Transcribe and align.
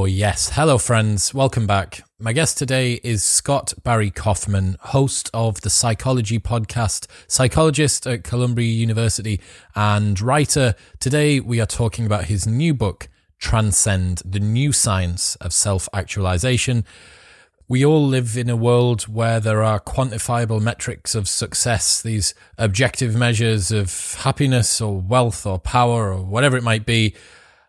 Oh, 0.00 0.06
yes. 0.06 0.52
Hello, 0.54 0.78
friends. 0.78 1.34
Welcome 1.34 1.66
back. 1.66 2.02
My 2.18 2.32
guest 2.32 2.56
today 2.56 3.00
is 3.04 3.22
Scott 3.22 3.74
Barry 3.84 4.10
Kaufman, 4.10 4.78
host 4.80 5.28
of 5.34 5.60
the 5.60 5.68
Psychology 5.68 6.38
Podcast, 6.38 7.06
psychologist 7.26 8.06
at 8.06 8.24
Columbia 8.24 8.72
University, 8.72 9.42
and 9.76 10.18
writer. 10.18 10.74
Today, 11.00 11.38
we 11.38 11.60
are 11.60 11.66
talking 11.66 12.06
about 12.06 12.24
his 12.24 12.46
new 12.46 12.72
book, 12.72 13.10
Transcend 13.38 14.22
the 14.24 14.40
New 14.40 14.72
Science 14.72 15.36
of 15.36 15.52
Self 15.52 15.86
Actualization. 15.92 16.86
We 17.68 17.84
all 17.84 18.06
live 18.06 18.38
in 18.38 18.48
a 18.48 18.56
world 18.56 19.02
where 19.02 19.38
there 19.38 19.62
are 19.62 19.80
quantifiable 19.80 20.62
metrics 20.62 21.14
of 21.14 21.28
success, 21.28 22.00
these 22.00 22.32
objective 22.56 23.14
measures 23.14 23.70
of 23.70 24.14
happiness 24.20 24.80
or 24.80 24.98
wealth 24.98 25.44
or 25.44 25.58
power 25.58 26.10
or 26.10 26.24
whatever 26.24 26.56
it 26.56 26.64
might 26.64 26.86
be 26.86 27.14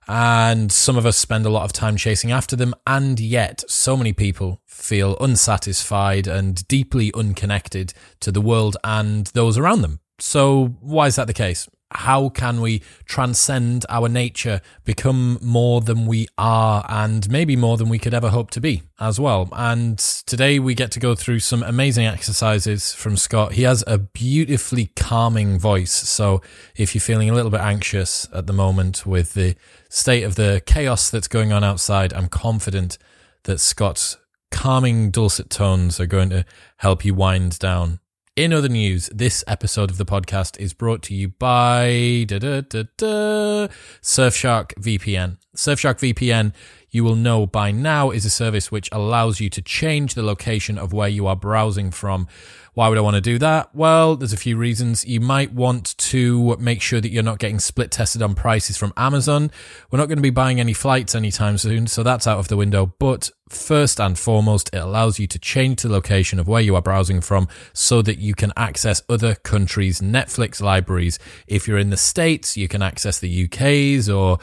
and 0.07 0.71
some 0.71 0.97
of 0.97 1.05
us 1.05 1.17
spend 1.17 1.45
a 1.45 1.49
lot 1.49 1.63
of 1.63 1.73
time 1.73 1.97
chasing 1.97 2.31
after 2.31 2.55
them, 2.55 2.73
and 2.85 3.19
yet 3.19 3.63
so 3.69 3.95
many 3.95 4.13
people 4.13 4.61
feel 4.65 5.17
unsatisfied 5.19 6.27
and 6.27 6.67
deeply 6.67 7.11
unconnected 7.13 7.93
to 8.19 8.31
the 8.31 8.41
world 8.41 8.77
and 8.83 9.27
those 9.27 9.57
around 9.57 9.81
them. 9.81 9.99
So, 10.19 10.77
why 10.81 11.07
is 11.07 11.15
that 11.15 11.27
the 11.27 11.33
case? 11.33 11.67
how 11.93 12.29
can 12.29 12.61
we 12.61 12.81
transcend 13.05 13.85
our 13.89 14.07
nature, 14.07 14.61
become 14.83 15.37
more 15.41 15.81
than 15.81 16.05
we 16.05 16.27
are, 16.37 16.85
and 16.87 17.29
maybe 17.29 17.55
more 17.55 17.77
than 17.77 17.89
we 17.89 17.99
could 17.99 18.13
ever 18.13 18.29
hope 18.29 18.51
to 18.51 18.61
be 18.61 18.83
as 18.99 19.19
well. 19.19 19.49
And 19.53 19.97
today 19.99 20.59
we 20.59 20.73
get 20.73 20.91
to 20.91 20.99
go 20.99 21.15
through 21.15 21.39
some 21.39 21.63
amazing 21.63 22.05
exercises 22.05 22.93
from 22.93 23.17
Scott. 23.17 23.53
He 23.53 23.63
has 23.63 23.83
a 23.87 23.97
beautifully 23.97 24.91
calming 24.95 25.59
voice. 25.59 25.93
So 25.93 26.41
if 26.75 26.95
you're 26.95 27.01
feeling 27.01 27.29
a 27.29 27.33
little 27.33 27.51
bit 27.51 27.61
anxious 27.61 28.27
at 28.33 28.47
the 28.47 28.53
moment 28.53 29.05
with 29.05 29.33
the 29.33 29.55
state 29.91 30.23
of 30.23 30.35
the 30.35 30.63
chaos 30.65 31.09
that's 31.09 31.27
going 31.27 31.51
on 31.51 31.63
outside, 31.63 32.13
I'm 32.13 32.29
confident 32.29 32.97
that 33.43 33.59
Scott's 33.59 34.17
calming 34.49 35.11
dulcet 35.11 35.49
tones 35.49 35.99
are 35.99 36.05
going 36.05 36.29
to 36.29 36.45
help 36.77 37.03
you 37.03 37.13
wind 37.13 37.59
down 37.59 37.99
in 38.37 38.53
other 38.53 38.69
news, 38.69 39.09
this 39.13 39.43
episode 39.45 39.91
of 39.91 39.97
the 39.97 40.05
podcast 40.05 40.57
is 40.57 40.73
brought 40.73 41.01
to 41.03 41.13
you 41.13 41.27
by 41.27 42.23
da, 42.27 42.39
da, 42.39 42.61
da, 42.61 42.83
da, 42.95 43.67
Surfshark 44.01 44.73
VPN. 44.75 45.37
Surfshark 45.53 45.99
VPN, 45.99 46.53
you 46.89 47.03
will 47.03 47.17
know 47.17 47.45
by 47.45 47.71
now, 47.71 48.09
is 48.09 48.23
a 48.23 48.29
service 48.29 48.71
which 48.71 48.87
allows 48.93 49.41
you 49.41 49.49
to 49.49 49.61
change 49.61 50.13
the 50.13 50.23
location 50.23 50.77
of 50.77 50.93
where 50.93 51.09
you 51.09 51.27
are 51.27 51.35
browsing 51.35 51.91
from 51.91 52.25
why 52.73 52.87
would 52.87 52.97
I 52.97 53.01
want 53.01 53.15
to 53.15 53.21
do 53.21 53.37
that? 53.39 53.75
Well, 53.75 54.15
there's 54.15 54.31
a 54.31 54.37
few 54.37 54.55
reasons. 54.55 55.05
You 55.05 55.19
might 55.19 55.51
want 55.51 55.97
to 55.97 56.55
make 56.57 56.81
sure 56.81 57.01
that 57.01 57.11
you're 57.11 57.21
not 57.21 57.39
getting 57.39 57.59
split 57.59 57.91
tested 57.91 58.21
on 58.21 58.33
prices 58.33 58.77
from 58.77 58.93
Amazon. 58.95 59.51
We're 59.89 59.99
not 59.99 60.07
going 60.07 60.19
to 60.19 60.23
be 60.23 60.29
buying 60.29 60.59
any 60.59 60.71
flights 60.71 61.13
anytime 61.13 61.57
soon, 61.57 61.87
so 61.87 62.01
that's 62.01 62.27
out 62.27 62.39
of 62.39 62.47
the 62.47 62.55
window. 62.55 62.93
But 62.97 63.29
first 63.49 63.99
and 63.99 64.17
foremost, 64.17 64.69
it 64.73 64.77
allows 64.77 65.19
you 65.19 65.27
to 65.27 65.39
change 65.39 65.81
the 65.81 65.89
location 65.89 66.39
of 66.39 66.47
where 66.47 66.61
you 66.61 66.75
are 66.75 66.81
browsing 66.81 67.19
from 67.19 67.49
so 67.73 68.01
that 68.03 68.19
you 68.19 68.33
can 68.33 68.53
access 68.55 69.01
other 69.09 69.35
countries' 69.35 69.99
Netflix 69.99 70.61
libraries. 70.61 71.19
If 71.47 71.67
you're 71.67 71.77
in 71.77 71.89
the 71.89 71.97
States, 71.97 72.55
you 72.55 72.69
can 72.69 72.81
access 72.81 73.19
the 73.19 73.45
UK's 73.45 74.09
or 74.09 74.39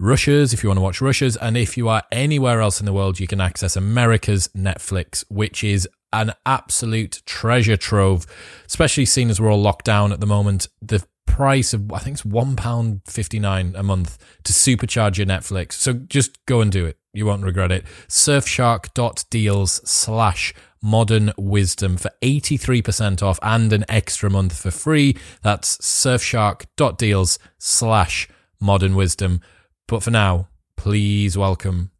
Russia's 0.00 0.52
if 0.52 0.64
you 0.64 0.70
want 0.70 0.78
to 0.78 0.82
watch 0.82 1.00
Russia's. 1.00 1.36
And 1.36 1.56
if 1.56 1.76
you 1.76 1.88
are 1.88 2.02
anywhere 2.10 2.60
else 2.60 2.80
in 2.80 2.86
the 2.86 2.92
world, 2.92 3.20
you 3.20 3.28
can 3.28 3.40
access 3.40 3.76
America's 3.76 4.48
Netflix, 4.48 5.24
which 5.28 5.62
is 5.62 5.88
an 6.12 6.32
absolute 6.44 7.22
treasure 7.26 7.76
trove, 7.76 8.26
especially 8.66 9.04
seeing 9.04 9.30
as 9.30 9.40
we're 9.40 9.52
all 9.52 9.60
locked 9.60 9.84
down 9.84 10.12
at 10.12 10.20
the 10.20 10.26
moment. 10.26 10.68
The 10.82 11.06
price 11.26 11.72
of 11.72 11.92
I 11.92 11.98
think 11.98 12.14
it's 12.14 12.24
one 12.24 12.56
pound 12.56 13.02
fifty 13.06 13.38
nine 13.38 13.74
a 13.76 13.82
month 13.82 14.18
to 14.44 14.52
supercharge 14.52 15.16
your 15.16 15.26
Netflix. 15.26 15.72
So 15.72 15.92
just 15.92 16.44
go 16.46 16.60
and 16.60 16.70
do 16.70 16.86
it. 16.86 16.98
You 17.12 17.26
won't 17.26 17.44
regret 17.44 17.72
it. 17.72 17.84
Surfshark.deals 18.08 19.88
slash 19.88 20.54
modern 20.82 21.32
wisdom 21.36 21.96
for 21.96 22.10
83% 22.22 23.22
off 23.22 23.38
and 23.42 23.72
an 23.72 23.84
extra 23.88 24.30
month 24.30 24.56
for 24.56 24.70
free. 24.70 25.16
That's 25.42 25.76
surfshark.deals 25.78 27.38
slash 27.58 28.28
modern 28.60 28.94
wisdom. 28.94 29.40
But 29.88 30.02
for 30.02 30.10
now, 30.10 30.48
please 30.76 31.36
welcome 31.36 31.90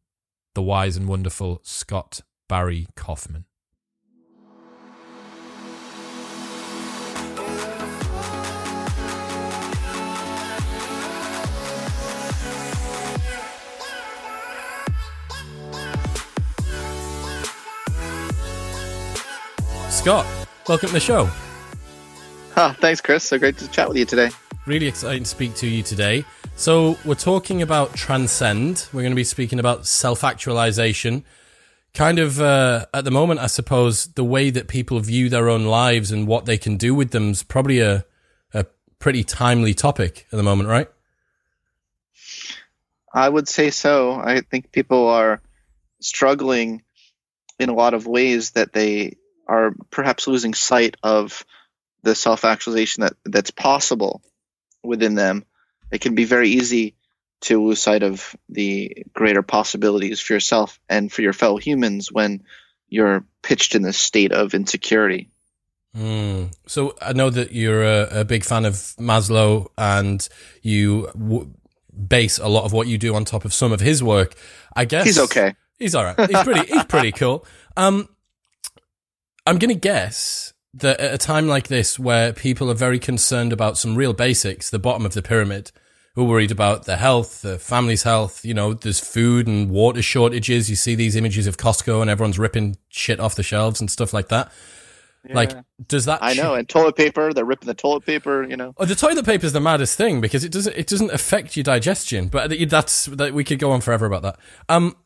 the 0.54 0.62
wise 0.62 0.96
and 0.96 1.08
wonderful 1.08 1.60
Scott 1.64 2.20
Barry 2.48 2.86
Kaufman. 2.96 3.44
Scott, 19.90 20.24
welcome 20.68 20.86
to 20.86 20.94
the 20.94 21.00
show. 21.00 21.28
Ah, 22.56 22.76
thanks, 22.80 23.00
Chris. 23.00 23.24
So 23.24 23.38
great 23.38 23.58
to 23.58 23.68
chat 23.68 23.88
with 23.88 23.96
you 23.96 24.04
today. 24.04 24.30
Really 24.64 24.86
exciting 24.86 25.24
to 25.24 25.28
speak 25.28 25.54
to 25.56 25.66
you 25.66 25.82
today. 25.82 26.24
So, 26.54 26.96
we're 27.04 27.16
talking 27.16 27.60
about 27.60 27.94
transcend. 27.94 28.86
We're 28.92 29.02
going 29.02 29.12
to 29.12 29.16
be 29.16 29.24
speaking 29.24 29.58
about 29.58 29.86
self 29.86 30.22
actualization. 30.22 31.24
Kind 31.92 32.20
of 32.20 32.40
uh, 32.40 32.86
at 32.94 33.04
the 33.04 33.10
moment, 33.10 33.40
I 33.40 33.48
suppose, 33.48 34.06
the 34.06 34.22
way 34.22 34.50
that 34.50 34.68
people 34.68 35.00
view 35.00 35.28
their 35.28 35.48
own 35.48 35.64
lives 35.64 36.12
and 36.12 36.28
what 36.28 36.44
they 36.44 36.56
can 36.56 36.76
do 36.76 36.94
with 36.94 37.10
them 37.10 37.30
is 37.30 37.42
probably 37.42 37.80
a, 37.80 38.04
a 38.54 38.66
pretty 39.00 39.24
timely 39.24 39.74
topic 39.74 40.26
at 40.30 40.36
the 40.36 40.44
moment, 40.44 40.68
right? 40.68 40.88
I 43.12 43.28
would 43.28 43.48
say 43.48 43.70
so. 43.70 44.12
I 44.12 44.40
think 44.42 44.70
people 44.70 45.08
are 45.08 45.42
struggling 46.00 46.82
in 47.58 47.68
a 47.70 47.74
lot 47.74 47.94
of 47.94 48.06
ways 48.06 48.52
that 48.52 48.72
they 48.72 49.16
are 49.50 49.74
perhaps 49.90 50.28
losing 50.28 50.54
sight 50.54 50.96
of 51.02 51.44
the 52.02 52.14
self 52.14 52.44
actualization 52.44 53.02
that, 53.02 53.14
that's 53.24 53.50
possible 53.50 54.22
within 54.82 55.16
them. 55.16 55.44
It 55.90 56.00
can 56.00 56.14
be 56.14 56.24
very 56.24 56.50
easy 56.50 56.94
to 57.42 57.62
lose 57.62 57.82
sight 57.82 58.02
of 58.02 58.36
the 58.48 59.04
greater 59.12 59.42
possibilities 59.42 60.20
for 60.20 60.34
yourself 60.34 60.78
and 60.88 61.10
for 61.10 61.22
your 61.22 61.32
fellow 61.32 61.56
humans 61.56 62.12
when 62.12 62.44
you're 62.88 63.24
pitched 63.42 63.74
in 63.74 63.82
this 63.82 63.98
state 63.98 64.32
of 64.32 64.54
insecurity. 64.54 65.28
Mm. 65.96 66.52
So 66.66 66.94
I 67.02 67.12
know 67.12 67.30
that 67.30 67.52
you're 67.52 67.82
a, 67.82 68.20
a, 68.20 68.24
big 68.24 68.44
fan 68.44 68.64
of 68.64 68.74
Maslow 68.74 69.68
and 69.76 70.26
you 70.62 71.08
w- 71.14 71.52
base 72.08 72.38
a 72.38 72.46
lot 72.46 72.64
of 72.64 72.72
what 72.72 72.86
you 72.86 72.96
do 72.96 73.16
on 73.16 73.24
top 73.24 73.44
of 73.44 73.52
some 73.52 73.72
of 73.72 73.80
his 73.80 74.00
work. 74.00 74.36
I 74.76 74.84
guess 74.84 75.04
he's 75.04 75.18
okay. 75.18 75.56
He's 75.80 75.96
all 75.96 76.04
right. 76.04 76.30
He's 76.30 76.42
pretty. 76.44 76.72
he's 76.72 76.84
pretty 76.84 77.10
cool. 77.20 77.44
Um, 77.76 78.08
I'm 79.46 79.58
going 79.58 79.74
to 79.74 79.80
guess 79.80 80.52
that 80.74 81.00
at 81.00 81.14
a 81.14 81.18
time 81.18 81.48
like 81.48 81.68
this, 81.68 81.98
where 81.98 82.32
people 82.32 82.70
are 82.70 82.74
very 82.74 82.98
concerned 82.98 83.52
about 83.52 83.78
some 83.78 83.96
real 83.96 84.12
basics, 84.12 84.70
the 84.70 84.78
bottom 84.78 85.04
of 85.04 85.14
the 85.14 85.22
pyramid, 85.22 85.72
we're 86.16 86.24
worried 86.24 86.50
about 86.50 86.86
their 86.86 86.96
health, 86.96 87.42
the 87.42 87.58
family's 87.58 88.02
health. 88.02 88.44
You 88.44 88.54
know, 88.54 88.74
there's 88.74 89.00
food 89.00 89.46
and 89.46 89.70
water 89.70 90.02
shortages. 90.02 90.68
You 90.68 90.76
see 90.76 90.94
these 90.94 91.16
images 91.16 91.46
of 91.46 91.56
Costco 91.56 92.00
and 92.00 92.10
everyone's 92.10 92.38
ripping 92.38 92.76
shit 92.88 93.20
off 93.20 93.36
the 93.36 93.42
shelves 93.42 93.80
and 93.80 93.90
stuff 93.90 94.12
like 94.12 94.28
that. 94.28 94.52
Yeah. 95.28 95.34
Like, 95.34 95.52
does 95.86 96.06
that? 96.06 96.20
I 96.22 96.32
know, 96.32 96.54
and 96.54 96.68
toilet 96.68 96.96
paper. 96.96 97.32
They're 97.32 97.44
ripping 97.44 97.66
the 97.66 97.74
toilet 97.74 98.06
paper. 98.06 98.42
You 98.48 98.56
know, 98.56 98.72
oh, 98.78 98.86
the 98.86 98.94
toilet 98.94 99.26
paper 99.26 99.44
is 99.44 99.52
the 99.52 99.60
maddest 99.60 99.96
thing 99.96 100.20
because 100.20 100.44
it 100.44 100.52
doesn't 100.52 100.74
it 100.74 100.86
doesn't 100.86 101.10
affect 101.10 101.56
your 101.56 101.64
digestion. 101.64 102.28
But 102.28 102.50
that's 102.70 103.04
that 103.06 103.34
we 103.34 103.44
could 103.44 103.58
go 103.58 103.70
on 103.70 103.82
forever 103.82 104.06
about 104.06 104.22
that. 104.22 104.38
Um, 104.68 104.96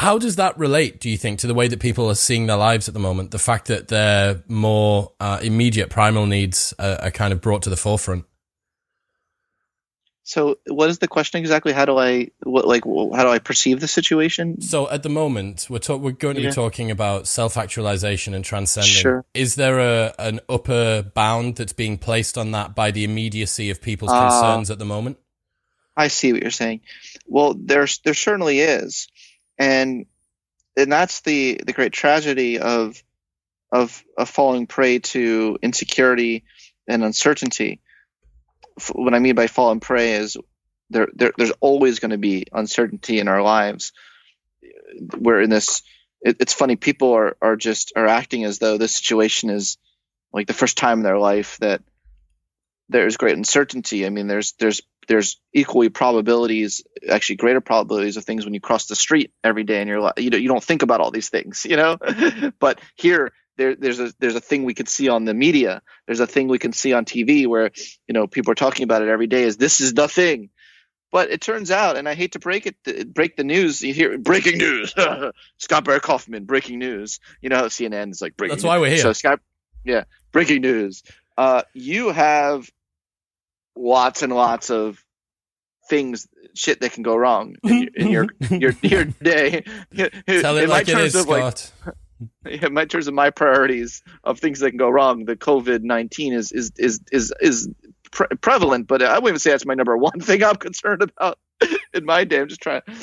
how 0.00 0.16
does 0.16 0.36
that 0.36 0.58
relate, 0.58 0.98
do 0.98 1.10
you 1.10 1.18
think, 1.18 1.40
to 1.40 1.46
the 1.46 1.52
way 1.52 1.68
that 1.68 1.78
people 1.78 2.08
are 2.08 2.14
seeing 2.14 2.46
their 2.46 2.56
lives 2.56 2.88
at 2.88 2.94
the 2.94 3.00
moment? 3.00 3.32
The 3.32 3.38
fact 3.38 3.66
that 3.66 3.88
their 3.88 4.42
more 4.48 5.12
uh, 5.20 5.40
immediate 5.42 5.90
primal 5.90 6.24
needs 6.24 6.72
are, 6.78 6.98
are, 7.02 7.10
kind 7.10 7.34
of 7.34 7.42
brought 7.42 7.62
to 7.62 7.70
the 7.70 7.76
forefront. 7.76 8.24
So, 10.22 10.58
what 10.66 10.88
is 10.88 11.00
the 11.00 11.08
question 11.08 11.38
exactly? 11.38 11.72
How 11.72 11.84
do 11.84 11.98
I, 11.98 12.30
what, 12.44 12.66
like, 12.66 12.84
how 12.84 13.24
do 13.24 13.28
I 13.28 13.40
perceive 13.40 13.80
the 13.80 13.88
situation? 13.88 14.62
So, 14.62 14.88
at 14.88 15.02
the 15.02 15.10
moment, 15.10 15.66
we're 15.68 15.78
talk- 15.78 16.00
we're 16.00 16.12
going 16.12 16.36
to 16.36 16.42
yeah. 16.42 16.48
be 16.48 16.54
talking 16.54 16.90
about 16.90 17.26
self 17.26 17.58
actualization 17.58 18.32
and 18.32 18.42
transcending. 18.42 18.90
Sure. 18.90 19.24
Is 19.34 19.56
there 19.56 19.80
a 19.80 20.14
an 20.18 20.40
upper 20.48 21.02
bound 21.02 21.56
that's 21.56 21.74
being 21.74 21.98
placed 21.98 22.38
on 22.38 22.52
that 22.52 22.74
by 22.74 22.90
the 22.90 23.04
immediacy 23.04 23.68
of 23.68 23.82
people's 23.82 24.12
uh, 24.12 24.30
concerns 24.30 24.70
uh, 24.70 24.74
at 24.74 24.78
the 24.78 24.86
moment? 24.86 25.18
I 25.94 26.08
see 26.08 26.32
what 26.32 26.40
you're 26.40 26.50
saying. 26.50 26.80
Well, 27.26 27.54
there's 27.54 27.98
there 27.98 28.14
certainly 28.14 28.60
is 28.60 29.08
and 29.60 30.06
and 30.76 30.90
that's 30.90 31.20
the 31.20 31.60
the 31.64 31.74
great 31.74 31.92
tragedy 31.92 32.58
of 32.58 33.00
of 33.70 34.02
of 34.16 34.28
falling 34.28 34.66
prey 34.66 34.98
to 34.98 35.58
insecurity 35.62 36.44
and 36.88 37.04
uncertainty. 37.04 37.80
What 38.92 39.14
I 39.14 39.18
mean 39.18 39.34
by 39.34 39.46
falling 39.46 39.80
prey 39.80 40.14
is 40.14 40.36
there, 40.88 41.08
there 41.14 41.32
there's 41.36 41.52
always 41.60 42.00
going 42.00 42.10
to 42.10 42.18
be 42.18 42.46
uncertainty 42.52 43.20
in 43.20 43.28
our 43.28 43.42
lives. 43.42 43.92
We're 45.16 45.42
in 45.42 45.50
this. 45.50 45.82
It, 46.22 46.38
it's 46.40 46.54
funny. 46.54 46.76
People 46.76 47.12
are 47.12 47.36
are 47.42 47.56
just 47.56 47.92
are 47.94 48.06
acting 48.06 48.44
as 48.44 48.58
though 48.58 48.78
this 48.78 48.96
situation 48.96 49.50
is 49.50 49.76
like 50.32 50.46
the 50.46 50.54
first 50.54 50.78
time 50.78 50.98
in 50.98 51.04
their 51.04 51.18
life 51.18 51.58
that 51.58 51.82
there's 52.90 53.16
great 53.16 53.36
uncertainty. 53.36 54.04
I 54.04 54.10
mean, 54.10 54.26
there's 54.26 54.52
there's 54.52 54.82
there's 55.08 55.40
equally 55.52 55.88
probabilities, 55.88 56.82
actually 57.08 57.36
greater 57.36 57.60
probabilities 57.60 58.16
of 58.16 58.24
things 58.24 58.44
when 58.44 58.54
you 58.54 58.60
cross 58.60 58.86
the 58.86 58.96
street 58.96 59.32
every 59.42 59.64
day 59.64 59.80
in 59.80 59.88
your 59.88 60.00
life. 60.00 60.14
You 60.18 60.30
know, 60.30 60.36
you 60.36 60.48
don't 60.48 60.62
think 60.62 60.82
about 60.82 61.00
all 61.00 61.10
these 61.10 61.28
things, 61.28 61.64
you 61.68 61.76
know. 61.76 61.96
but 62.58 62.80
here, 62.96 63.32
there, 63.56 63.74
there's 63.76 64.00
a 64.00 64.12
there's 64.18 64.34
a 64.34 64.40
thing 64.40 64.64
we 64.64 64.74
could 64.74 64.88
see 64.88 65.08
on 65.08 65.24
the 65.24 65.34
media. 65.34 65.82
There's 66.06 66.20
a 66.20 66.26
thing 66.26 66.48
we 66.48 66.58
can 66.58 66.72
see 66.72 66.92
on 66.92 67.04
TV 67.04 67.46
where 67.46 67.70
you 68.06 68.12
know 68.12 68.26
people 68.26 68.52
are 68.52 68.56
talking 68.56 68.84
about 68.84 69.02
it 69.02 69.08
every 69.08 69.26
day. 69.26 69.44
Is 69.44 69.56
this 69.56 69.80
is 69.80 69.94
the 69.94 70.08
thing? 70.08 70.50
But 71.12 71.30
it 71.30 71.40
turns 71.40 71.72
out, 71.72 71.96
and 71.96 72.08
I 72.08 72.14
hate 72.14 72.32
to 72.32 72.38
break 72.38 72.66
it, 72.66 73.12
break 73.12 73.34
the 73.36 73.42
news. 73.42 73.82
You 73.82 73.92
hear 73.92 74.16
breaking 74.16 74.58
news. 74.58 74.94
Scott 75.58 75.84
Barry 75.84 75.98
Kaufman, 75.98 76.44
breaking 76.44 76.78
news. 76.78 77.18
You 77.40 77.48
know, 77.48 77.56
how 77.56 77.64
CNN 77.64 78.12
is 78.12 78.22
like 78.22 78.36
breaking. 78.36 78.56
That's 78.56 78.64
why 78.64 78.78
we're 78.78 78.90
here. 78.90 78.98
So 78.98 79.12
Scott, 79.12 79.40
yeah, 79.84 80.04
breaking 80.30 80.62
news. 80.62 81.02
Uh, 81.36 81.62
you 81.72 82.10
have 82.10 82.70
lots 83.76 84.22
and 84.22 84.32
lots 84.32 84.70
of 84.70 85.02
things, 85.88 86.28
shit 86.54 86.80
that 86.80 86.92
can 86.92 87.02
go 87.02 87.16
wrong 87.16 87.56
in, 87.64 87.88
your 87.96 88.26
in 88.48 88.60
your, 88.60 88.72
your, 88.72 88.72
your 88.82 89.04
day. 89.04 89.62
Tell 89.94 90.56
it 90.56 90.64
in 90.64 90.70
like 90.70 90.88
it 90.88 90.98
is, 90.98 91.12
Scott. 91.12 91.72
Like, 91.84 91.94
in 92.62 92.74
my 92.74 92.84
terms 92.84 93.08
of 93.08 93.14
my 93.14 93.30
priorities 93.30 94.02
of 94.24 94.38
things 94.38 94.60
that 94.60 94.70
can 94.70 94.78
go 94.78 94.88
wrong, 94.88 95.24
the 95.24 95.36
COVID 95.36 95.82
nineteen 95.82 96.32
is 96.32 96.52
is 96.52 96.72
is 96.76 97.00
is 97.12 97.32
is 97.40 97.68
pre- 98.10 98.28
prevalent, 98.40 98.86
but 98.86 99.02
I 99.02 99.14
wouldn't 99.14 99.28
even 99.28 99.38
say 99.38 99.50
that's 99.50 99.66
my 99.66 99.74
number 99.74 99.96
one 99.96 100.20
thing 100.20 100.42
I'm 100.42 100.56
concerned 100.56 101.02
about 101.02 101.38
in 101.94 102.04
my 102.04 102.24
day. 102.24 102.40
I'm 102.40 102.48
just 102.48 102.60
trying 102.60 102.82
to 102.86 102.94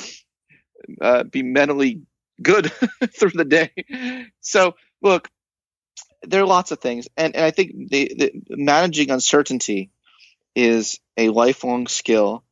uh, 1.00 1.24
be 1.24 1.42
mentally 1.42 2.02
good 2.40 2.72
through 3.18 3.30
the 3.30 3.44
day. 3.44 3.70
So, 4.40 4.76
look, 5.02 5.28
there 6.22 6.42
are 6.42 6.46
lots 6.46 6.70
of 6.70 6.78
things, 6.78 7.08
and, 7.16 7.34
and 7.34 7.44
I 7.44 7.50
think 7.50 7.72
the, 7.90 8.12
the 8.16 8.32
managing 8.50 9.10
uncertainty 9.10 9.90
is 10.58 10.98
a 11.16 11.28
lifelong 11.28 11.86
skill. 11.86 12.42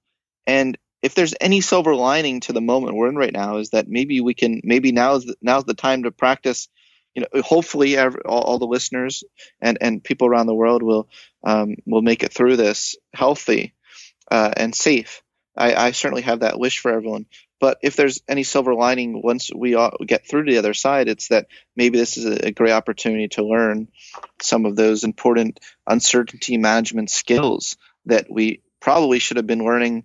And 0.47 0.79
if 1.03 1.14
there's 1.14 1.35
any 1.41 1.61
silver 1.61 1.94
lining 1.94 2.41
to 2.41 2.53
the 2.53 2.61
moment 2.61 2.94
we're 2.94 3.08
in 3.08 3.17
right 3.17 3.32
now, 3.32 3.56
is 3.56 3.70
that 3.70 3.88
maybe 3.88 4.20
we 4.20 4.32
can 4.32 4.61
maybe 4.62 4.93
now's 4.93 5.25
the, 5.25 5.35
now's 5.43 5.64
the 5.64 5.75
time 5.75 6.05
to 6.05 6.12
practice. 6.12 6.69
You 7.17 7.23
know, 7.23 7.43
hopefully, 7.43 7.97
every, 7.97 8.20
all, 8.23 8.43
all, 8.43 8.58
the 8.58 8.67
listeners 8.67 9.25
and, 9.61 9.79
and 9.81 10.05
people 10.05 10.29
around 10.29 10.47
the 10.47 10.55
world 10.55 10.82
will 10.82 11.08
um, 11.44 11.76
will 11.85 12.03
make 12.03 12.23
it 12.23 12.32
through 12.32 12.56
this 12.56 12.97
healthy 13.12 13.75
uh, 14.31 14.53
and 14.56 14.75
safe. 14.75 15.23
I, 15.56 15.75
I, 15.75 15.91
certainly 15.93 16.23
have 16.23 16.41
that 16.41 16.58
wish 16.58 16.81
for 16.81 16.93
everyone. 16.93 17.25
But 17.58 17.79
if 17.82 17.97
there's 17.97 18.20
any 18.29 18.43
silver 18.43 18.75
lining 18.75 19.23
once 19.23 19.50
we 19.55 19.70
get 20.06 20.29
through 20.29 20.44
to 20.44 20.53
the 20.53 20.58
other 20.58 20.75
side, 20.75 21.08
it's 21.08 21.29
that 21.29 21.47
maybe 21.75 21.99
this 21.99 22.19
is 22.19 22.26
a 22.26 22.53
great 22.53 22.73
opportunity 22.73 23.29
to 23.29 23.47
learn 23.47 23.88
some 24.43 24.67
of 24.67 24.76
those 24.76 25.05
important 25.05 25.58
uncertainty 25.87 26.58
management 26.58 27.08
skills 27.08 27.79
that 28.06 28.26
we 28.31 28.62
probably 28.81 29.19
should 29.19 29.37
have 29.37 29.47
been 29.47 29.64
learning 29.64 30.05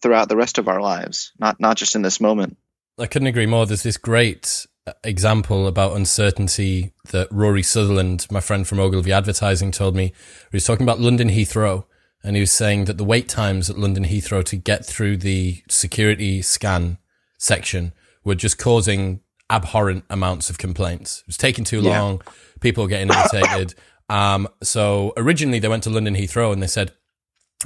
throughout 0.00 0.28
the 0.28 0.36
rest 0.36 0.58
of 0.58 0.68
our 0.68 0.80
lives, 0.80 1.32
not 1.38 1.60
not 1.60 1.76
just 1.76 1.94
in 1.94 2.02
this 2.02 2.20
moment. 2.20 2.56
I 2.98 3.06
couldn't 3.06 3.28
agree 3.28 3.46
more. 3.46 3.66
There's 3.66 3.82
this 3.82 3.96
great 3.96 4.66
example 5.04 5.66
about 5.66 5.96
uncertainty 5.96 6.92
that 7.10 7.28
Rory 7.30 7.62
Sutherland, 7.62 8.26
my 8.30 8.40
friend 8.40 8.66
from 8.66 8.80
Ogilvy 8.80 9.12
Advertising, 9.12 9.70
told 9.70 9.94
me. 9.94 10.06
He 10.06 10.56
was 10.56 10.64
talking 10.64 10.84
about 10.84 11.00
London 11.00 11.28
Heathrow, 11.28 11.84
and 12.22 12.36
he 12.36 12.40
was 12.40 12.52
saying 12.52 12.86
that 12.86 12.98
the 12.98 13.04
wait 13.04 13.28
times 13.28 13.70
at 13.70 13.78
London 13.78 14.04
Heathrow 14.04 14.44
to 14.44 14.56
get 14.56 14.84
through 14.84 15.18
the 15.18 15.62
security 15.68 16.42
scan 16.42 16.98
section 17.38 17.92
were 18.24 18.34
just 18.34 18.58
causing 18.58 19.20
abhorrent 19.50 20.04
amounts 20.10 20.50
of 20.50 20.58
complaints. 20.58 21.20
It 21.20 21.26
was 21.28 21.36
taking 21.36 21.64
too 21.64 21.80
yeah. 21.80 22.00
long. 22.00 22.22
People 22.60 22.84
were 22.84 22.90
getting 22.90 23.10
irritated. 23.10 23.74
Um, 24.08 24.46
so 24.62 25.14
originally 25.16 25.58
they 25.58 25.68
went 25.68 25.84
to 25.84 25.90
London 25.90 26.14
Heathrow 26.14 26.52
and 26.52 26.62
they 26.62 26.66
said, 26.66 26.92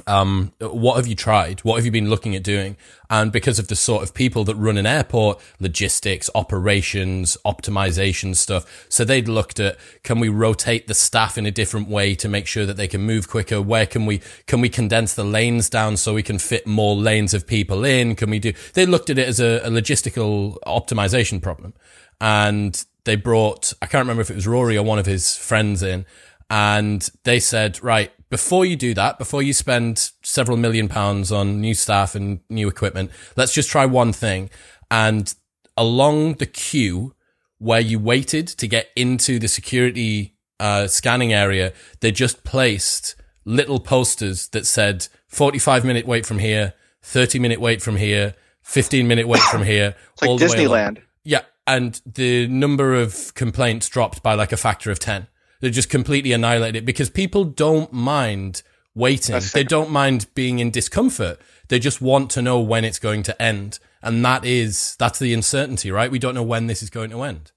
um, 0.05 0.51
what 0.59 0.97
have 0.97 1.07
you 1.07 1.15
tried? 1.15 1.61
What 1.61 1.77
have 1.77 1.85
you 1.85 1.91
been 1.91 2.09
looking 2.09 2.35
at 2.35 2.43
doing? 2.43 2.77
And 3.09 3.31
because 3.31 3.57
of 3.57 3.67
the 3.67 3.75
sort 3.75 4.03
of 4.03 4.13
people 4.13 4.43
that 4.43 4.55
run 4.55 4.77
an 4.77 4.85
airport, 4.85 5.41
logistics, 5.59 6.29
operations, 6.35 7.37
optimization 7.45 8.35
stuff. 8.35 8.85
So 8.89 9.03
they'd 9.03 9.27
looked 9.27 9.59
at, 9.59 9.77
can 10.03 10.19
we 10.19 10.29
rotate 10.29 10.87
the 10.87 10.93
staff 10.93 11.37
in 11.37 11.45
a 11.45 11.51
different 11.51 11.87
way 11.87 12.15
to 12.15 12.27
make 12.27 12.47
sure 12.47 12.65
that 12.65 12.77
they 12.77 12.87
can 12.87 13.01
move 13.01 13.29
quicker? 13.29 13.61
Where 13.61 13.85
can 13.85 14.05
we, 14.05 14.21
can 14.45 14.61
we 14.61 14.69
condense 14.69 15.13
the 15.13 15.23
lanes 15.23 15.69
down 15.69 15.97
so 15.97 16.13
we 16.13 16.23
can 16.23 16.37
fit 16.37 16.67
more 16.67 16.95
lanes 16.95 17.33
of 17.33 17.47
people 17.47 17.85
in? 17.85 18.15
Can 18.15 18.29
we 18.29 18.39
do, 18.39 18.53
they 18.73 18.85
looked 18.85 19.09
at 19.09 19.17
it 19.17 19.27
as 19.27 19.39
a, 19.39 19.59
a 19.63 19.69
logistical 19.69 20.57
optimization 20.65 21.41
problem. 21.41 21.73
And 22.19 22.83
they 23.05 23.15
brought, 23.15 23.73
I 23.81 23.85
can't 23.85 24.01
remember 24.01 24.21
if 24.21 24.29
it 24.29 24.35
was 24.35 24.47
Rory 24.47 24.77
or 24.77 24.83
one 24.83 24.99
of 24.99 25.05
his 25.05 25.37
friends 25.37 25.81
in 25.81 26.05
and 26.49 27.09
they 27.23 27.39
said, 27.39 27.81
right, 27.83 28.11
before 28.29 28.65
you 28.65 28.75
do 28.75 28.93
that, 28.93 29.17
before 29.17 29.41
you 29.41 29.53
spend 29.53 30.11
several 30.23 30.57
million 30.57 30.87
pounds 30.87 31.31
on 31.31 31.61
new 31.61 31.73
staff 31.73 32.15
and 32.15 32.39
new 32.49 32.67
equipment, 32.67 33.11
let's 33.35 33.53
just 33.53 33.69
try 33.69 33.85
one 33.85 34.13
thing. 34.13 34.49
And 34.91 35.33
along 35.75 36.35
the 36.35 36.45
queue 36.45 37.13
where 37.59 37.79
you 37.79 37.99
waited 37.99 38.47
to 38.47 38.67
get 38.67 38.89
into 38.95 39.39
the 39.39 39.47
security 39.47 40.35
uh, 40.59 40.87
scanning 40.87 41.33
area, 41.33 41.73
they 42.01 42.11
just 42.11 42.43
placed 42.43 43.15
little 43.45 43.79
posters 43.79 44.49
that 44.49 44.65
said 44.65 45.07
45 45.27 45.85
minute 45.85 46.05
wait 46.05 46.25
from 46.25 46.39
here, 46.39 46.73
30 47.03 47.39
minute 47.39 47.61
wait 47.61 47.81
from 47.81 47.95
here, 47.95 48.35
15 48.63 49.07
minute 49.07 49.27
wait 49.27 49.41
from 49.41 49.63
here. 49.63 49.95
It's 50.21 50.21
like 50.23 50.51
Disneyland. 50.51 51.01
Yeah. 51.23 51.41
And 51.65 51.99
the 52.05 52.47
number 52.47 52.95
of 52.95 53.33
complaints 53.35 53.89
dropped 53.89 54.23
by 54.23 54.33
like 54.33 54.51
a 54.51 54.57
factor 54.57 54.89
of 54.89 54.99
10. 54.99 55.27
They 55.59 55.69
just 55.69 55.89
completely 55.89 56.33
annihilate 56.33 56.75
it 56.75 56.85
because 56.85 57.09
people 57.09 57.43
don't 57.43 57.91
mind 57.91 58.61
waiting. 58.93 59.39
They 59.53 59.63
don't 59.63 59.91
mind 59.91 60.27
being 60.35 60.59
in 60.59 60.71
discomfort. 60.71 61.39
They 61.67 61.79
just 61.79 62.01
want 62.01 62.29
to 62.31 62.41
know 62.41 62.59
when 62.59 62.85
it's 62.85 62.99
going 62.99 63.23
to 63.23 63.41
end. 63.41 63.79
And 64.01 64.23
that 64.25 64.45
is, 64.45 64.95
that's 64.97 65.19
the 65.19 65.33
uncertainty, 65.33 65.91
right? 65.91 66.11
We 66.11 66.19
don't 66.19 66.35
know 66.35 66.43
when 66.43 66.67
this 66.67 66.81
is 66.83 66.89
going 66.89 67.09
to 67.09 67.23
end. 67.23 67.51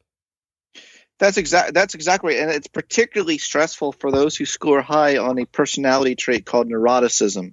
That's 1.21 1.37
exact. 1.37 1.75
That's 1.75 1.95
exactly 1.95 2.35
right, 2.35 2.43
and 2.43 2.51
it's 2.51 2.67
particularly 2.67 3.37
stressful 3.37 3.93
for 3.93 4.11
those 4.11 4.37
who 4.37 4.47
score 4.47 4.81
high 4.81 5.19
on 5.19 5.39
a 5.39 5.45
personality 5.45 6.15
trait 6.15 6.47
called 6.47 6.67
neuroticism. 6.67 7.53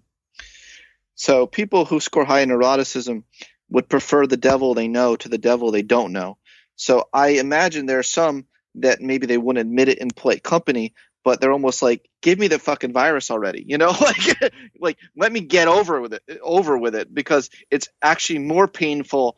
So 1.15 1.47
people 1.47 1.83
who 1.83 1.99
score 1.99 2.23
high 2.23 2.39
in 2.39 2.49
neuroticism 2.49 3.23
would 3.69 3.89
prefer 3.89 4.25
the 4.25 4.37
devil 4.37 4.73
they 4.73 4.87
know 4.87 5.17
to 5.17 5.27
the 5.27 5.37
devil 5.37 5.71
they 5.71 5.81
don't 5.81 6.13
know. 6.13 6.37
So 6.77 7.09
I 7.13 7.29
imagine 7.31 7.85
there 7.85 7.99
are 7.99 8.03
some 8.03 8.45
that 8.81 9.01
maybe 9.01 9.27
they 9.27 9.37
wouldn't 9.37 9.65
admit 9.65 9.89
it 9.89 9.99
in 9.99 10.09
play 10.09 10.39
company, 10.39 10.93
but 11.23 11.41
they're 11.41 11.51
almost 11.51 11.81
like, 11.81 12.07
give 12.21 12.39
me 12.39 12.47
the 12.47 12.59
fucking 12.59 12.93
virus 12.93 13.31
already, 13.31 13.63
you 13.67 13.77
know, 13.77 13.89
like, 14.01 14.53
like 14.79 14.97
let 15.15 15.31
me 15.31 15.41
get 15.41 15.67
over 15.67 16.01
with 16.01 16.13
it, 16.13 16.23
over 16.41 16.77
with 16.77 16.95
it, 16.95 17.13
because 17.13 17.49
it's 17.69 17.89
actually 18.01 18.39
more 18.39 18.67
painful 18.67 19.37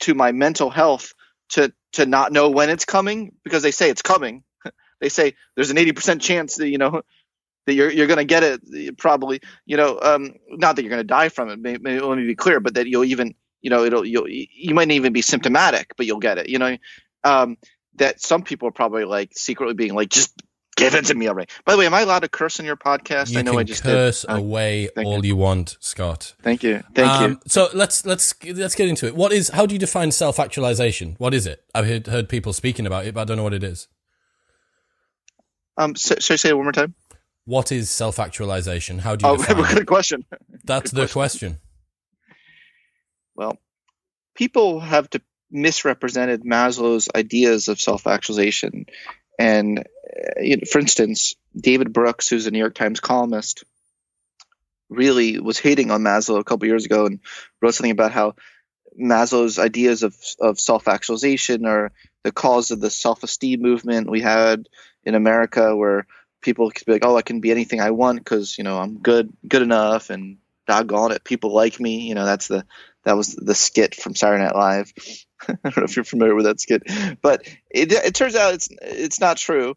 to 0.00 0.14
my 0.14 0.32
mental 0.32 0.70
health 0.70 1.14
to 1.50 1.72
to 1.92 2.06
not 2.06 2.32
know 2.32 2.50
when 2.50 2.70
it's 2.70 2.84
coming 2.84 3.32
because 3.44 3.62
they 3.62 3.70
say 3.70 3.90
it's 3.90 4.02
coming. 4.02 4.42
they 5.00 5.08
say 5.08 5.34
there's 5.54 5.70
an 5.70 5.76
80% 5.76 6.20
chance 6.20 6.56
that 6.56 6.68
you 6.68 6.78
know 6.78 7.02
that 7.66 7.74
you're 7.74 7.90
you're 7.90 8.08
to 8.08 8.24
get 8.24 8.42
it 8.42 8.98
probably, 8.98 9.40
you 9.66 9.76
know, 9.76 9.98
um, 10.00 10.34
not 10.48 10.76
that 10.76 10.84
you're 10.84 10.96
to 10.96 11.04
die 11.04 11.28
from 11.28 11.48
it. 11.48 11.60
May, 11.60 11.76
may, 11.76 12.00
let 12.00 12.18
me 12.18 12.26
be 12.26 12.34
clear, 12.34 12.58
but 12.60 12.74
that 12.74 12.86
you'll 12.86 13.04
even 13.04 13.34
you 13.60 13.70
know 13.70 13.84
it'll 13.84 14.04
you'll 14.04 14.28
you 14.28 14.74
might 14.74 14.90
even 14.90 15.12
be 15.12 15.22
symptomatic, 15.22 15.92
but 15.96 16.06
you'll 16.06 16.18
get 16.18 16.38
it. 16.38 16.48
You 16.48 16.58
know, 16.58 16.76
um, 17.24 17.56
that 17.96 18.20
some 18.20 18.42
people 18.42 18.68
are 18.68 18.72
probably 18.72 19.04
like 19.04 19.32
secretly 19.34 19.74
being 19.74 19.94
like, 19.94 20.08
just 20.08 20.34
give 20.76 20.94
it 20.94 21.06
to 21.06 21.14
me 21.14 21.28
already. 21.28 21.50
By 21.64 21.72
the 21.72 21.78
way, 21.78 21.86
am 21.86 21.94
I 21.94 22.02
allowed 22.02 22.20
to 22.20 22.28
curse 22.28 22.58
in 22.58 22.66
your 22.66 22.76
podcast? 22.76 23.30
You 23.30 23.38
I 23.38 23.42
know 23.42 23.58
I 23.58 23.62
just 23.62 23.82
curse 23.82 24.22
did. 24.22 24.30
away 24.30 24.88
all 24.96 25.24
you. 25.24 25.30
you. 25.30 25.36
want, 25.36 25.76
Scott. 25.80 26.34
Thank 26.42 26.62
you. 26.62 26.82
Thank 26.94 27.10
um, 27.10 27.30
you. 27.32 27.40
So 27.46 27.68
let's 27.74 28.06
let's 28.06 28.34
let's 28.44 28.74
get 28.74 28.88
into 28.88 29.06
it. 29.06 29.14
What 29.14 29.32
is? 29.32 29.48
How 29.50 29.66
do 29.66 29.74
you 29.74 29.78
define 29.78 30.12
self 30.12 30.38
actualization? 30.38 31.14
What 31.18 31.34
is 31.34 31.46
it? 31.46 31.64
I've 31.74 31.86
heard, 31.86 32.06
heard 32.06 32.28
people 32.28 32.52
speaking 32.52 32.86
about 32.86 33.06
it, 33.06 33.14
but 33.14 33.22
I 33.22 33.24
don't 33.24 33.36
know 33.36 33.42
what 33.42 33.54
it 33.54 33.64
is. 33.64 33.88
Um, 35.76 35.94
so, 35.94 36.16
so 36.18 36.36
say 36.36 36.50
it 36.50 36.56
one 36.56 36.64
more 36.64 36.72
time. 36.72 36.94
What 37.44 37.72
is 37.72 37.90
self 37.90 38.18
actualization? 38.18 38.98
How 38.98 39.16
do 39.16 39.26
you? 39.26 39.32
Oh, 39.32 39.36
good 39.74 39.86
question. 39.86 40.24
That's 40.64 40.92
good 40.92 41.08
the 41.08 41.12
question. 41.12 41.52
question. 41.52 41.58
Well, 43.34 43.58
people 44.34 44.80
have 44.80 45.08
to 45.10 45.22
misrepresented 45.52 46.42
Maslow's 46.42 47.08
ideas 47.14 47.68
of 47.68 47.80
self-actualization. 47.80 48.86
And 49.38 49.78
uh, 49.80 50.40
you 50.40 50.56
know, 50.56 50.62
for 50.70 50.78
instance, 50.78 51.34
David 51.56 51.92
Brooks, 51.92 52.28
who's 52.28 52.46
a 52.46 52.50
New 52.50 52.58
York 52.58 52.74
Times 52.74 53.00
columnist, 53.00 53.64
really 54.88 55.38
was 55.38 55.58
hating 55.58 55.90
on 55.90 56.02
Maslow 56.02 56.38
a 56.38 56.44
couple 56.44 56.66
years 56.66 56.84
ago 56.84 57.06
and 57.06 57.20
wrote 57.60 57.74
something 57.74 57.90
about 57.90 58.12
how 58.12 58.34
Maslow's 59.00 59.58
ideas 59.58 60.02
of, 60.02 60.14
of 60.38 60.60
self-actualization 60.60 61.64
are 61.64 61.92
the 62.24 62.32
cause 62.32 62.70
of 62.70 62.80
the 62.80 62.90
self-esteem 62.90 63.60
movement 63.60 64.10
we 64.10 64.20
had 64.20 64.68
in 65.04 65.14
America, 65.14 65.74
where 65.74 66.06
people 66.40 66.70
could 66.70 66.84
be 66.84 66.92
like, 66.92 67.04
"Oh, 67.04 67.16
I 67.16 67.22
can 67.22 67.40
be 67.40 67.50
anything 67.50 67.80
I 67.80 67.90
want 67.90 68.18
because 68.18 68.58
you 68.58 68.64
know 68.64 68.78
I'm 68.78 68.98
good, 68.98 69.32
good 69.48 69.62
enough, 69.62 70.10
and 70.10 70.38
doggone 70.66 71.12
it, 71.12 71.24
people 71.24 71.52
like 71.52 71.80
me." 71.80 72.08
You 72.08 72.14
know, 72.14 72.24
that's 72.24 72.48
the 72.48 72.64
that 73.04 73.16
was 73.16 73.34
the 73.34 73.54
skit 73.54 73.94
from 73.94 74.14
Saturday 74.14 74.44
Night 74.44 74.54
Live. 74.54 74.92
I 75.48 75.54
don't 75.64 75.78
know 75.78 75.84
if 75.84 75.96
you're 75.96 76.04
familiar 76.04 76.34
with 76.34 76.44
that 76.44 76.60
skit, 76.60 76.82
but 77.20 77.46
it, 77.70 77.92
it 77.92 78.14
turns 78.14 78.36
out 78.36 78.54
it's 78.54 78.68
it's 78.80 79.20
not 79.20 79.36
true. 79.36 79.74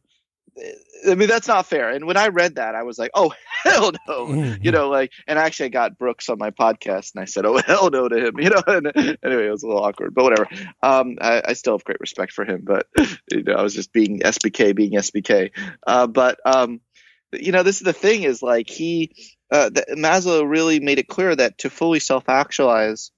I 1.07 1.15
mean, 1.15 1.27
that's 1.27 1.47
not 1.47 1.65
fair. 1.65 1.89
And 1.89 2.05
when 2.05 2.17
I 2.17 2.29
read 2.29 2.55
that, 2.55 2.75
I 2.75 2.83
was 2.83 2.97
like, 2.97 3.11
oh, 3.13 3.33
hell 3.63 3.91
no. 4.07 4.27
Mm-hmm. 4.27 4.63
You 4.63 4.71
know, 4.71 4.89
like, 4.89 5.11
and 5.27 5.37
actually 5.37 5.67
I 5.67 5.69
got 5.69 5.97
Brooks 5.97 6.29
on 6.29 6.37
my 6.37 6.51
podcast 6.51 7.13
and 7.13 7.21
I 7.21 7.25
said, 7.25 7.45
oh, 7.45 7.57
hell 7.65 7.89
no 7.89 8.07
to 8.07 8.27
him, 8.27 8.39
you 8.39 8.49
know, 8.49 8.61
and 8.65 8.87
anyway, 9.23 9.47
it 9.47 9.51
was 9.51 9.63
a 9.63 9.67
little 9.67 9.83
awkward, 9.83 10.13
but 10.13 10.23
whatever. 10.23 10.47
Um, 10.81 11.17
I, 11.19 11.41
I, 11.45 11.53
still 11.53 11.73
have 11.73 11.83
great 11.83 11.99
respect 11.99 12.31
for 12.31 12.45
him, 12.45 12.61
but, 12.63 12.87
you 13.31 13.43
know, 13.43 13.53
I 13.53 13.63
was 13.63 13.73
just 13.73 13.91
being 13.91 14.19
SBK, 14.19 14.75
being 14.75 14.93
SBK. 14.93 15.51
Uh, 15.85 16.07
but, 16.07 16.39
um, 16.45 16.79
you 17.33 17.51
know, 17.51 17.63
this 17.63 17.77
is 17.77 17.83
the 17.83 17.93
thing 17.93 18.23
is 18.23 18.41
like 18.41 18.69
he, 18.69 19.11
uh, 19.51 19.69
the, 19.69 19.85
Maslow 19.91 20.49
really 20.49 20.79
made 20.79 20.99
it 20.99 21.07
clear 21.07 21.35
that 21.35 21.59
to 21.59 21.69
fully 21.69 21.99
self 21.99 22.27
actualize, 22.29 23.11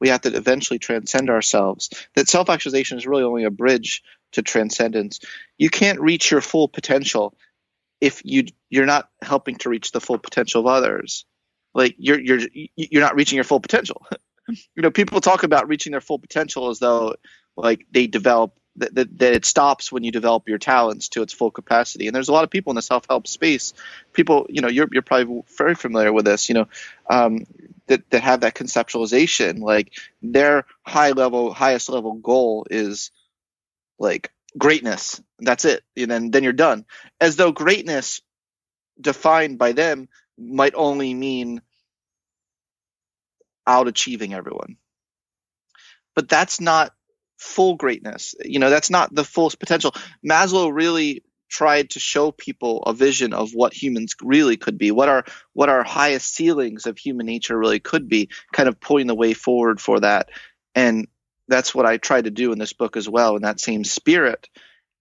we 0.00 0.08
have 0.08 0.22
to 0.22 0.34
eventually 0.34 0.78
transcend 0.78 1.30
ourselves. 1.30 1.90
That 2.14 2.28
self 2.28 2.50
actualization 2.50 2.98
is 2.98 3.06
really 3.06 3.22
only 3.22 3.44
a 3.44 3.50
bridge 3.50 4.02
to 4.32 4.42
transcendence. 4.42 5.20
You 5.58 5.70
can't 5.70 6.00
reach 6.00 6.30
your 6.30 6.40
full 6.40 6.68
potential 6.68 7.34
if 8.00 8.20
you 8.24 8.44
you're 8.70 8.86
not 8.86 9.08
helping 9.22 9.56
to 9.56 9.68
reach 9.68 9.92
the 9.92 10.00
full 10.00 10.18
potential 10.18 10.60
of 10.60 10.66
others. 10.66 11.24
Like 11.74 11.94
you're 11.98 12.20
you're 12.20 12.40
you're 12.76 13.02
not 13.02 13.14
reaching 13.14 13.36
your 13.36 13.44
full 13.44 13.60
potential. 13.60 14.04
you 14.48 14.82
know, 14.82 14.90
people 14.90 15.20
talk 15.20 15.42
about 15.42 15.68
reaching 15.68 15.92
their 15.92 16.00
full 16.00 16.18
potential 16.18 16.68
as 16.68 16.78
though 16.78 17.14
like 17.56 17.86
they 17.92 18.06
develop 18.06 18.58
that, 18.76 18.94
that, 18.94 19.18
that, 19.18 19.34
it 19.34 19.44
stops 19.44 19.92
when 19.92 20.04
you 20.04 20.10
develop 20.10 20.48
your 20.48 20.58
talents 20.58 21.08
to 21.10 21.22
its 21.22 21.32
full 21.32 21.50
capacity. 21.50 22.06
And 22.06 22.14
there's 22.14 22.28
a 22.28 22.32
lot 22.32 22.44
of 22.44 22.50
people 22.50 22.70
in 22.70 22.76
the 22.76 22.82
self 22.82 23.04
help 23.08 23.26
space. 23.26 23.74
People, 24.12 24.46
you 24.48 24.62
know, 24.62 24.68
you're 24.68 24.88
you're 24.90 25.02
probably 25.02 25.42
very 25.56 25.74
familiar 25.74 26.12
with 26.12 26.24
this. 26.24 26.48
You 26.48 26.54
know, 26.54 26.68
um, 27.08 27.44
that 27.86 28.08
that 28.10 28.22
have 28.22 28.40
that 28.40 28.54
conceptualization. 28.54 29.60
Like 29.60 29.92
their 30.22 30.66
high 30.82 31.10
level, 31.10 31.52
highest 31.52 31.88
level 31.88 32.14
goal 32.14 32.66
is 32.70 33.10
like 33.98 34.32
greatness. 34.56 35.20
That's 35.38 35.64
it. 35.64 35.82
And 35.96 36.10
then 36.10 36.30
then 36.30 36.42
you're 36.42 36.52
done. 36.52 36.86
As 37.20 37.36
though 37.36 37.52
greatness, 37.52 38.20
defined 39.00 39.58
by 39.58 39.72
them, 39.72 40.08
might 40.38 40.74
only 40.74 41.14
mean 41.14 41.60
out 43.66 43.88
achieving 43.88 44.34
everyone. 44.34 44.76
But 46.14 46.28
that's 46.28 46.60
not 46.60 46.94
full 47.42 47.74
greatness. 47.74 48.34
You 48.44 48.58
know, 48.58 48.70
that's 48.70 48.90
not 48.90 49.14
the 49.14 49.24
full 49.24 49.50
potential. 49.50 49.94
Maslow 50.24 50.72
really 50.72 51.22
tried 51.48 51.90
to 51.90 52.00
show 52.00 52.32
people 52.32 52.82
a 52.84 52.94
vision 52.94 53.34
of 53.34 53.50
what 53.52 53.74
humans 53.74 54.14
really 54.22 54.56
could 54.56 54.78
be, 54.78 54.90
what 54.90 55.08
our 55.08 55.24
what 55.52 55.68
our 55.68 55.84
highest 55.84 56.34
ceilings 56.34 56.86
of 56.86 56.96
human 56.96 57.26
nature 57.26 57.58
really 57.58 57.80
could 57.80 58.08
be, 58.08 58.30
kind 58.52 58.68
of 58.68 58.80
pointing 58.80 59.08
the 59.08 59.14
way 59.14 59.34
forward 59.34 59.80
for 59.80 60.00
that. 60.00 60.30
And 60.74 61.08
that's 61.48 61.74
what 61.74 61.84
I 61.84 61.98
tried 61.98 62.24
to 62.24 62.30
do 62.30 62.52
in 62.52 62.58
this 62.58 62.72
book 62.72 62.96
as 62.96 63.08
well, 63.08 63.36
in 63.36 63.42
that 63.42 63.60
same 63.60 63.84
spirit, 63.84 64.48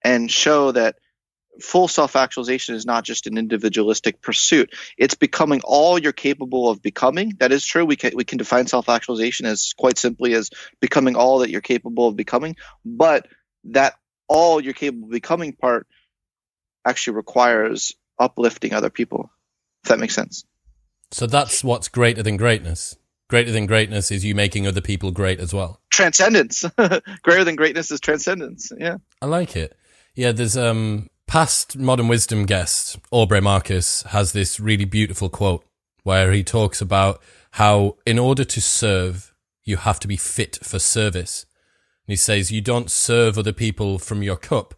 and 0.04 0.30
show 0.30 0.72
that 0.72 0.96
full 1.60 1.88
self 1.88 2.16
actualization 2.16 2.76
is 2.76 2.86
not 2.86 3.04
just 3.04 3.28
an 3.28 3.38
individualistic 3.38 4.22
pursuit. 4.22 4.74
It's 4.98 5.16
becoming 5.16 5.62
all 5.64 6.00
you're 6.00 6.14
capable 6.14 6.70
of 6.70 6.82
becoming. 6.82 7.34
That 7.40 7.52
is 7.52 7.66
true. 7.66 7.86
We 7.86 7.96
can, 7.96 8.12
we 8.16 8.24
can 8.24 8.38
define 8.38 8.68
self 8.68 8.90
actualization 8.90 9.46
as 9.46 9.74
quite 9.78 9.98
simply 9.98 10.34
as 10.34 10.50
becoming 10.80 11.16
all 11.16 11.40
that 11.40 11.50
you're 11.50 11.62
capable 11.62 12.08
of 12.08 12.16
becoming. 12.16 12.56
But 12.86 13.28
that 13.66 13.96
all 14.28 14.62
you're 14.62 14.74
capable 14.74 15.06
of 15.06 15.12
becoming 15.12 15.54
part 15.54 15.88
actually 16.86 17.18
requires 17.18 17.94
uplifting 18.20 18.74
other 18.74 18.90
people, 18.90 19.32
if 19.84 19.90
that 19.90 20.00
makes 20.00 20.16
sense. 20.16 20.46
So 21.12 21.28
that's 21.28 21.64
what's 21.64 21.90
greater 21.90 22.24
than 22.24 22.38
greatness. 22.38 22.96
Greater 23.30 23.52
than 23.52 23.66
greatness 23.66 24.12
is 24.12 24.26
you 24.26 24.36
making 24.36 24.68
other 24.68 24.82
people 24.82 25.12
great 25.12 25.40
as 25.40 25.54
well. 25.54 25.80
Transcendence. 25.90 26.66
greater 27.24 27.44
than 27.44 27.56
greatness 27.56 27.92
is 27.92 28.00
transcendence. 28.00 28.72
Yeah. 28.78 28.98
I 29.22 29.26
like 29.26 29.56
it. 29.56 29.78
Yeah, 30.16 30.32
there's 30.34 30.58
um 30.58 31.10
past 31.32 31.78
Modern 31.78 32.10
Wisdom 32.10 32.46
guest, 32.46 33.00
Aubrey 33.10 33.40
Marcus, 33.40 34.02
has 34.10 34.34
this 34.34 34.60
really 34.60 34.84
beautiful 34.84 35.30
quote 35.30 35.64
where 36.04 36.34
he 36.34 36.44
talks 36.44 36.82
about 36.82 37.22
how 37.52 37.96
in 38.06 38.20
order 38.20 38.44
to 38.44 38.60
serve, 38.60 39.34
you 39.64 39.78
have 39.78 39.98
to 40.02 40.10
be 40.10 40.18
fit 40.18 40.60
for 40.62 40.78
service. 40.78 41.46
And 42.06 42.12
he 42.12 42.18
says, 42.18 42.52
you 42.52 42.60
don't 42.60 42.92
serve 42.92 43.38
other 43.38 43.54
people 43.54 43.98
from 43.98 44.22
your 44.22 44.36
cup. 44.36 44.74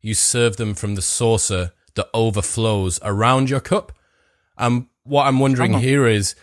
You 0.00 0.14
serve 0.14 0.56
them 0.56 0.74
from 0.74 0.96
the 0.96 1.02
saucer 1.02 1.70
that 1.94 2.08
overflows 2.12 2.98
around 3.04 3.48
your 3.48 3.60
cup. 3.60 3.92
And 4.58 4.86
what 5.04 5.28
I'm 5.28 5.38
wondering 5.38 5.74
here 5.74 6.08
is, 6.08 6.34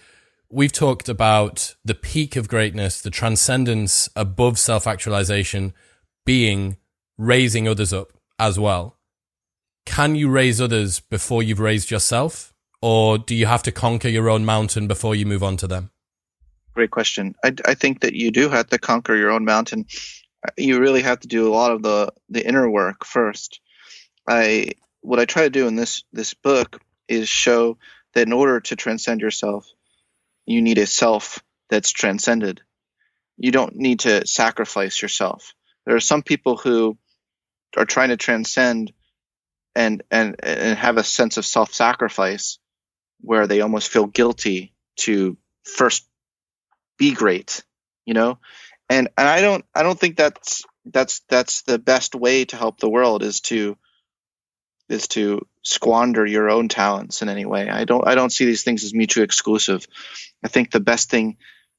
we've 0.49 0.71
talked 0.71 1.09
about 1.09 1.75
the 1.83 1.95
peak 1.95 2.37
of 2.37 2.47
greatness, 2.47 3.01
the 3.01 3.11
transcendence 3.11 4.07
above 4.15 4.57
self 4.57 4.87
actualization 4.87 5.73
being 6.25 6.77
raising 7.17 7.67
others 7.67 7.91
up 7.91 8.13
as 8.39 8.57
well 8.57 8.95
can 9.89 10.13
you 10.13 10.29
raise 10.29 10.61
others 10.61 10.99
before 10.99 11.41
you've 11.41 11.59
raised 11.59 11.89
yourself? 11.89 12.53
Or 12.79 13.17
do 13.17 13.33
you 13.33 13.47
have 13.47 13.63
to 13.63 13.71
conquer 13.71 14.07
your 14.07 14.29
own 14.29 14.45
mountain 14.45 14.87
before 14.87 15.15
you 15.15 15.25
move 15.25 15.43
on 15.43 15.57
to 15.57 15.67
them? 15.67 15.89
Great 16.75 16.91
question. 16.91 17.35
I, 17.43 17.53
I 17.65 17.73
think 17.73 18.01
that 18.01 18.13
you 18.13 18.29
do 18.29 18.49
have 18.49 18.67
to 18.67 18.77
conquer 18.77 19.15
your 19.15 19.31
own 19.31 19.45
mountain. 19.45 19.87
You 20.55 20.79
really 20.79 21.01
have 21.01 21.19
to 21.21 21.27
do 21.27 21.47
a 21.47 21.53
lot 21.53 21.71
of 21.71 21.81
the, 21.81 22.13
the 22.29 22.47
inner 22.47 22.69
work 22.69 23.03
first. 23.03 23.59
I 24.27 24.73
what 25.01 25.19
I 25.19 25.25
try 25.25 25.43
to 25.43 25.49
do 25.49 25.67
in 25.67 25.75
this 25.75 26.03
this 26.13 26.35
book 26.35 26.79
is 27.07 27.27
show 27.27 27.77
that 28.13 28.27
in 28.27 28.33
order 28.33 28.59
to 28.59 28.75
transcend 28.75 29.21
yourself, 29.21 29.65
you 30.45 30.61
need 30.61 30.77
a 30.77 30.85
self 30.85 31.39
that's 31.69 31.91
transcended. 31.91 32.61
You 33.37 33.51
don't 33.51 33.75
need 33.75 34.01
to 34.01 34.27
sacrifice 34.27 35.01
yourself. 35.01 35.53
There 35.85 35.95
are 35.95 35.99
some 36.11 36.21
people 36.21 36.57
who 36.57 36.97
are 37.75 37.85
trying 37.85 38.09
to 38.09 38.17
transcend 38.17 38.93
and 39.75 40.03
and 40.11 40.35
and 40.43 40.77
have 40.77 40.97
a 40.97 41.03
sense 41.03 41.37
of 41.37 41.45
self-sacrifice 41.45 42.59
where 43.21 43.47
they 43.47 43.61
almost 43.61 43.89
feel 43.89 44.05
guilty 44.05 44.73
to 44.97 45.37
first 45.63 46.05
be 46.97 47.13
great 47.13 47.63
you 48.09 48.15
know? 48.15 48.39
And 48.89 49.09
and 49.17 49.27
i 49.27 49.41
don't 49.41 49.63
i 49.75 49.83
don't 49.83 49.99
think 49.99 50.17
that's 50.17 50.63
that's 50.85 51.21
that's 51.29 51.61
the 51.61 51.77
best 51.77 52.15
way 52.15 52.45
to 52.45 52.57
help 52.57 52.79
the 52.79 52.89
world 52.89 53.21
is 53.21 53.39
to 53.41 53.77
is 54.89 55.07
to 55.09 55.45
squander 55.61 56.25
your 56.25 56.49
own 56.49 56.67
talents 56.67 57.21
in 57.21 57.29
any 57.29 57.45
way. 57.45 57.69
I 57.69 57.83
don't 57.83 58.07
i 58.07 58.15
don't 58.15 58.31
see 58.31 58.45
these 58.45 58.63
things 58.63 58.83
as 58.83 58.95
mutually 58.95 59.25
exclusive. 59.25 59.85
I 60.43 60.47
think 60.47 60.71
the 60.71 60.79
best 60.79 61.11
thing 61.11 61.37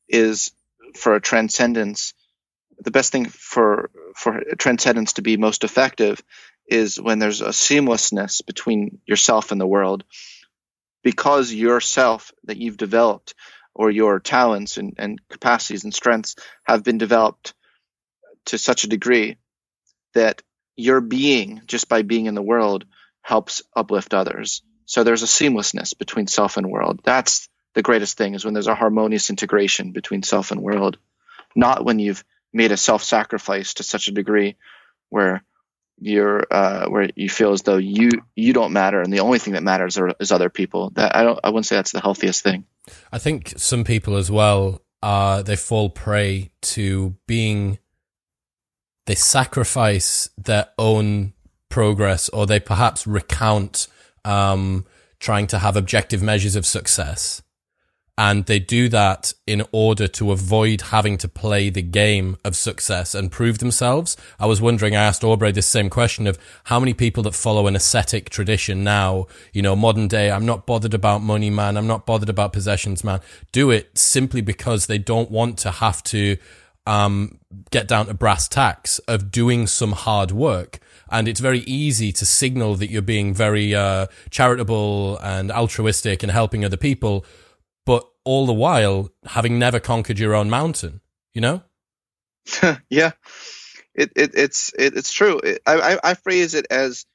is 0.08 0.52
for 0.94 1.16
a 1.16 1.20
transcendence 1.20 2.14
the 2.78 2.92
best 2.92 3.10
thing 3.10 3.24
for 3.24 3.90
for 4.14 4.40
transcendence 4.56 5.14
to 5.14 5.22
be 5.22 5.36
most 5.36 5.64
effective 5.64 6.22
is 6.70 7.00
when 7.00 7.18
there's 7.18 7.40
a 7.40 7.48
seamlessness 7.48 8.46
between 8.46 9.00
yourself 9.04 9.52
and 9.52 9.60
the 9.60 9.66
world 9.66 10.04
because 11.02 11.52
yourself 11.52 12.32
that 12.44 12.58
you've 12.58 12.76
developed 12.76 13.34
or 13.74 13.90
your 13.90 14.20
talents 14.20 14.76
and, 14.76 14.94
and 14.98 15.20
capacities 15.28 15.84
and 15.84 15.92
strengths 15.94 16.36
have 16.64 16.84
been 16.84 16.98
developed 16.98 17.54
to 18.46 18.58
such 18.58 18.84
a 18.84 18.88
degree 18.88 19.36
that 20.14 20.42
your 20.76 21.00
being 21.00 21.62
just 21.66 21.88
by 21.88 22.02
being 22.02 22.26
in 22.26 22.34
the 22.34 22.42
world 22.42 22.84
helps 23.22 23.62
uplift 23.76 24.14
others. 24.14 24.62
So 24.86 25.04
there's 25.04 25.22
a 25.22 25.26
seamlessness 25.26 25.96
between 25.96 26.26
self 26.26 26.56
and 26.56 26.70
world. 26.70 27.00
That's 27.04 27.48
the 27.74 27.82
greatest 27.82 28.16
thing 28.16 28.34
is 28.34 28.44
when 28.44 28.54
there's 28.54 28.66
a 28.66 28.74
harmonious 28.74 29.30
integration 29.30 29.92
between 29.92 30.22
self 30.22 30.50
and 30.50 30.60
world. 30.60 30.98
Not 31.54 31.84
when 31.84 31.98
you've 31.98 32.24
made 32.52 32.72
a 32.72 32.76
self-sacrifice 32.76 33.74
to 33.74 33.82
such 33.82 34.08
a 34.08 34.12
degree 34.12 34.56
where 35.08 35.44
you're 36.00 36.44
uh, 36.50 36.86
where 36.86 37.08
you 37.14 37.28
feel 37.28 37.52
as 37.52 37.62
though 37.62 37.76
you 37.76 38.10
you 38.34 38.52
don't 38.52 38.72
matter 38.72 39.00
and 39.00 39.12
the 39.12 39.20
only 39.20 39.38
thing 39.38 39.54
that 39.54 39.62
matters 39.62 39.98
are, 39.98 40.14
is 40.18 40.32
other 40.32 40.50
people. 40.50 40.90
That 40.90 41.14
I 41.14 41.22
don't 41.22 41.38
I 41.44 41.50
wouldn't 41.50 41.66
say 41.66 41.76
that's 41.76 41.92
the 41.92 42.00
healthiest 42.00 42.42
thing. 42.42 42.64
I 43.12 43.18
think 43.18 43.54
some 43.56 43.84
people 43.84 44.16
as 44.16 44.30
well 44.30 44.82
uh, 45.02 45.42
they 45.42 45.56
fall 45.56 45.90
prey 45.90 46.50
to 46.62 47.16
being 47.26 47.78
they 49.06 49.14
sacrifice 49.14 50.30
their 50.36 50.68
own 50.78 51.32
progress 51.68 52.28
or 52.28 52.46
they 52.46 52.60
perhaps 52.60 53.06
recount 53.06 53.86
um, 54.24 54.84
trying 55.18 55.46
to 55.48 55.58
have 55.58 55.76
objective 55.76 56.22
measures 56.22 56.56
of 56.56 56.66
success 56.66 57.42
and 58.20 58.44
they 58.44 58.58
do 58.58 58.86
that 58.90 59.32
in 59.46 59.64
order 59.72 60.06
to 60.06 60.30
avoid 60.30 60.82
having 60.82 61.16
to 61.16 61.26
play 61.26 61.70
the 61.70 61.80
game 61.80 62.36
of 62.44 62.54
success 62.54 63.14
and 63.14 63.32
prove 63.32 63.60
themselves. 63.60 64.14
I 64.38 64.44
was 64.44 64.60
wondering, 64.60 64.94
I 64.94 65.04
asked 65.04 65.24
Aubrey 65.24 65.52
this 65.52 65.66
same 65.66 65.88
question 65.88 66.26
of 66.26 66.38
how 66.64 66.78
many 66.78 66.92
people 66.92 67.22
that 67.22 67.34
follow 67.34 67.66
an 67.66 67.74
ascetic 67.74 68.28
tradition 68.28 68.84
now, 68.84 69.26
you 69.54 69.62
know, 69.62 69.74
modern 69.74 70.06
day, 70.06 70.30
I'm 70.30 70.44
not 70.44 70.66
bothered 70.66 70.92
about 70.92 71.22
money, 71.22 71.48
man. 71.48 71.78
I'm 71.78 71.86
not 71.86 72.04
bothered 72.04 72.28
about 72.28 72.52
possessions, 72.52 73.02
man. 73.02 73.20
Do 73.52 73.70
it 73.70 73.96
simply 73.96 74.42
because 74.42 74.84
they 74.84 74.98
don't 74.98 75.30
want 75.30 75.56
to 75.60 75.70
have 75.70 76.02
to, 76.04 76.36
um, 76.86 77.38
get 77.70 77.88
down 77.88 78.04
to 78.06 78.14
brass 78.14 78.48
tacks 78.48 78.98
of 79.00 79.30
doing 79.30 79.66
some 79.66 79.92
hard 79.92 80.30
work 80.30 80.78
and 81.10 81.26
it's 81.26 81.40
very 81.40 81.60
easy 81.60 82.12
to 82.12 82.24
signal 82.24 82.76
that 82.76 82.90
you're 82.90 83.02
being 83.02 83.34
very 83.34 83.74
uh, 83.74 84.06
charitable 84.30 85.18
and 85.18 85.50
altruistic 85.50 86.22
and 86.22 86.30
helping 86.30 86.64
other 86.64 86.76
people 86.76 87.24
but 87.86 88.06
all 88.24 88.46
the 88.46 88.52
while 88.52 89.10
having 89.24 89.58
never 89.58 89.80
conquered 89.80 90.18
your 90.18 90.34
own 90.34 90.50
mountain, 90.50 91.00
you 91.32 91.40
know? 91.40 91.62
yeah, 92.88 93.12
it, 93.94 94.12
it 94.16 94.30
it's 94.34 94.72
it, 94.78 94.96
it's 94.96 95.12
true. 95.12 95.38
It, 95.38 95.62
I, 95.66 95.74
I, 95.74 95.98
I 96.10 96.14
phrase 96.14 96.54
it 96.54 96.66
as 96.70 97.06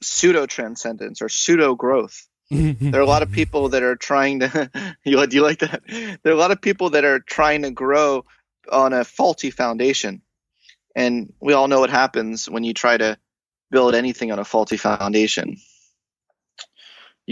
pseudo 0.00 0.46
transcendence 0.46 1.22
or 1.22 1.28
pseudo 1.28 1.74
growth. 1.74 2.26
there 2.50 3.00
are 3.00 3.00
a 3.00 3.06
lot 3.06 3.22
of 3.22 3.32
people 3.32 3.70
that 3.70 3.82
are 3.82 3.96
trying 3.96 4.40
to. 4.40 4.70
you, 5.04 5.26
do 5.26 5.36
you 5.36 5.42
like 5.42 5.60
that? 5.60 5.82
There 5.86 6.32
are 6.32 6.36
a 6.36 6.38
lot 6.38 6.50
of 6.50 6.60
people 6.60 6.90
that 6.90 7.04
are 7.04 7.20
trying 7.20 7.62
to 7.62 7.70
grow 7.70 8.24
on 8.70 8.92
a 8.92 9.04
faulty 9.04 9.50
foundation, 9.50 10.22
and 10.94 11.32
we 11.40 11.52
all 11.52 11.68
know 11.68 11.80
what 11.80 11.90
happens 11.90 12.48
when 12.48 12.64
you 12.64 12.74
try 12.74 12.96
to 12.96 13.18
build 13.70 13.94
anything 13.94 14.30
on 14.30 14.38
a 14.38 14.44
faulty 14.44 14.76
foundation. 14.76 15.56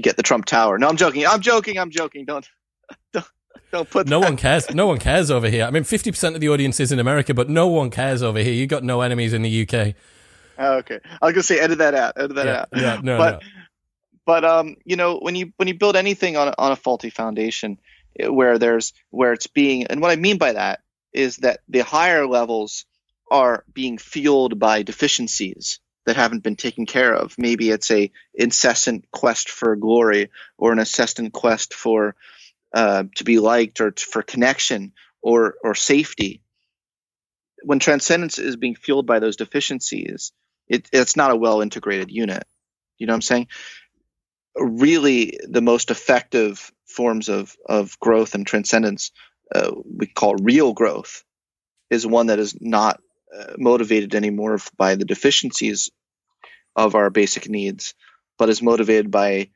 You 0.00 0.02
get 0.02 0.16
the 0.16 0.22
Trump 0.22 0.46
Tower. 0.46 0.78
No, 0.78 0.88
I'm 0.88 0.96
joking. 0.96 1.26
I'm 1.26 1.42
joking. 1.42 1.78
I'm 1.78 1.90
joking. 1.90 2.24
Don't 2.24 2.48
don't, 3.12 3.26
don't 3.70 3.90
put. 3.90 4.08
No 4.08 4.18
that. 4.20 4.26
one 4.28 4.36
cares. 4.38 4.74
No 4.74 4.86
one 4.86 4.96
cares 4.96 5.30
over 5.30 5.46
here. 5.50 5.66
I 5.66 5.70
mean, 5.70 5.84
fifty 5.84 6.10
percent 6.10 6.34
of 6.36 6.40
the 6.40 6.48
audience 6.48 6.80
is 6.80 6.90
in 6.90 6.98
America, 6.98 7.34
but 7.34 7.50
no 7.50 7.66
one 7.68 7.90
cares 7.90 8.22
over 8.22 8.38
here. 8.38 8.54
You 8.54 8.66
got 8.66 8.82
no 8.82 9.02
enemies 9.02 9.34
in 9.34 9.42
the 9.42 9.62
UK. 9.68 9.94
Oh, 10.56 10.78
okay, 10.78 11.00
I 11.20 11.26
was 11.26 11.34
gonna 11.34 11.42
say 11.42 11.58
edit 11.60 11.76
that 11.80 11.94
out. 11.94 12.14
Edit 12.16 12.34
that 12.36 12.46
Yeah, 12.46 12.60
out. 12.60 12.68
yeah, 12.74 13.00
no, 13.02 13.18
but 13.18 13.42
no. 13.42 13.48
but 14.24 14.44
um, 14.46 14.76
you 14.86 14.96
know, 14.96 15.18
when 15.18 15.34
you 15.34 15.52
when 15.58 15.68
you 15.68 15.74
build 15.74 15.96
anything 15.96 16.38
on 16.38 16.48
a, 16.48 16.54
on 16.56 16.72
a 16.72 16.76
faulty 16.76 17.10
foundation, 17.10 17.78
eh, 18.18 18.28
where 18.28 18.58
there's 18.58 18.94
where 19.10 19.34
it's 19.34 19.48
being, 19.48 19.84
and 19.88 20.00
what 20.00 20.12
I 20.12 20.16
mean 20.16 20.38
by 20.38 20.54
that 20.54 20.80
is 21.12 21.36
that 21.38 21.60
the 21.68 21.80
higher 21.80 22.26
levels 22.26 22.86
are 23.30 23.64
being 23.74 23.98
fueled 23.98 24.58
by 24.58 24.82
deficiencies 24.82 25.78
that 26.06 26.16
haven't 26.16 26.42
been 26.42 26.56
taken 26.56 26.86
care 26.86 27.14
of. 27.14 27.34
Maybe 27.38 27.70
it's 27.70 27.90
a 27.90 28.10
incessant 28.34 29.10
quest 29.10 29.50
for 29.50 29.76
glory, 29.76 30.30
or 30.58 30.72
an 30.72 30.78
incessant 30.78 31.32
quest 31.32 31.74
for 31.74 32.16
uh, 32.74 33.04
to 33.16 33.24
be 33.24 33.38
liked, 33.38 33.80
or 33.80 33.92
for 33.96 34.22
connection, 34.22 34.92
or 35.22 35.54
or 35.62 35.74
safety. 35.74 36.42
When 37.62 37.78
transcendence 37.78 38.38
is 38.38 38.56
being 38.56 38.74
fueled 38.74 39.06
by 39.06 39.18
those 39.18 39.36
deficiencies, 39.36 40.32
it, 40.68 40.88
it's 40.92 41.16
not 41.16 41.32
a 41.32 41.36
well 41.36 41.60
integrated 41.60 42.10
unit. 42.10 42.44
You 42.98 43.06
know 43.06 43.12
what 43.12 43.16
I'm 43.16 43.22
saying? 43.22 43.48
Really, 44.56 45.38
the 45.48 45.62
most 45.62 45.90
effective 45.90 46.72
forms 46.86 47.28
of, 47.28 47.56
of 47.66 47.98
growth 48.00 48.34
and 48.34 48.46
transcendence, 48.46 49.12
uh, 49.54 49.70
we 49.84 50.06
call 50.06 50.34
real 50.36 50.72
growth, 50.72 51.24
is 51.90 52.06
one 52.06 52.26
that 52.26 52.38
is 52.38 52.56
not 52.60 53.00
uh, 53.36 53.54
motivated 53.58 54.14
anymore 54.14 54.58
by 54.76 54.94
the 54.94 55.04
deficiencies 55.04 55.90
of 56.76 56.94
our 56.94 57.10
basic 57.10 57.48
needs, 57.48 57.94
but 58.38 58.48
is 58.48 58.62
motivated 58.62 59.10
by 59.10 59.50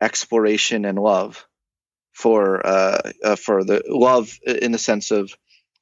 exploration 0.00 0.84
and 0.84 0.98
love 0.98 1.46
for 2.12 2.66
uh, 2.66 3.12
uh, 3.22 3.36
for 3.36 3.64
the 3.64 3.82
love 3.88 4.38
in 4.44 4.72
the 4.72 4.78
sense 4.78 5.10
of 5.10 5.32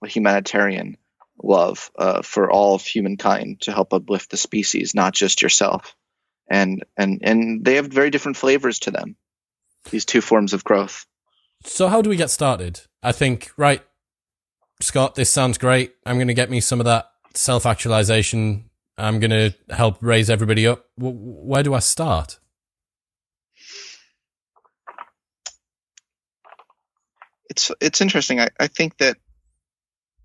humanitarian 0.04 0.96
love 1.42 1.90
uh, 1.98 2.22
for 2.22 2.50
all 2.50 2.74
of 2.74 2.82
humankind 2.82 3.60
to 3.62 3.72
help 3.72 3.92
uplift 3.92 4.30
the 4.30 4.36
species, 4.36 4.94
not 4.94 5.14
just 5.14 5.42
yourself. 5.42 5.94
And 6.48 6.84
and 6.96 7.20
and 7.22 7.64
they 7.64 7.76
have 7.76 7.88
very 7.88 8.10
different 8.10 8.36
flavors 8.36 8.78
to 8.80 8.90
them. 8.90 9.16
These 9.90 10.04
two 10.04 10.20
forms 10.20 10.52
of 10.52 10.64
growth. 10.64 11.06
So 11.64 11.88
how 11.88 12.02
do 12.02 12.10
we 12.10 12.16
get 12.16 12.30
started? 12.30 12.82
I 13.02 13.12
think 13.12 13.50
right, 13.56 13.82
Scott. 14.80 15.14
This 15.14 15.30
sounds 15.30 15.58
great. 15.58 15.94
I'm 16.04 16.16
going 16.16 16.28
to 16.28 16.34
get 16.34 16.50
me 16.50 16.60
some 16.60 16.80
of 16.80 16.86
that 16.86 17.10
self 17.36 17.66
actualization. 17.66 18.70
I'm 18.98 19.20
going 19.20 19.30
to 19.30 19.54
help 19.74 19.98
raise 20.00 20.30
everybody 20.30 20.66
up. 20.66 20.86
W- 20.98 21.16
where 21.16 21.62
do 21.62 21.74
I 21.74 21.80
start? 21.80 22.38
It's 27.50 27.70
it's 27.80 28.00
interesting. 28.00 28.40
I, 28.40 28.48
I 28.58 28.66
think 28.66 28.98
that 28.98 29.18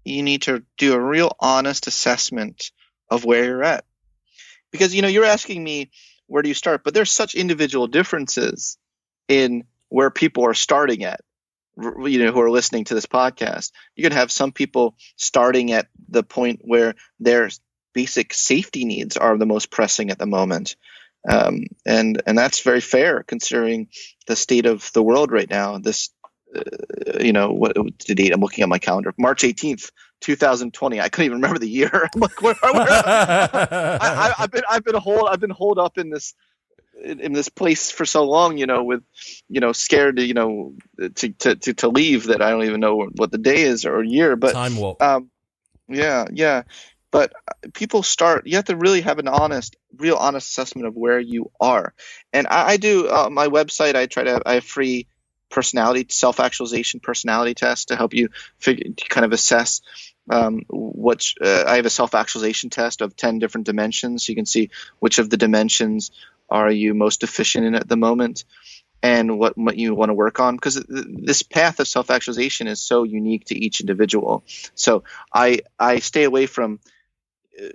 you 0.03 0.23
need 0.23 0.43
to 0.43 0.63
do 0.77 0.93
a 0.93 0.99
real 0.99 1.35
honest 1.39 1.87
assessment 1.87 2.71
of 3.09 3.25
where 3.25 3.43
you're 3.43 3.63
at. 3.63 3.85
Because 4.71 4.95
you 4.95 5.01
know, 5.01 5.07
you're 5.07 5.25
asking 5.25 5.63
me 5.63 5.91
where 6.27 6.41
do 6.41 6.49
you 6.49 6.55
start, 6.55 6.83
but 6.83 6.93
there's 6.93 7.11
such 7.11 7.35
individual 7.35 7.87
differences 7.87 8.77
in 9.27 9.65
where 9.89 10.09
people 10.09 10.45
are 10.45 10.53
starting 10.53 11.03
at. 11.03 11.21
You 11.77 12.23
know, 12.23 12.31
who 12.31 12.41
are 12.41 12.51
listening 12.51 12.83
to 12.85 12.93
this 12.93 13.05
podcast, 13.05 13.71
you 13.95 14.03
can 14.03 14.11
have 14.11 14.31
some 14.31 14.51
people 14.51 14.95
starting 15.15 15.71
at 15.71 15.87
the 16.11 16.23
point 16.23 16.61
where 16.63 16.95
their 17.19 17.49
basic 17.93 18.33
safety 18.33 18.85
needs 18.85 19.17
are 19.17 19.37
the 19.37 19.45
most 19.45 19.71
pressing 19.71 20.11
at 20.11 20.19
the 20.19 20.25
moment, 20.25 20.75
um, 21.29 21.65
and 21.85 22.21
and 22.25 22.37
that's 22.37 22.61
very 22.61 22.81
fair 22.81 23.23
considering 23.23 23.87
the 24.27 24.35
state 24.35 24.65
of 24.65 24.91
the 24.93 25.03
world 25.03 25.31
right 25.31 25.49
now. 25.49 25.77
This, 25.77 26.09
uh, 26.55 27.19
you 27.19 27.33
know, 27.33 27.51
what 27.51 27.75
the 28.07 28.15
date? 28.15 28.33
I'm 28.33 28.41
looking 28.41 28.63
at 28.63 28.69
my 28.69 28.79
calendar, 28.79 29.13
March 29.17 29.43
18th, 29.43 29.91
2020. 30.21 30.99
I 30.99 31.09
couldn't 31.09 31.25
even 31.25 31.37
remember 31.37 31.59
the 31.59 31.69
year. 31.69 32.09
I'm 32.15 32.21
like, 32.21 32.41
where, 32.41 32.55
where, 32.61 32.73
I, 32.73 33.97
I, 34.01 34.33
I've 34.39 34.51
been 34.51 34.63
I've 34.69 34.83
been 34.83 34.95
hold 34.95 35.27
I've 35.29 35.39
been 35.39 35.49
holed 35.49 35.79
up 35.79 35.97
in 35.97 36.09
this 36.09 36.33
in, 37.03 37.19
in 37.19 37.33
this 37.33 37.49
place 37.49 37.91
for 37.91 38.05
so 38.05 38.23
long, 38.23 38.57
you 38.57 38.65
know, 38.65 38.83
with 38.83 39.03
you 39.49 39.59
know 39.59 39.71
scared 39.71 40.17
to 40.17 40.25
you 40.25 40.33
know 40.33 40.75
to, 40.97 41.29
to 41.29 41.55
to 41.55 41.73
to 41.73 41.89
leave 41.89 42.27
that 42.27 42.41
I 42.41 42.51
don't 42.51 42.63
even 42.63 42.79
know 42.79 43.09
what 43.15 43.31
the 43.31 43.37
day 43.37 43.61
is 43.61 43.85
or 43.85 44.03
year. 44.03 44.35
But 44.35 44.53
Time 44.53 44.77
warp. 44.77 45.01
um, 45.01 45.29
yeah, 45.91 46.25
yeah. 46.31 46.63
But 47.11 47.33
uh, 47.47 47.67
people 47.73 48.03
start. 48.03 48.47
You 48.47 48.55
have 48.55 48.65
to 48.65 48.75
really 48.75 49.01
have 49.01 49.19
an 49.19 49.27
honest, 49.27 49.75
real 49.97 50.15
honest 50.15 50.49
assessment 50.49 50.87
of 50.87 50.95
where 50.95 51.19
you 51.19 51.51
are. 51.59 51.93
And 52.31 52.47
I, 52.47 52.71
I 52.73 52.77
do 52.77 53.09
uh, 53.09 53.29
my 53.29 53.47
website. 53.47 53.95
I 53.95 54.05
try 54.05 54.23
to. 54.23 54.41
I 54.45 54.55
have 54.55 54.63
free 54.63 55.07
personality 55.49 56.05
self-actualization 56.09 57.01
personality 57.01 57.53
test 57.53 57.89
to 57.89 57.97
help 57.97 58.13
you 58.13 58.29
figure 58.59 58.85
kind 59.09 59.25
of 59.25 59.33
assess 59.33 59.81
um, 60.29 60.61
which 60.69 61.35
uh, 61.41 61.65
I 61.67 61.75
have 61.75 61.85
a 61.85 61.89
self-actualization 61.89 62.69
test 62.69 63.01
of 63.01 63.15
10 63.17 63.39
different 63.39 63.65
dimensions. 63.65 64.25
So 64.25 64.31
You 64.31 64.35
can 64.35 64.45
see 64.45 64.69
which 64.99 65.19
of 65.19 65.29
the 65.29 65.37
dimensions 65.37 66.11
are 66.49 66.71
you 66.71 66.93
most 66.93 67.21
deficient 67.21 67.65
in 67.65 67.75
at 67.75 67.87
the 67.87 67.97
moment 67.97 68.45
and 69.03 69.39
what, 69.39 69.57
what 69.57 69.77
you 69.77 69.95
want 69.95 70.09
to 70.09 70.13
work 70.13 70.39
on 70.39 70.55
because 70.55 70.75
th- 70.75 71.05
this 71.23 71.43
path 71.43 71.79
of 71.79 71.87
self-actualization 71.87 72.67
is 72.67 72.81
so 72.81 73.03
unique 73.03 73.45
to 73.45 73.55
each 73.55 73.79
individual. 73.81 74.43
So 74.75 75.03
I, 75.33 75.61
I 75.79 75.99
stay 75.99 76.23
away 76.23 76.45
from 76.45 76.79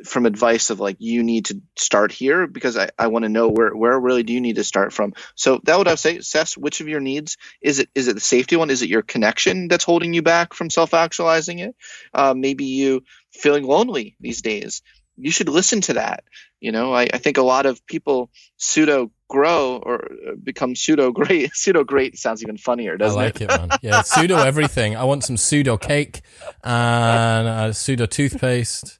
from 0.05 0.27
advice 0.27 0.71
of 0.71 0.81
like 0.81 0.97
you 1.01 1.23
need 1.23 1.47
to 1.47 1.61
start 1.77 2.11
here 2.11 2.47
because 2.47 2.77
I, 2.77 2.91
I 2.99 3.09
want 3.09 3.25
to 3.25 3.29
know 3.29 3.49
where 3.49 3.75
where 3.75 3.99
really 3.99 4.23
do 4.23 4.33
you 4.33 4.41
need 4.41 4.57
to 4.57 4.65
start 4.65 4.93
from. 4.93 5.15
So 5.35 5.61
that 5.65 5.79
would 5.79 5.89
I 5.89 5.95
say 5.97 6.17
assess 6.17 6.57
which 6.57 6.81
of 6.81 6.89
your 6.89 7.01
needs 7.01 7.37
is 7.61 7.79
it 7.79 7.91
is 7.95 8.09
it 8.09 8.15
the 8.15 8.21
safety 8.21 8.57
one? 8.57 8.71
Is 8.71 8.83
it 8.83 8.89
your 8.89 9.03
connection 9.03 9.69
that's 9.69 9.85
holding 9.85 10.15
you 10.15 10.23
back 10.23 10.55
from 10.55 10.71
self 10.71 10.95
actualizing 10.95 11.59
it? 11.61 11.77
Uh, 12.15 12.35
maybe 12.37 12.65
you 12.65 13.03
feeling 13.33 13.65
lonely 13.65 14.17
these 14.21 14.43
days. 14.43 14.83
You 15.17 15.31
should 15.31 15.49
listen 15.49 15.81
to 15.83 15.95
that. 15.95 16.25
You 16.61 16.73
know, 16.73 16.92
I, 16.95 17.03
I 17.12 17.19
think 17.19 17.37
a 17.37 17.42
lot 17.42 17.66
of 17.66 17.85
people 17.87 18.31
pseudo 18.57 19.11
grow 19.29 19.77
or 19.85 20.09
become 20.42 20.75
pseudo 20.75 21.12
great. 21.12 21.51
Pseudo 21.55 21.85
great 21.85 22.16
sounds 22.19 22.42
even 22.42 22.57
funnier, 22.57 22.97
doesn't 22.97 23.16
like 23.16 23.40
it, 23.40 23.49
man. 23.49 23.69
Yeah, 23.83 24.01
pseudo 24.03 24.37
everything. 24.53 24.97
I 24.97 25.05
want 25.05 25.25
some 25.25 25.37
pseudo 25.37 25.77
cake 25.77 26.23
and 26.64 27.49
uh, 27.49 27.73
pseudo 27.73 28.07
toothpaste. 28.07 28.99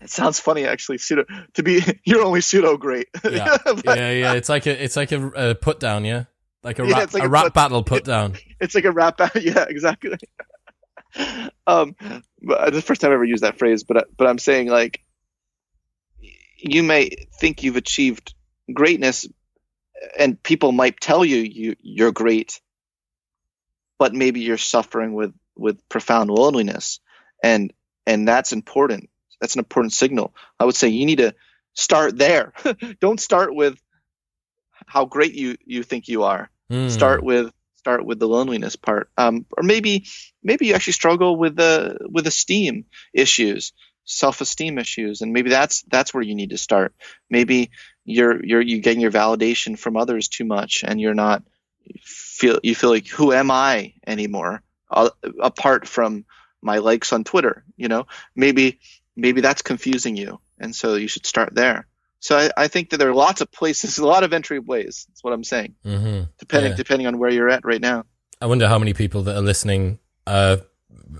It 0.00 0.10
sounds 0.10 0.38
funny 0.40 0.64
actually. 0.66 0.98
Pseudo 0.98 1.24
to 1.54 1.62
be 1.62 1.82
you're 2.04 2.22
only 2.22 2.40
pseudo 2.40 2.76
great. 2.76 3.08
Yeah, 3.24 3.56
But- 3.64 3.84
yeah, 3.84 4.10
yeah. 4.12 4.32
It's 4.34 4.48
like 4.48 4.66
a, 4.66 4.82
it's 4.84 4.96
like 4.96 5.12
a, 5.12 5.50
a 5.50 5.54
put 5.54 5.78
down, 5.80 6.04
yeah, 6.04 6.24
like 6.64 6.78
a 6.78 6.86
Yeah, 6.86 6.98
rap, 7.00 7.14
like 7.14 7.22
a 7.22 7.26
a 7.26 7.28
rap 7.28 7.44
put- 7.44 7.54
battle 7.54 7.82
put 7.84 8.04
down. 8.04 8.34
it's 8.60 8.74
like 8.74 8.84
a 8.86 8.92
rap 8.92 9.18
battle. 9.18 9.40
Yeah, 9.42 9.66
exactly. 9.68 10.18
um, 11.66 11.94
but 12.42 12.72
the 12.72 12.82
first 12.82 13.00
time 13.00 13.10
I 13.10 13.14
ever 13.14 13.24
used 13.24 13.42
that 13.42 13.58
phrase, 13.58 13.84
but 13.84 14.08
but 14.16 14.26
I'm 14.26 14.38
saying 14.38 14.68
like 14.68 15.00
you 16.58 16.82
may 16.82 17.10
think 17.40 17.62
you've 17.62 17.76
achieved 17.76 18.34
greatness, 18.72 19.26
and 20.18 20.42
people 20.42 20.72
might 20.72 21.00
tell 21.00 21.24
you 21.24 21.38
you 21.38 21.76
you're 21.80 22.12
great, 22.12 22.60
but 23.98 24.14
maybe 24.14 24.40
you're 24.40 24.58
suffering 24.58 25.14
with 25.14 25.34
with 25.56 25.86
profound 25.88 26.30
loneliness, 26.30 27.00
and 27.42 27.72
and 28.06 28.26
that's 28.26 28.52
important. 28.52 29.10
That's 29.40 29.54
an 29.54 29.60
important 29.60 29.92
signal. 29.92 30.34
I 30.58 30.64
would 30.64 30.74
say 30.74 30.88
you 30.88 31.06
need 31.06 31.18
to 31.18 31.34
start 31.74 32.18
there. 32.18 32.52
Don't 33.00 33.20
start 33.20 33.54
with 33.54 33.80
how 34.86 35.04
great 35.04 35.34
you 35.34 35.56
you 35.64 35.82
think 35.82 36.08
you 36.08 36.22
are 36.24 36.50
Hmm. 36.70 36.88
start 36.88 37.22
with 37.22 37.52
start 37.76 38.04
with 38.04 38.18
the 38.18 38.28
loneliness 38.28 38.76
part 38.76 39.10
um, 39.16 39.46
or 39.56 39.62
maybe 39.62 40.06
maybe 40.42 40.66
you 40.66 40.74
actually 40.74 40.92
struggle 40.92 41.36
with 41.36 41.56
the 41.56 41.96
with 42.10 42.26
esteem 42.26 42.84
issues 43.14 43.72
self-esteem 44.08 44.78
issues. 44.78 45.20
And 45.20 45.32
maybe 45.32 45.50
that's 45.50 45.82
that's 45.82 46.12
where 46.14 46.22
you 46.22 46.34
need 46.34 46.50
to 46.50 46.58
start. 46.58 46.94
Maybe 47.30 47.70
you're 48.04 48.44
you're 48.44 48.60
you 48.62 48.80
getting 48.80 49.00
your 49.00 49.12
validation 49.12 49.78
from 49.78 49.96
others 49.96 50.28
too 50.28 50.44
much 50.46 50.82
and 50.82 51.00
you're 51.00 51.14
not 51.14 51.42
feel 52.02 52.58
you 52.62 52.74
feel 52.74 52.90
like 52.90 53.06
who 53.06 53.32
am 53.32 53.50
i 53.50 53.94
anymore? 54.06 54.62
Uh, 54.90 55.10
apart 55.40 55.86
from 55.86 56.24
my 56.62 56.78
likes 56.78 57.12
on 57.12 57.22
twitter 57.24 57.64
you 57.76 57.88
know? 57.88 58.06
Maybe 58.34 58.80
maybe 59.14 59.40
that's 59.42 59.62
confusing 59.62 60.16
you. 60.16 60.40
And 60.58 60.74
so 60.74 60.94
you 60.94 61.08
should 61.08 61.26
start 61.26 61.54
there. 61.54 61.86
So 62.20 62.36
I, 62.36 62.50
I 62.56 62.68
think 62.68 62.90
that 62.90 62.96
there 62.96 63.10
are 63.10 63.14
lots 63.14 63.40
of 63.42 63.52
places 63.52 63.98
a 64.04 64.06
lot 64.06 64.24
of 64.24 64.32
entry 64.32 64.58
ways 64.58 65.04
that's 65.08 65.22
what 65.22 65.34
i'm 65.34 65.44
saying. 65.44 65.74
Hmm 65.84 66.22
depending 66.38 66.72
Yeah. 66.72 66.76
depending 66.76 67.06
on 67.06 67.18
where 67.18 67.30
you're 67.30 67.50
at 67.50 67.64
right 67.64 67.80
now. 67.80 68.04
I 68.40 68.46
wonder 68.46 68.68
how 68.68 68.78
many 68.78 68.94
people 68.94 69.22
that 69.24 69.36
are 69.36 69.42
listening 69.42 69.98
are 70.26 70.60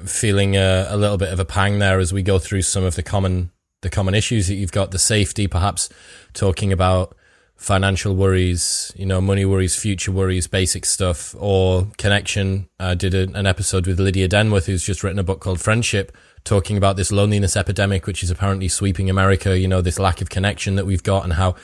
feeling 0.05 0.57
a, 0.57 0.87
a 0.89 0.97
little 0.97 1.19
bit 1.19 1.33
of 1.33 1.41
a 1.41 1.45
pang 1.45 1.79
there 1.79 1.99
as 1.99 2.13
we 2.13 2.23
go 2.23 2.39
through 2.39 2.63
some 2.63 2.85
of 2.85 2.95
the 2.95 3.03
common 3.03 3.51
the 3.81 3.91
common 3.91 4.15
issues 4.15 4.49
that 4.49 4.55
you've 4.55 4.73
got. 4.73 4.91
The 4.91 4.99
safety, 4.99 5.47
perhaps 5.47 5.89
talking 6.33 6.73
about 6.73 7.17
financial 7.57 8.15
worries, 8.15 8.93
you 8.97 9.05
know, 9.05 9.21
money 9.21 9.45
worries, 9.45 9.77
future 9.77 10.13
worries, 10.13 10.47
basic 10.47 10.85
stuff, 10.85 11.35
or 11.39 11.89
connection. 11.97 12.69
I 12.79 12.95
did 12.95 13.15
a, 13.15 13.23
an 13.37 13.47
episode 13.47 13.87
with 13.87 14.01
Lydia 14.01 14.29
Denworth, 14.29 14.67
who's 14.67 14.85
just 14.85 15.03
written 15.03 15.19
a 15.19 15.25
book 15.25 15.41
called 15.41 15.61
Friendship, 15.61 16.17
talking 16.45 16.77
about 16.77 16.97
this 16.97 17.13
loneliness 17.13 17.57
epidemic, 17.57 18.07
which 18.07 18.23
is 18.23 18.31
apparently 18.31 18.69
sweeping 18.69 19.11
America. 19.11 19.59
You 19.59 19.69
know, 19.69 19.81
this 19.81 19.99
lack 19.99 20.21
of 20.21 20.31
connection 20.31 20.77
that 20.77 20.87
we've 20.87 21.03
got, 21.03 21.25
and 21.25 21.35
how 21.35 21.57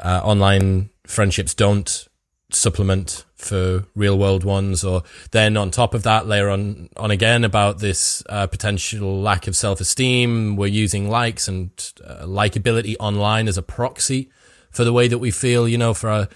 uh, 0.00 0.20
online 0.24 0.90
friendships 1.06 1.54
don't 1.54 2.08
supplement 2.50 3.24
for 3.44 3.84
real 3.94 4.18
world 4.18 4.44
ones 4.44 4.84
or 4.84 5.02
then 5.30 5.56
on 5.56 5.70
top 5.70 5.94
of 5.94 6.02
that 6.02 6.26
layer 6.26 6.48
on 6.48 6.88
on 6.96 7.10
again 7.10 7.44
about 7.44 7.78
this 7.78 8.22
uh, 8.28 8.46
potential 8.46 9.20
lack 9.20 9.46
of 9.46 9.56
self-esteem 9.56 10.56
we're 10.56 10.66
using 10.66 11.08
likes 11.08 11.48
and 11.48 11.92
uh, 12.04 12.24
likability 12.24 12.96
online 13.00 13.48
as 13.48 13.58
a 13.58 13.62
proxy 13.62 14.30
for 14.70 14.84
the 14.84 14.92
way 14.92 15.08
that 15.08 15.18
we 15.18 15.30
feel 15.30 15.68
you 15.68 15.78
know 15.78 15.94
for 15.94 16.08
our 16.10 16.28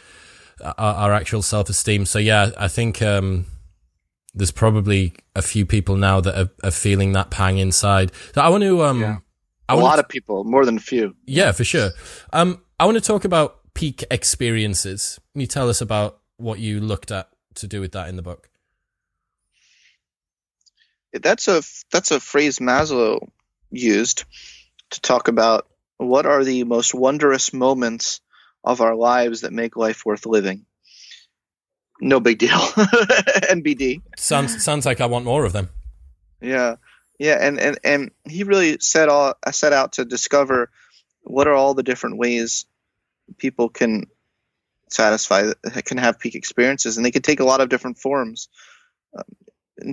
our, 0.63 0.95
our 0.95 1.13
actual 1.13 1.43
self-esteem 1.43 2.07
so 2.07 2.19
yeah 2.19 2.51
i 2.59 2.69
think 2.69 3.03
um, 3.03 3.47
there's 4.35 4.51
probably 4.51 5.15
a 5.35 5.43
few 5.43 5.67
people 5.67 5.97
now 5.97 6.21
that 6.21 6.39
are, 6.39 6.51
are 6.65 6.71
feeling 6.71 7.13
that 7.13 7.31
pang 7.31 7.59
inside 7.59 8.11
so 8.35 8.41
i 8.41 8.49
want 8.49 8.63
to 8.63 8.83
um 8.83 9.01
yeah. 9.01 9.17
a 9.69 9.77
lot 9.77 9.97
to, 9.97 10.01
of 10.01 10.09
people 10.09 10.45
more 10.45 10.65
than 10.65 10.77
a 10.77 10.81
few 10.81 11.15
yeah 11.27 11.53
for 11.53 11.65
sure 11.65 11.91
um 12.33 12.61
i 12.81 12.85
want 12.85 12.97
to 12.97 13.01
talk 13.01 13.25
about 13.25 13.61
peak 13.77 14.03
experiences. 14.11 15.21
Can 15.33 15.43
you 15.43 15.47
tell 15.47 15.69
us 15.69 15.81
about 15.81 16.21
what 16.37 16.59
you 16.59 16.81
looked 16.81 17.11
at 17.11 17.29
to 17.57 17.67
do 17.67 17.81
with 17.81 17.93
that 17.93 18.09
in 18.09 18.17
the 18.17 18.23
book? 18.23 18.49
That's 21.13 21.49
a 21.49 21.63
that's 21.91 22.11
a 22.11 22.21
phrase 22.21 22.59
Maslow 22.59 23.29
used 23.71 24.25
to 24.91 25.01
talk 25.01 25.29
about 25.29 25.67
what 25.97 26.27
are 26.27 26.45
the 26.45 26.65
most 26.65 26.95
wondrous 26.95 27.53
moments 27.53 28.21
of 28.63 28.81
our 28.81 28.95
lives 28.95 29.43
that 29.43 29.53
make 29.53 29.77
life 29.77 30.05
worth 30.05 30.27
living. 30.27 30.67
No 32.01 32.21
big 32.21 32.39
deal. 32.39 32.51
NBD. 32.51 34.03
Sounds 34.17 34.63
sounds 34.63 34.85
like 34.85 35.01
I 35.01 35.07
want 35.07 35.25
more 35.25 35.45
of 35.45 35.53
them. 35.53 35.71
Yeah. 36.41 36.77
Yeah, 37.19 37.39
and, 37.41 37.59
and, 37.59 37.79
and 37.83 38.11
he 38.29 38.45
really 38.45 38.77
set 38.81 39.09
all 39.09 39.35
set 39.51 39.73
out 39.73 39.95
to 39.95 40.05
discover 40.05 40.71
what 41.23 41.47
are 41.47 41.55
all 41.55 41.73
the 41.73 41.83
different 41.83 42.19
ways 42.19 42.67
people 43.39 43.71
can 43.71 44.05
satisfy 44.89 45.53
can 45.85 45.99
have 45.99 46.19
peak 46.19 46.35
experiences 46.35 46.97
and 46.97 47.05
they 47.05 47.11
can 47.11 47.23
take 47.23 47.41
a 47.41 47.45
lot 47.45 47.61
of 47.61 47.69
different 47.69 47.99
forms. 47.99 48.49
Um, 49.17 49.25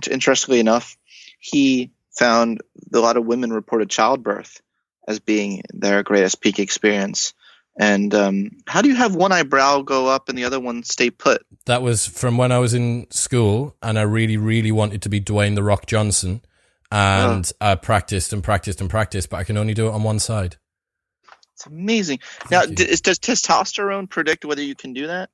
interestingly 0.09 0.59
enough 0.59 0.97
he 1.39 1.91
found 2.11 2.61
a 2.93 2.99
lot 2.99 3.17
of 3.17 3.25
women 3.25 3.51
reported 3.51 3.89
childbirth 3.89 4.61
as 5.07 5.19
being 5.19 5.61
their 5.69 6.03
greatest 6.03 6.39
peak 6.39 6.59
experience. 6.59 7.33
And 7.77 8.13
um, 8.13 8.51
how 8.67 8.81
do 8.81 8.87
you 8.87 8.95
have 8.95 9.15
one 9.15 9.31
eyebrow 9.31 9.81
go 9.81 10.07
up 10.07 10.29
and 10.29 10.37
the 10.37 10.45
other 10.45 10.59
one 10.59 10.83
stay 10.83 11.09
put? 11.09 11.43
That 11.65 11.81
was 11.81 12.05
from 12.05 12.37
when 12.37 12.51
i 12.51 12.59
was 12.59 12.73
in 12.73 13.07
school 13.09 13.75
and 13.81 13.97
i 13.97 14.01
really 14.01 14.35
really 14.35 14.71
wanted 14.71 15.01
to 15.03 15.09
be 15.09 15.21
dwayne 15.21 15.55
the 15.55 15.63
rock 15.63 15.85
johnson 15.85 16.41
and 16.91 17.51
uh. 17.61 17.71
i 17.71 17.75
practiced 17.75 18.33
and 18.33 18.43
practiced 18.43 18.81
and 18.81 18.89
practiced 18.89 19.29
but 19.29 19.37
i 19.37 19.43
can 19.43 19.57
only 19.57 19.73
do 19.73 19.87
it 19.87 19.91
on 19.91 20.03
one 20.03 20.19
side 20.19 20.57
it's 21.55 21.65
amazing. 21.65 22.19
Now, 22.49 22.65
d- 22.65 22.85
does 22.85 23.19
testosterone 23.19 24.09
predict 24.09 24.45
whether 24.45 24.61
you 24.61 24.75
can 24.75 24.93
do 24.93 25.07
that? 25.07 25.29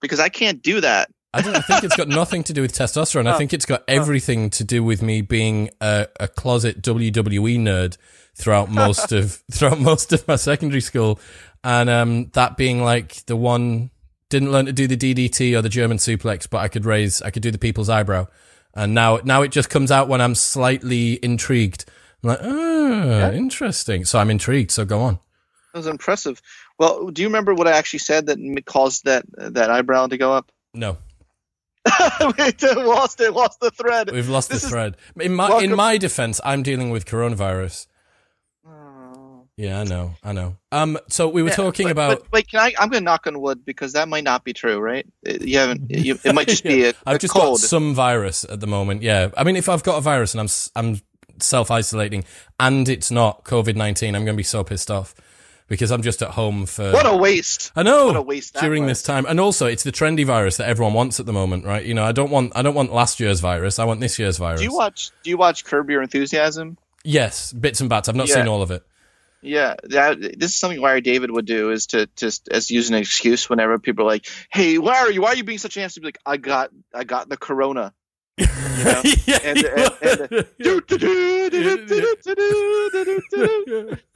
Because 0.00 0.20
I 0.20 0.28
can't 0.28 0.62
do 0.62 0.80
that. 0.80 1.10
I 1.34 1.42
don't 1.42 1.56
I 1.56 1.60
think 1.60 1.82
it's 1.82 1.96
got 1.96 2.08
nothing 2.22 2.44
to 2.44 2.52
do 2.52 2.62
with 2.62 2.72
testosterone. 2.72 3.26
Oh. 3.28 3.34
I 3.34 3.38
think 3.38 3.52
it's 3.52 3.66
got 3.66 3.82
everything 3.88 4.50
to 4.50 4.64
do 4.64 4.84
with 4.84 5.02
me 5.02 5.20
being 5.20 5.70
a, 5.80 6.06
a 6.20 6.28
closet 6.28 6.80
WWE 6.80 7.58
nerd 7.58 7.96
throughout 8.34 8.70
most 8.70 9.10
of 9.12 9.42
throughout 9.50 9.80
most 9.80 10.12
of 10.12 10.26
my 10.28 10.36
secondary 10.36 10.80
school, 10.80 11.18
and 11.64 11.90
um, 11.90 12.30
that 12.34 12.56
being 12.56 12.82
like 12.82 13.26
the 13.26 13.36
one 13.36 13.90
didn't 14.30 14.52
learn 14.52 14.66
to 14.66 14.72
do 14.72 14.86
the 14.86 14.96
DDT 14.96 15.56
or 15.58 15.62
the 15.62 15.68
German 15.68 15.98
suplex, 15.98 16.48
but 16.48 16.58
I 16.58 16.68
could 16.68 16.84
raise 16.84 17.20
I 17.20 17.30
could 17.30 17.42
do 17.42 17.50
the 17.50 17.58
people's 17.58 17.88
eyebrow, 17.88 18.28
and 18.74 18.94
now 18.94 19.18
now 19.24 19.42
it 19.42 19.50
just 19.50 19.70
comes 19.70 19.90
out 19.90 20.08
when 20.08 20.20
I'm 20.20 20.36
slightly 20.36 21.18
intrigued. 21.24 21.84
I'm 22.22 22.28
like, 22.30 22.38
oh, 22.42 23.08
yeah. 23.10 23.32
interesting. 23.32 24.04
So 24.06 24.18
I'm 24.18 24.30
intrigued. 24.30 24.70
So 24.70 24.84
go 24.84 25.00
on. 25.00 25.18
That 25.74 25.78
was 25.78 25.86
impressive. 25.88 26.40
Well, 26.78 27.08
do 27.08 27.20
you 27.20 27.26
remember 27.26 27.52
what 27.52 27.66
I 27.66 27.72
actually 27.72 27.98
said 27.98 28.26
that 28.26 28.38
caused 28.64 29.06
that 29.06 29.24
that 29.36 29.70
eyebrow 29.72 30.06
to 30.06 30.16
go 30.16 30.32
up? 30.32 30.52
No. 30.72 30.98
we 32.20 32.52
lost 32.76 33.20
it. 33.20 33.32
Lost 33.32 33.58
the 33.58 33.72
thread. 33.72 34.12
We've 34.12 34.28
lost 34.28 34.50
this 34.50 34.62
the 34.62 34.68
thread. 34.68 34.96
In 35.18 35.34
my 35.34 35.48
welcome. 35.48 35.70
in 35.70 35.76
my 35.76 35.98
defense, 35.98 36.40
I'm 36.44 36.62
dealing 36.62 36.90
with 36.90 37.06
coronavirus. 37.06 37.88
Oh. 38.64 39.48
Yeah, 39.56 39.80
I 39.80 39.84
know. 39.84 40.14
I 40.22 40.32
know. 40.32 40.58
Um. 40.70 40.96
So 41.08 41.28
we 41.28 41.42
were 41.42 41.48
yeah, 41.48 41.56
talking 41.56 41.86
but, 41.86 41.90
about. 41.90 42.18
But 42.20 42.32
wait, 42.32 42.48
can 42.48 42.60
I? 42.60 42.72
I'm 42.78 42.88
going 42.88 43.02
to 43.02 43.04
knock 43.04 43.26
on 43.26 43.40
wood 43.40 43.64
because 43.64 43.94
that 43.94 44.08
might 44.08 44.22
not 44.22 44.44
be 44.44 44.52
true, 44.52 44.78
right? 44.78 45.04
You 45.24 45.58
haven't. 45.58 45.90
You, 45.90 46.16
it 46.22 46.36
might 46.36 46.46
just 46.46 46.62
be 46.62 46.84
a. 46.84 46.94
I've 47.04 47.18
just 47.18 47.34
cold. 47.34 47.58
got 47.58 47.66
some 47.66 47.96
virus 47.96 48.44
at 48.44 48.60
the 48.60 48.68
moment. 48.68 49.02
Yeah. 49.02 49.30
I 49.36 49.42
mean, 49.42 49.56
if 49.56 49.68
I've 49.68 49.82
got 49.82 49.98
a 49.98 50.00
virus 50.00 50.34
and 50.34 50.40
I'm 50.40 50.48
I'm 50.76 51.00
self 51.40 51.72
isolating 51.72 52.24
and 52.60 52.88
it's 52.88 53.10
not 53.10 53.42
COVID 53.42 53.74
nineteen, 53.74 54.14
I'm 54.14 54.24
going 54.24 54.36
to 54.36 54.40
be 54.40 54.44
so 54.44 54.62
pissed 54.62 54.88
off 54.88 55.16
because 55.68 55.90
I'm 55.90 56.02
just 56.02 56.22
at 56.22 56.30
home 56.30 56.66
for 56.66 56.92
what 56.92 57.06
a 57.06 57.16
waste. 57.16 57.72
I 57.74 57.82
know 57.82 58.06
what 58.06 58.16
a 58.16 58.22
waste 58.22 58.54
during 58.54 58.84
was. 58.84 58.90
this 58.90 59.02
time, 59.02 59.26
and 59.26 59.40
also 59.40 59.66
it's 59.66 59.82
the 59.82 59.92
trendy 59.92 60.24
virus 60.24 60.56
that 60.58 60.68
everyone 60.68 60.94
wants 60.94 61.20
at 61.20 61.26
the 61.26 61.32
moment, 61.32 61.64
right? 61.64 61.84
You 61.84 61.94
know, 61.94 62.04
I 62.04 62.12
don't 62.12 62.30
want 62.30 62.52
I 62.54 62.62
don't 62.62 62.74
want 62.74 62.92
last 62.92 63.20
year's 63.20 63.40
virus. 63.40 63.78
I 63.78 63.84
want 63.84 64.00
this 64.00 64.18
year's 64.18 64.38
virus. 64.38 64.60
Do 64.60 64.64
you 64.64 64.74
watch 64.74 65.10
Do 65.22 65.30
you 65.30 65.36
watch 65.36 65.64
Curb 65.64 65.90
Your 65.90 66.02
Enthusiasm? 66.02 66.78
Yes, 67.04 67.52
bits 67.52 67.80
and 67.80 67.90
bats. 67.90 68.08
I've 68.08 68.16
not 68.16 68.28
yeah. 68.28 68.34
seen 68.34 68.48
all 68.48 68.62
of 68.62 68.70
it. 68.70 68.82
Yeah, 69.42 69.74
that, 69.84 70.18
this 70.20 70.52
is 70.52 70.56
something 70.56 70.80
Larry 70.80 71.02
David 71.02 71.30
would 71.30 71.44
do 71.44 71.70
is 71.70 71.88
to 71.88 72.08
just 72.16 72.48
as 72.48 72.70
use 72.70 72.88
an 72.88 72.94
excuse 72.94 73.50
whenever 73.50 73.78
people 73.78 74.06
are 74.06 74.08
like, 74.08 74.26
"Hey, 74.50 74.78
Larry, 74.78 75.18
why 75.18 75.28
are 75.28 75.36
you 75.36 75.44
being 75.44 75.58
such 75.58 75.76
an 75.76 75.82
ass?" 75.82 75.94
To 75.94 76.00
be 76.00 76.06
like, 76.06 76.18
"I 76.24 76.38
got 76.38 76.70
I 76.94 77.04
got 77.04 77.28
the 77.28 77.36
corona." 77.36 77.92
You 78.36 78.46
know? 78.46 79.02
yeah, 79.26 79.38
and, 79.44 79.58
yeah, 79.62 79.70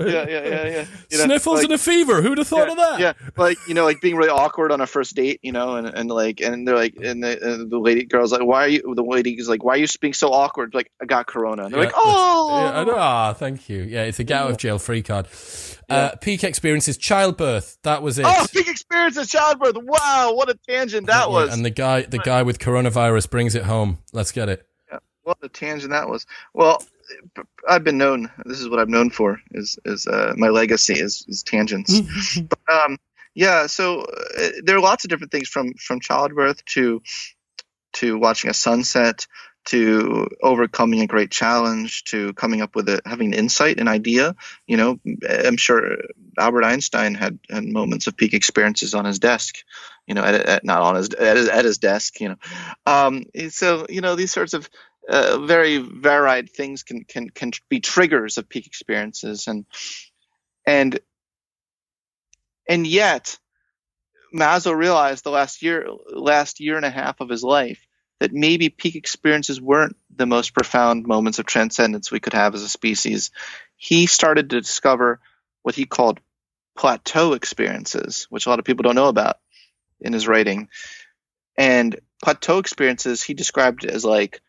yeah, 0.00 0.26
yeah, 0.26 0.85
You 1.11 1.18
know, 1.18 1.24
Sniffles 1.24 1.59
like, 1.59 1.64
and 1.64 1.72
a 1.74 1.78
fever. 1.78 2.20
Who'd 2.20 2.38
have 2.38 2.48
thought 2.48 2.66
yeah, 2.66 2.72
of 2.72 2.76
that? 2.78 3.00
Yeah, 3.00 3.12
like 3.37 3.59
you 3.68 3.74
know, 3.74 3.85
like 3.85 4.00
being 4.00 4.16
really 4.16 4.31
awkward 4.31 4.72
on 4.72 4.81
a 4.81 4.87
first 4.87 5.14
date. 5.14 5.38
You 5.42 5.52
know, 5.52 5.76
and, 5.76 5.87
and 5.87 6.11
like, 6.11 6.40
and 6.40 6.66
they're 6.66 6.74
like, 6.74 6.96
and 6.96 7.22
the, 7.22 7.40
and 7.40 7.70
the 7.70 7.78
lady 7.78 8.04
girl's 8.04 8.33
like, 8.33 8.42
"Why 8.42 8.64
are 8.64 8.68
you?" 8.68 8.92
The 8.94 9.04
lady 9.04 9.35
is 9.35 9.48
like, 9.48 9.62
"Why 9.62 9.74
are 9.74 9.78
you 9.78 9.87
being 10.00 10.14
so 10.14 10.33
awkward?" 10.33 10.74
Like, 10.74 10.90
I 11.00 11.04
got 11.04 11.28
corona. 11.28 11.66
And 11.66 11.74
they're 11.74 11.81
yeah, 11.81 11.87
like, 11.87 11.94
"Oh, 11.96 12.85
yeah. 12.87 12.94
Ah, 12.96 13.33
thank 13.35 13.68
you. 13.68 13.83
Yeah, 13.83 14.02
it's 14.02 14.18
a 14.18 14.24
get 14.24 14.42
out 14.42 14.50
of 14.50 14.57
jail 14.57 14.81
free 14.81 15.02
card." 15.02 15.28
Uh, 15.88 16.14
peak 16.16 16.44
experiences, 16.44 16.98
childbirth. 16.98 17.79
That 17.83 18.03
was 18.03 18.18
it. 18.18 18.27
Oh, 18.29 18.46
peak 18.53 18.68
experiences, 18.68 19.31
childbirth. 19.31 19.77
Wow, 19.77 20.35
what 20.35 20.51
a 20.51 20.59
tangent 20.68 21.07
that 21.07 21.31
was. 21.31 21.53
And 21.53 21.64
the 21.64 21.70
guy, 21.70 22.03
the 22.03 22.18
guy 22.18 22.42
with 22.42 22.59
coronavirus 22.59 23.31
brings 23.31 23.55
it 23.55 23.64
home. 23.64 23.98
Let's 24.12 24.31
get 24.31 24.51
it. 24.51 24.66
Yeah, 24.92 24.98
what 25.22 25.38
a 25.42 25.48
tangent 25.48 25.90
that 25.92 26.09
was. 26.09 26.27
Well, 26.53 26.83
I've 27.66 27.85
been 27.85 27.96
known. 27.96 28.31
This 28.44 28.61
is 28.61 28.68
what 28.68 28.81
I'm 28.81 28.90
known 28.90 29.09
for. 29.11 29.40
Is 29.53 29.79
is 29.85 30.07
uh, 30.07 30.35
my 30.37 30.48
legacy 30.48 30.94
is, 30.94 31.24
is 31.27 31.42
tangents. 31.42 32.01
but, 32.40 32.59
um, 32.70 32.98
yeah. 33.35 33.66
So 33.66 34.03
uh, 34.03 34.48
there 34.62 34.77
are 34.77 34.81
lots 34.81 35.05
of 35.05 35.11
different 35.11 35.33
things 35.33 35.48
from 35.48 35.74
from 35.74 36.01
childbirth 36.01 36.64
to 36.66 37.03
to 37.94 38.18
watching 38.18 38.51
a 38.51 38.55
sunset 38.55 39.27
to 39.68 40.28
overcoming 40.42 41.00
a 41.02 41.07
great 41.07 41.31
challenge 41.31 42.04
to 42.04 42.33
coming 42.33 42.62
up 42.62 42.74
with 42.74 42.88
a 42.88 43.00
having 43.04 43.35
insight 43.35 43.78
an 43.78 43.88
idea 43.88 44.35
you 44.66 44.76
know 44.76 44.98
i'm 45.28 45.57
sure 45.57 45.98
albert 46.38 46.64
einstein 46.64 47.14
had, 47.14 47.38
had 47.50 47.64
moments 47.64 48.07
of 48.07 48.16
peak 48.16 48.33
experiences 48.33 48.94
on 48.94 49.04
his 49.04 49.18
desk 49.18 49.57
you 50.09 50.14
know 50.14 50.24
at, 50.24 50.35
at 50.35 50.64
not 50.64 50.81
on 50.83 50.96
his 50.96 51.11
at, 51.11 51.37
his 51.37 51.48
at 51.48 51.64
his 51.64 51.78
desk 51.78 52.20
you 52.20 52.31
know. 52.31 52.37
Um, 52.87 53.26
so 53.50 53.87
you 53.88 54.00
know 54.00 54.16
these 54.16 54.33
sorts 54.33 54.54
of 54.54 54.68
uh, 55.09 55.38
very 55.38 55.78
varied 55.78 56.50
things 56.50 56.83
can 56.83 57.04
can 57.04 57.31
can 57.31 57.52
be 57.68 57.81
triggers 57.81 58.38
of 58.38 58.48
peak 58.48 58.66
experiences 58.66 59.46
and 59.46 59.66
and 60.66 60.98
and 62.68 62.87
yet 62.87 63.38
Maslow 64.35 64.76
realized 64.76 65.24
the 65.24 65.31
last 65.31 65.62
year 65.62 65.87
last 66.11 66.59
year 66.59 66.76
and 66.76 66.87
a 66.87 66.90
half 66.90 67.20
of 67.20 67.28
his 67.28 67.44
life 67.44 67.87
that 68.20 68.33
maybe 68.33 68.68
peak 68.68 68.96
experiences 68.96 69.61
weren't 69.61 69.96
the 70.14 70.26
most 70.26 70.52
profound 70.52 71.07
moments 71.07 71.38
of 71.38 71.46
transcendence 71.46 72.11
we 72.11 72.20
could 72.20 72.33
have 72.33 72.54
as 72.54 72.62
a 72.62 72.68
species. 72.68 73.31
He 73.76 74.07
started 74.07 74.50
to 74.50 74.61
discover 74.61 75.20
what 75.62 75.74
he 75.74 75.85
called 75.85 76.20
plateau 76.76 77.33
experiences, 77.33 78.26
which 78.31 78.46
a 78.46 78.50
lot 78.50 78.59
of 78.59 78.64
people 78.64 78.83
don't 78.83 78.96
know 78.96 79.09
about 79.09 79.37
in 80.00 80.12
his 80.12 80.26
writing. 80.26 80.68
And 81.57 81.98
plateau 82.22 82.59
experiences 82.59 83.22
he 83.22 83.35
described 83.35 83.85
as 83.85 84.04
like 84.04 84.40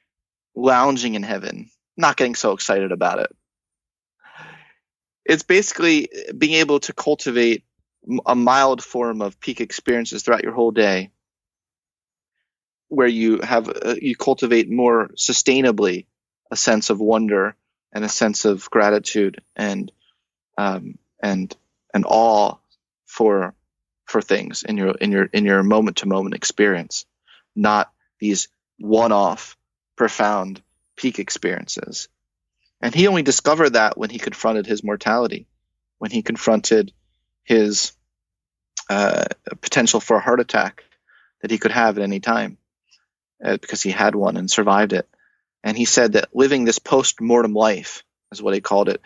lounging 0.56 1.16
in 1.16 1.24
heaven, 1.24 1.70
not 1.96 2.18
getting 2.18 2.36
so 2.36 2.54
excited 2.54 2.92
about 2.92 3.20
it. 3.20 3.36
It's 5.26 5.44
basically 5.44 6.10
being 6.36 6.54
able 6.56 6.80
to 6.82 6.94
cultivate 6.94 7.64
a 8.26 8.36
mild 8.36 8.84
form 8.84 9.22
of 9.22 9.40
peak 9.40 9.62
experiences 9.62 10.24
throughout 10.24 10.44
your 10.44 10.54
whole 10.54 10.72
day 10.72 11.12
where 12.90 13.08
you 13.08 13.40
have 13.40 13.70
uh, 13.70 13.96
you 14.02 14.16
cultivate 14.16 14.70
more 14.70 15.10
sustainably 15.10 16.06
a 16.52 16.56
sense 16.56 16.90
of 16.90 17.00
wonder 17.00 17.56
and 17.94 18.04
a 18.04 18.10
sense 18.10 18.46
of 18.46 18.70
gratitude 18.70 19.42
and 19.56 19.92
um, 20.58 20.98
and 21.24 21.56
and 21.94 22.06
awe 22.08 22.56
for 23.06 23.56
for 24.06 24.22
things 24.22 24.64
in 24.64 24.78
your 24.78 24.92
in 24.92 25.12
your 25.12 25.26
in 25.26 25.46
your 25.46 25.64
moment 25.64 25.98
to 25.98 26.08
moment 26.08 26.36
experience, 26.36 27.06
not 27.56 27.92
these 28.20 28.50
one 28.78 29.12
off 29.12 29.56
profound 29.96 30.62
peak 30.96 31.20
experiences. 31.20 32.10
And 32.82 32.96
he 32.96 33.08
only 33.08 33.24
discovered 33.24 33.72
that 33.72 33.98
when 33.98 34.10
he 34.10 34.20
confronted 34.20 34.66
his 34.66 34.84
mortality, 34.84 35.48
when 35.98 36.12
he 36.12 36.22
confronted 36.22 36.94
his 37.44 37.92
uh, 38.90 39.26
potential 39.62 40.00
for 40.00 40.18
a 40.18 40.22
heart 40.22 40.40
attack 40.40 40.84
that 41.42 41.52
he 41.52 41.58
could 41.58 41.72
have 41.72 41.98
at 41.98 42.04
any 42.04 42.20
time 42.20 42.58
uh, 43.44 43.58
because 43.58 43.82
he 43.82 43.92
had 43.92 44.16
one 44.16 44.38
and 44.38 44.50
survived 44.50 44.94
it. 44.94 45.08
And 45.64 45.78
he 45.78 45.86
said 45.86 46.14
that 46.14 46.36
living 46.36 46.66
this 46.66 46.80
post 46.80 47.22
mortem 47.22 47.54
life, 47.54 48.04
is 48.32 48.42
what 48.42 48.54
he 48.54 48.62
called 48.62 48.90
it, 48.90 49.02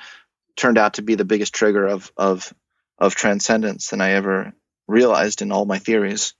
turned 0.55 0.77
out 0.77 0.95
to 0.95 1.01
be 1.01 1.15
the 1.15 1.25
biggest 1.25 1.53
trigger 1.53 1.87
of, 1.87 2.11
of, 2.15 2.53
of 2.97 3.15
transcendence 3.15 3.89
than 3.89 4.01
I 4.01 4.11
ever 4.11 4.53
realized 4.87 5.41
in 5.41 5.51
all 5.51 5.65
my 5.65 5.79
theories. 5.79 6.33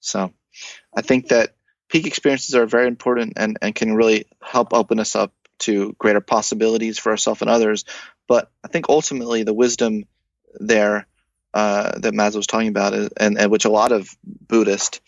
So 0.00 0.32
I 0.94 1.02
think 1.02 1.28
that 1.28 1.54
peak 1.88 2.06
experiences 2.06 2.54
are 2.54 2.66
very 2.66 2.88
important 2.88 3.34
and, 3.36 3.58
and 3.62 3.74
can 3.74 3.94
really 3.94 4.26
help 4.42 4.74
open 4.74 5.00
us 5.00 5.16
up 5.16 5.32
to 5.58 5.94
greater 5.98 6.20
possibilities 6.20 6.98
for 6.98 7.10
ourselves 7.10 7.40
and 7.40 7.50
others. 7.50 7.84
But 8.28 8.50
I 8.64 8.68
think 8.68 8.88
ultimately 8.88 9.42
the 9.42 9.54
wisdom 9.54 10.04
there 10.54 11.06
uh, 11.54 11.98
that 11.98 12.12
Maz 12.12 12.36
was 12.36 12.46
talking 12.46 12.68
about, 12.68 12.92
is, 12.92 13.08
and, 13.16 13.38
and 13.38 13.50
which 13.50 13.64
a 13.64 13.70
lot 13.70 13.92
of 13.92 14.08
Buddhist 14.24 15.00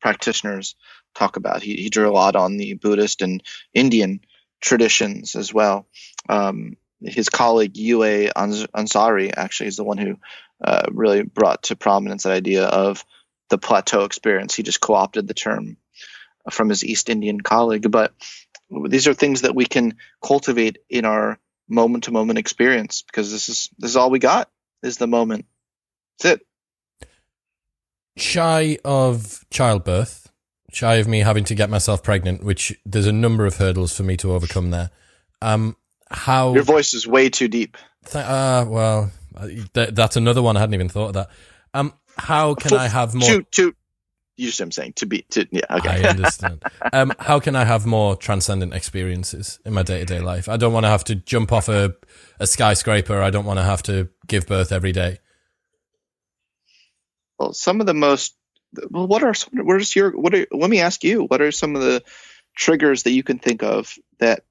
practitioners 0.00 0.76
talk 1.18 1.36
about. 1.36 1.62
He, 1.62 1.76
he 1.76 1.88
drew 1.88 2.08
a 2.10 2.12
lot 2.12 2.36
on 2.36 2.56
the 2.56 2.74
Buddhist 2.74 3.22
and 3.22 3.42
Indian 3.74 4.20
traditions 4.60 5.36
as 5.36 5.52
well. 5.52 5.86
Um, 6.28 6.76
his 7.02 7.28
colleague 7.28 7.76
UA 7.76 8.32
Asrani 8.34 9.32
actually 9.36 9.68
is 9.68 9.76
the 9.76 9.84
one 9.84 9.98
who 9.98 10.18
uh, 10.64 10.86
really 10.90 11.22
brought 11.22 11.64
to 11.64 11.76
prominence 11.76 12.24
that 12.24 12.32
idea 12.32 12.64
of 12.64 13.04
the 13.50 13.58
plateau 13.58 14.04
experience. 14.04 14.54
He 14.54 14.62
just 14.62 14.80
co-opted 14.80 15.28
the 15.28 15.34
term 15.34 15.76
from 16.50 16.68
his 16.68 16.84
East 16.84 17.08
Indian 17.08 17.40
colleague, 17.40 17.90
but 17.90 18.12
these 18.70 19.06
are 19.06 19.14
things 19.14 19.42
that 19.42 19.54
we 19.54 19.66
can 19.66 19.96
cultivate 20.22 20.78
in 20.88 21.04
our 21.04 21.38
moment-to-moment 21.68 22.38
experience 22.38 23.02
because 23.02 23.30
this 23.30 23.48
is 23.48 23.70
this 23.78 23.90
is 23.90 23.96
all 23.96 24.10
we 24.10 24.18
got 24.18 24.50
is 24.82 24.96
the 24.96 25.06
moment. 25.06 25.46
That's 26.18 26.40
it. 26.40 26.46
Shy 28.16 28.78
of 28.84 29.44
childbirth, 29.50 30.27
shy 30.72 30.96
of 30.96 31.08
me 31.08 31.20
having 31.20 31.44
to 31.44 31.54
get 31.54 31.70
myself 31.70 32.02
pregnant, 32.02 32.44
which 32.44 32.78
there's 32.84 33.06
a 33.06 33.12
number 33.12 33.46
of 33.46 33.56
hurdles 33.56 33.96
for 33.96 34.02
me 34.02 34.16
to 34.18 34.32
overcome 34.32 34.70
there. 34.70 34.90
Um, 35.40 35.76
how 36.10 36.54
your 36.54 36.62
voice 36.62 36.94
is 36.94 37.06
way 37.06 37.30
too 37.30 37.48
deep. 37.48 37.76
Th- 38.06 38.24
uh, 38.24 38.64
well, 38.68 39.10
th- 39.74 39.90
that's 39.90 40.16
another 40.16 40.42
one 40.42 40.56
I 40.56 40.60
hadn't 40.60 40.74
even 40.74 40.88
thought 40.88 41.08
of 41.08 41.14
that. 41.14 41.30
Um, 41.74 41.92
how 42.16 42.54
can 42.54 42.74
I 42.74 42.88
have 42.88 43.14
more? 43.14 43.28
To, 43.28 43.42
to, 43.42 43.74
you 44.36 44.50
see 44.50 44.62
what 44.62 44.66
I'm 44.66 44.72
saying? 44.72 44.92
To 44.94 45.06
be, 45.06 45.22
to, 45.30 45.46
yeah, 45.50 45.62
okay. 45.70 46.04
I 46.04 46.08
understand. 46.08 46.62
um, 46.92 47.12
how 47.18 47.40
can 47.40 47.56
I 47.56 47.64
have 47.64 47.86
more 47.86 48.16
transcendent 48.16 48.72
experiences 48.72 49.58
in 49.64 49.74
my 49.74 49.82
day 49.82 49.98
to 49.98 50.04
day 50.04 50.20
life? 50.20 50.48
I 50.48 50.56
don't 50.56 50.72
want 50.72 50.84
to 50.84 50.90
have 50.90 51.04
to 51.04 51.16
jump 51.16 51.52
off 51.52 51.68
a, 51.68 51.94
a 52.38 52.46
skyscraper. 52.46 53.20
I 53.20 53.30
don't 53.30 53.44
want 53.44 53.58
to 53.58 53.64
have 53.64 53.82
to 53.84 54.08
give 54.26 54.46
birth 54.46 54.72
every 54.72 54.92
day. 54.92 55.18
Well, 57.38 57.52
some 57.52 57.80
of 57.80 57.86
the 57.86 57.94
most, 57.94 58.36
well, 58.90 59.06
what 59.06 59.22
are 59.22 59.34
is 59.78 59.96
your, 59.96 60.10
what 60.10 60.34
are, 60.34 60.46
let 60.50 60.70
me 60.70 60.80
ask 60.80 61.04
you, 61.04 61.24
what 61.24 61.40
are 61.40 61.52
some 61.52 61.76
of 61.76 61.82
the 61.82 62.02
triggers 62.56 63.04
that 63.04 63.12
you 63.12 63.22
can 63.22 63.38
think 63.38 63.62
of 63.62 63.94
that 64.18 64.44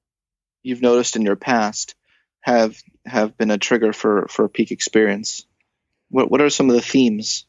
you've 0.62 0.82
noticed 0.82 1.16
in 1.16 1.22
your 1.22 1.36
past 1.36 1.94
have 2.40 2.76
have 3.04 3.36
been 3.36 3.50
a 3.50 3.58
trigger 3.58 3.92
for 3.92 4.26
for 4.28 4.44
a 4.44 4.48
peak 4.48 4.70
experience? 4.70 5.46
What 6.10 6.30
what 6.30 6.40
are 6.40 6.50
some 6.50 6.70
of 6.70 6.76
the 6.76 6.82
themes? 6.82 7.46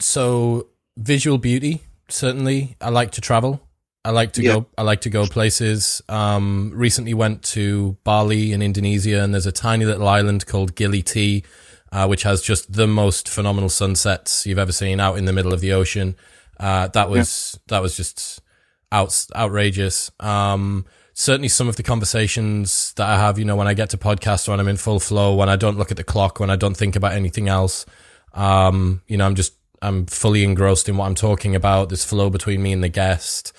So 0.00 0.68
visual 0.96 1.38
beauty, 1.38 1.82
certainly. 2.08 2.76
I 2.80 2.90
like 2.90 3.12
to 3.12 3.20
travel. 3.20 3.60
I 4.04 4.10
like 4.10 4.32
to 4.32 4.42
yeah. 4.42 4.54
go. 4.54 4.66
I 4.76 4.82
like 4.82 5.02
to 5.02 5.10
go 5.10 5.26
places. 5.26 6.02
Um, 6.08 6.72
recently 6.74 7.14
went 7.14 7.42
to 7.54 7.96
Bali 8.02 8.52
in 8.52 8.60
Indonesia, 8.60 9.22
and 9.22 9.32
there's 9.32 9.46
a 9.46 9.52
tiny 9.52 9.84
little 9.84 10.08
island 10.08 10.46
called 10.46 10.74
Gili 10.74 11.02
T, 11.02 11.44
uh, 11.92 12.06
which 12.08 12.24
has 12.24 12.42
just 12.42 12.72
the 12.72 12.88
most 12.88 13.28
phenomenal 13.28 13.68
sunsets 13.68 14.44
you've 14.46 14.58
ever 14.58 14.72
seen 14.72 14.98
out 14.98 15.18
in 15.18 15.26
the 15.26 15.32
middle 15.32 15.52
of 15.52 15.60
the 15.60 15.72
ocean. 15.72 16.16
Uh, 16.58 16.88
that 16.88 17.08
was 17.08 17.54
yeah. 17.54 17.76
that 17.76 17.82
was 17.82 17.96
just 17.96 18.40
out, 18.90 19.26
outrageous. 19.36 20.10
Um, 20.18 20.86
certainly 21.14 21.48
some 21.48 21.68
of 21.68 21.76
the 21.76 21.82
conversations 21.82 22.92
that 22.96 23.08
I 23.08 23.18
have, 23.18 23.38
you 23.38 23.44
know, 23.44 23.56
when 23.56 23.68
I 23.68 23.74
get 23.74 23.90
to 23.90 23.98
podcast, 23.98 24.48
when 24.48 24.58
I'm 24.60 24.68
in 24.68 24.76
full 24.76 25.00
flow, 25.00 25.34
when 25.34 25.48
I 25.48 25.56
don't 25.56 25.78
look 25.78 25.90
at 25.90 25.96
the 25.96 26.04
clock, 26.04 26.40
when 26.40 26.50
I 26.50 26.56
don't 26.56 26.76
think 26.76 26.96
about 26.96 27.12
anything 27.12 27.48
else, 27.48 27.84
um, 28.32 29.02
you 29.06 29.16
know, 29.16 29.26
I'm 29.26 29.34
just, 29.34 29.54
I'm 29.82 30.06
fully 30.06 30.44
engrossed 30.44 30.88
in 30.88 30.96
what 30.96 31.06
I'm 31.06 31.14
talking 31.14 31.54
about. 31.54 31.88
This 31.88 32.04
flow 32.04 32.30
between 32.30 32.62
me 32.62 32.72
and 32.72 32.82
the 32.82 32.88
guest. 32.88 33.52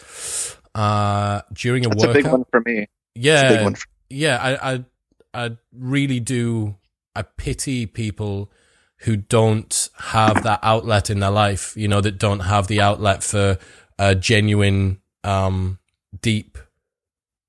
Uh, 0.74 1.42
during 1.54 1.86
a 1.86 1.90
That's 1.90 2.02
workout. 2.02 2.16
a 2.16 2.24
big 2.24 2.32
one 2.32 2.46
for 2.50 2.62
me. 2.66 2.88
Yeah. 3.14 3.70
For- 3.70 3.76
yeah. 4.10 4.38
I, 4.42 4.74
I, 4.74 4.86
I 5.34 5.58
really 5.74 6.20
do. 6.20 6.76
I 7.16 7.24
pity 7.24 7.86
people 7.86 8.52
who 9.00 9.18
don't 9.18 9.90
have 9.98 10.44
that 10.44 10.60
outlet 10.64 11.10
in 11.10 11.20
their 11.20 11.32
life, 11.32 11.76
you 11.76 11.88
know, 11.88 12.02
that 12.02 12.18
don't 12.18 12.42
have 12.42 12.68
the 12.68 12.82
outlet 12.82 13.24
for 13.24 13.58
a 14.00 14.16
genuine, 14.16 15.02
um, 15.24 15.80
deep 16.22 16.58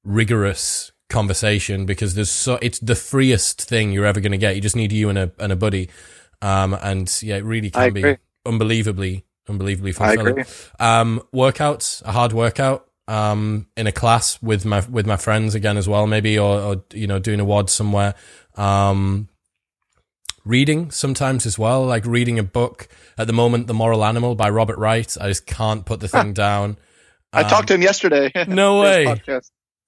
rigorous 0.04 0.92
conversation 1.08 1.86
because 1.86 2.14
there's 2.14 2.30
so 2.30 2.58
it's 2.60 2.78
the 2.80 2.94
freest 2.94 3.62
thing 3.62 3.92
you're 3.92 4.06
ever 4.06 4.20
going 4.20 4.32
to 4.32 4.38
get. 4.38 4.56
You 4.56 4.60
just 4.60 4.76
need 4.76 4.92
you 4.92 5.08
and 5.08 5.18
a 5.18 5.32
and 5.38 5.52
a 5.52 5.56
buddy, 5.56 5.88
um, 6.42 6.74
and 6.74 7.10
yeah, 7.22 7.36
it 7.36 7.44
really 7.44 7.70
can 7.70 7.92
be 7.92 8.16
unbelievably 8.46 9.24
unbelievably 9.48 9.92
fulfilling. 9.92 10.44
Um, 10.80 11.22
workouts, 11.34 12.02
a 12.02 12.12
hard 12.12 12.32
workout, 12.32 12.88
um, 13.08 13.66
in 13.76 13.86
a 13.86 13.92
class 13.92 14.40
with 14.42 14.64
my 14.64 14.80
with 14.88 15.06
my 15.06 15.16
friends 15.16 15.54
again 15.54 15.76
as 15.76 15.88
well, 15.88 16.06
maybe 16.06 16.38
or, 16.38 16.60
or 16.60 16.84
you 16.92 17.06
know 17.06 17.18
doing 17.18 17.40
a 17.40 17.44
WOD 17.44 17.70
somewhere. 17.70 18.14
Um, 18.56 19.28
reading 20.44 20.90
sometimes 20.90 21.46
as 21.46 21.58
well, 21.58 21.84
like 21.84 22.04
reading 22.06 22.38
a 22.38 22.42
book. 22.42 22.88
At 23.16 23.26
the 23.26 23.32
moment, 23.32 23.66
The 23.66 23.74
Moral 23.74 24.04
Animal 24.04 24.34
by 24.34 24.50
Robert 24.50 24.78
Wright. 24.78 25.16
I 25.20 25.28
just 25.28 25.46
can't 25.46 25.84
put 25.84 26.00
the 26.00 26.08
thing 26.08 26.32
down. 26.32 26.78
I 27.32 27.42
talked 27.42 27.68
to 27.68 27.74
him 27.74 27.82
yesterday. 27.82 28.30
No 28.46 28.80
way 28.80 29.20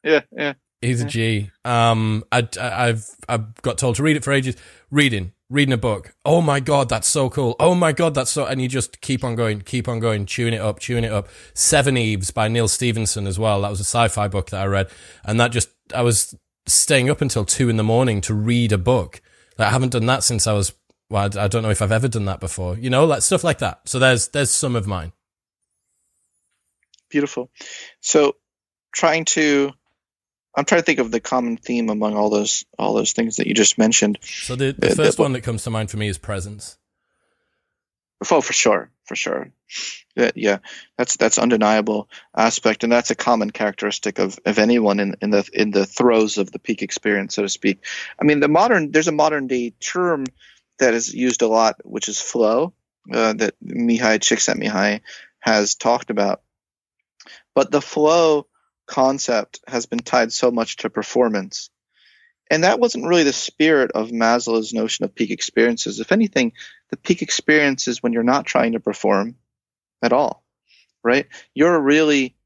yeah, 0.06 0.20
yeah. 0.32 0.54
He's 0.80 1.02
a 1.02 1.04
G. 1.04 1.50
Um, 1.64 2.24
I, 2.30 2.46
I've 2.60 3.08
I've 3.28 3.54
got 3.62 3.78
told 3.78 3.96
to 3.96 4.02
read 4.02 4.16
it 4.16 4.24
for 4.24 4.32
ages. 4.32 4.56
Reading, 4.90 5.32
reading 5.50 5.72
a 5.72 5.78
book. 5.78 6.14
Oh 6.24 6.40
my 6.40 6.60
god, 6.60 6.88
that's 6.88 7.08
so 7.08 7.28
cool. 7.28 7.56
Oh 7.58 7.74
my 7.74 7.92
god, 7.92 8.14
that's 8.14 8.30
so. 8.30 8.46
And 8.46 8.62
you 8.62 8.68
just 8.68 9.00
keep 9.00 9.24
on 9.24 9.34
going, 9.34 9.62
keep 9.62 9.88
on 9.88 9.98
going, 9.98 10.26
chewing 10.26 10.54
it 10.54 10.60
up, 10.60 10.78
chewing 10.78 11.02
it 11.02 11.12
up. 11.12 11.28
Seveneves 11.54 12.32
by 12.32 12.48
Neal 12.48 12.68
Stephenson 12.68 13.26
as 13.26 13.38
well. 13.38 13.62
That 13.62 13.70
was 13.70 13.80
a 13.80 13.84
sci-fi 13.84 14.28
book 14.28 14.50
that 14.50 14.62
I 14.62 14.66
read, 14.66 14.88
and 15.24 15.40
that 15.40 15.50
just 15.50 15.70
I 15.94 16.02
was 16.02 16.36
staying 16.66 17.10
up 17.10 17.20
until 17.20 17.44
two 17.44 17.68
in 17.68 17.76
the 17.76 17.84
morning 17.84 18.20
to 18.22 18.34
read 18.34 18.70
a 18.72 18.78
book. 18.78 19.20
Like, 19.58 19.68
I 19.68 19.70
haven't 19.70 19.92
done 19.92 20.06
that 20.06 20.24
since 20.24 20.46
I 20.46 20.52
was. 20.52 20.72
Well, 21.08 21.30
I 21.38 21.46
don't 21.46 21.62
know 21.62 21.70
if 21.70 21.82
I've 21.82 21.92
ever 21.92 22.08
done 22.08 22.24
that 22.24 22.40
before. 22.40 22.76
You 22.76 22.90
know, 22.90 23.04
like 23.04 23.22
stuff 23.22 23.44
like 23.44 23.58
that. 23.58 23.88
So 23.88 23.98
there's 23.98 24.28
there's 24.28 24.50
some 24.50 24.74
of 24.74 24.86
mine. 24.86 25.12
Beautiful. 27.08 27.50
So 28.00 28.36
trying 28.92 29.24
to 29.26 29.72
I'm 30.56 30.64
trying 30.64 30.80
to 30.80 30.84
think 30.84 30.98
of 30.98 31.10
the 31.10 31.20
common 31.20 31.58
theme 31.58 31.90
among 31.90 32.16
all 32.16 32.30
those 32.30 32.64
all 32.78 32.94
those 32.94 33.12
things 33.12 33.36
that 33.36 33.46
you 33.46 33.54
just 33.54 33.78
mentioned. 33.78 34.18
So 34.22 34.56
the, 34.56 34.72
the 34.72 34.92
uh, 34.92 34.94
first 34.94 35.18
the, 35.18 35.22
one 35.22 35.32
that 35.34 35.42
comes 35.42 35.62
to 35.64 35.70
mind 35.70 35.90
for 35.90 35.98
me 35.98 36.08
is 36.08 36.18
presence. 36.18 36.78
Oh, 38.30 38.40
for 38.40 38.52
sure, 38.52 38.90
for 39.04 39.14
sure. 39.14 39.50
Yeah, 40.16 40.30
yeah, 40.34 40.58
that's 40.96 41.16
that's 41.16 41.38
undeniable 41.38 42.08
aspect, 42.34 42.82
and 42.82 42.90
that's 42.90 43.10
a 43.10 43.14
common 43.14 43.50
characteristic 43.50 44.18
of, 44.18 44.38
of 44.46 44.58
anyone 44.58 45.00
in, 45.00 45.16
in 45.20 45.30
the 45.30 45.48
in 45.52 45.70
the 45.70 45.84
throes 45.84 46.38
of 46.38 46.50
the 46.50 46.58
peak 46.58 46.82
experience, 46.82 47.34
so 47.34 47.42
to 47.42 47.48
speak. 47.48 47.84
I 48.20 48.24
mean, 48.24 48.40
the 48.40 48.48
modern 48.48 48.90
there's 48.92 49.08
a 49.08 49.12
modern 49.12 49.46
day 49.46 49.70
term 49.70 50.24
that 50.78 50.94
is 50.94 51.12
used 51.12 51.42
a 51.42 51.48
lot, 51.48 51.76
which 51.84 52.08
is 52.08 52.20
flow, 52.20 52.72
uh, 53.12 53.34
that 53.34 53.54
Mihaly 53.62 54.18
Csikszentmihalyi 54.18 55.02
has 55.40 55.74
talked 55.74 56.10
about. 56.10 56.40
But 57.54 57.70
the 57.70 57.82
flow 57.82 58.46
concept 58.86 59.60
has 59.66 59.86
been 59.86 59.98
tied 59.98 60.32
so 60.32 60.50
much 60.50 60.76
to 60.78 60.90
performance. 60.90 61.70
And 62.50 62.64
that 62.64 62.78
wasn't 62.78 63.06
really 63.06 63.24
the 63.24 63.32
spirit 63.32 63.90
of 63.92 64.10
Maslow's 64.10 64.72
notion 64.72 65.04
of 65.04 65.14
peak 65.14 65.30
experiences. 65.30 65.98
If 65.98 66.12
anything, 66.12 66.52
the 66.90 66.96
peak 66.96 67.22
experience 67.22 67.88
is 67.88 68.02
when 68.02 68.12
you're 68.12 68.22
not 68.22 68.46
trying 68.46 68.72
to 68.72 68.80
perform 68.80 69.36
at 70.02 70.12
all, 70.12 70.44
right? 71.02 71.26
You're 71.54 71.80
really 71.80 72.36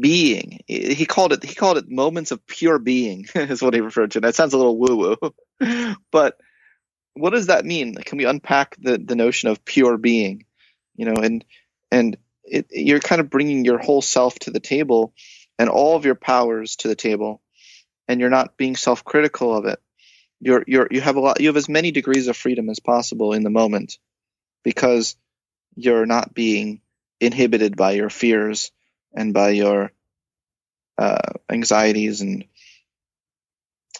being. 0.00 0.60
He 0.66 1.06
called 1.06 1.32
it. 1.32 1.44
He 1.44 1.54
called 1.54 1.78
it 1.78 1.88
moments 1.88 2.32
of 2.32 2.44
pure 2.46 2.78
being. 2.78 3.26
is 3.34 3.62
what 3.62 3.74
he 3.74 3.80
referred 3.80 4.12
to. 4.12 4.20
That 4.20 4.34
sounds 4.34 4.52
a 4.52 4.58
little 4.58 4.78
woo 4.78 5.16
woo, 5.60 5.94
but 6.10 6.38
what 7.14 7.30
does 7.30 7.46
that 7.46 7.64
mean? 7.64 7.94
Can 7.94 8.18
we 8.18 8.24
unpack 8.24 8.76
the 8.78 8.98
the 8.98 9.16
notion 9.16 9.48
of 9.48 9.64
pure 9.64 9.96
being? 9.96 10.44
You 10.96 11.06
know, 11.06 11.22
and 11.22 11.44
and 11.92 12.16
it, 12.44 12.66
you're 12.70 13.00
kind 13.00 13.20
of 13.20 13.30
bringing 13.30 13.64
your 13.64 13.78
whole 13.78 14.02
self 14.02 14.38
to 14.40 14.50
the 14.50 14.60
table 14.60 15.14
and 15.58 15.68
all 15.68 15.96
of 15.96 16.04
your 16.04 16.14
powers 16.14 16.76
to 16.76 16.88
the 16.88 16.94
table 16.94 17.40
and 18.08 18.20
you're 18.20 18.30
not 18.30 18.56
being 18.56 18.76
self-critical 18.76 19.56
of 19.56 19.66
it 19.66 19.80
you're 20.40 20.64
you're 20.66 20.88
you 20.90 21.00
have 21.00 21.16
a 21.16 21.20
lot 21.20 21.40
you 21.40 21.48
have 21.48 21.56
as 21.56 21.68
many 21.68 21.90
degrees 21.90 22.28
of 22.28 22.36
freedom 22.36 22.68
as 22.68 22.78
possible 22.80 23.32
in 23.32 23.42
the 23.42 23.50
moment 23.50 23.98
because 24.62 25.16
you're 25.74 26.06
not 26.06 26.34
being 26.34 26.80
inhibited 27.20 27.76
by 27.76 27.92
your 27.92 28.10
fears 28.10 28.72
and 29.14 29.32
by 29.32 29.50
your 29.50 29.92
uh, 30.98 31.32
anxieties 31.50 32.20
and 32.20 32.44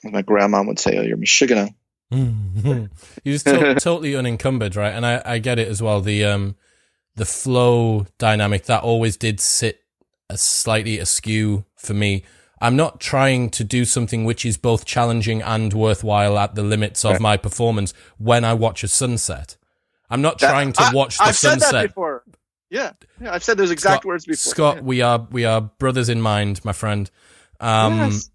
as 0.05 0.13
my 0.13 0.23
grandma 0.23 0.63
would 0.63 0.79
say, 0.79 0.97
oh, 0.99 1.03
you're 1.03 1.17
meshugana. 1.17 1.75
you're 2.11 2.89
just 3.25 3.47
to- 3.47 3.75
totally 3.81 4.15
unencumbered, 4.15 4.77
right? 4.77 4.93
And 4.93 5.05
I, 5.05 5.23
I 5.25 5.39
get 5.39 5.59
it 5.59 5.69
as 5.69 5.83
well. 5.83 6.01
The 6.01 6.25
um 6.25 6.57
the 7.17 7.25
flow 7.25 8.07
dynamic 8.19 8.65
that 8.67 8.83
always 8.83 9.17
did 9.17 9.41
sit 9.41 9.81
a 10.29 10.37
slightly 10.37 10.99
askew 10.99 11.65
for 11.77 11.95
me. 11.95 12.25
I'm 12.61 12.77
not 12.77 13.01
trying 13.01 13.51
to 13.51 13.65
do 13.65 13.85
something 13.85 14.25
which 14.25 14.45
is 14.47 14.57
both 14.57 14.85
challenging 14.85 15.43
and 15.43 15.73
worthwhile 15.73 16.39
at 16.39 16.55
the 16.55 16.63
limits 16.63 17.05
of 17.05 17.13
Right. 17.13 17.21
my 17.21 17.37
performance 17.37 17.93
when 18.19 18.45
I 18.45 18.55
watch 18.55 18.83
a 18.83 18.89
sunset. 18.89 19.57
I'm 20.09 20.23
not 20.23 20.39
That- 20.39 20.51
trying 20.51 20.73
to 20.75 20.83
I- 20.83 20.93
watch 20.93 21.19
the 21.19 21.25
I've 21.25 21.37
said 21.37 21.57
that 21.57 21.63
sunset. 21.63 21.87
before. 21.89 22.23
Yeah, 22.71 22.93
yeah, 23.21 23.33
I've 23.33 23.45
said 23.45 23.59
those 23.59 23.71
exact 23.71 24.03
Scott- 24.03 24.05
words 24.07 24.25
before. 24.25 24.51
Scott, 24.51 24.83
we 24.85 25.01
are 25.03 25.27
we 25.31 25.45
are 25.45 25.61
brothers 25.61 26.09
in 26.09 26.21
mind, 26.21 26.65
my 26.65 26.73
friend. 26.73 27.11
Um, 27.61 27.99
Yes. 27.99 28.31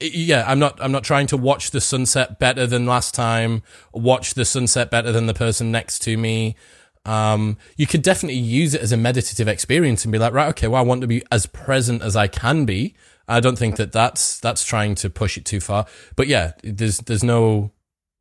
yeah, 0.00 0.44
I'm 0.46 0.58
not 0.58 0.78
I'm 0.82 0.90
not 0.92 1.04
trying 1.04 1.26
to 1.28 1.36
watch 1.36 1.70
the 1.70 1.80
sunset 1.80 2.38
better 2.38 2.66
than 2.66 2.86
last 2.86 3.14
time, 3.14 3.62
watch 3.92 4.34
the 4.34 4.44
sunset 4.44 4.90
better 4.90 5.12
than 5.12 5.26
the 5.26 5.34
person 5.34 5.70
next 5.70 6.00
to 6.00 6.16
me. 6.16 6.56
Um, 7.04 7.56
you 7.76 7.86
could 7.86 8.02
definitely 8.02 8.38
use 8.40 8.74
it 8.74 8.80
as 8.82 8.92
a 8.92 8.96
meditative 8.96 9.48
experience 9.48 10.04
and 10.04 10.12
be 10.12 10.18
like, 10.18 10.32
right, 10.32 10.48
okay, 10.48 10.66
well, 10.68 10.80
I 10.80 10.84
want 10.84 11.00
to 11.02 11.06
be 11.06 11.22
as 11.30 11.46
present 11.46 12.02
as 12.02 12.16
I 12.16 12.26
can 12.26 12.64
be. 12.64 12.94
I 13.28 13.40
don't 13.40 13.58
think 13.58 13.76
that 13.76 13.92
that's 13.92 14.40
that's 14.40 14.64
trying 14.64 14.94
to 14.96 15.10
push 15.10 15.36
it 15.36 15.44
too 15.44 15.60
far. 15.60 15.86
But 16.16 16.28
yeah, 16.28 16.52
there's 16.62 16.98
there's 16.98 17.24
no 17.24 17.72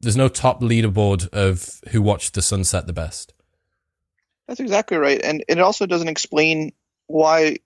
there's 0.02 0.18
no 0.18 0.28
top 0.28 0.62
leaderboard 0.62 1.30
of 1.30 1.80
who 1.90 2.02
watched 2.02 2.34
the 2.34 2.42
sunset 2.42 2.88
the 2.88 2.94
best. 2.94 3.34
That's 4.48 4.60
exactly 4.60 4.98
right, 4.98 5.22
and 5.24 5.44
it 5.48 5.60
also 5.60 5.86
doesn't 5.86 6.08
explain 6.08 6.74
why 7.08 7.58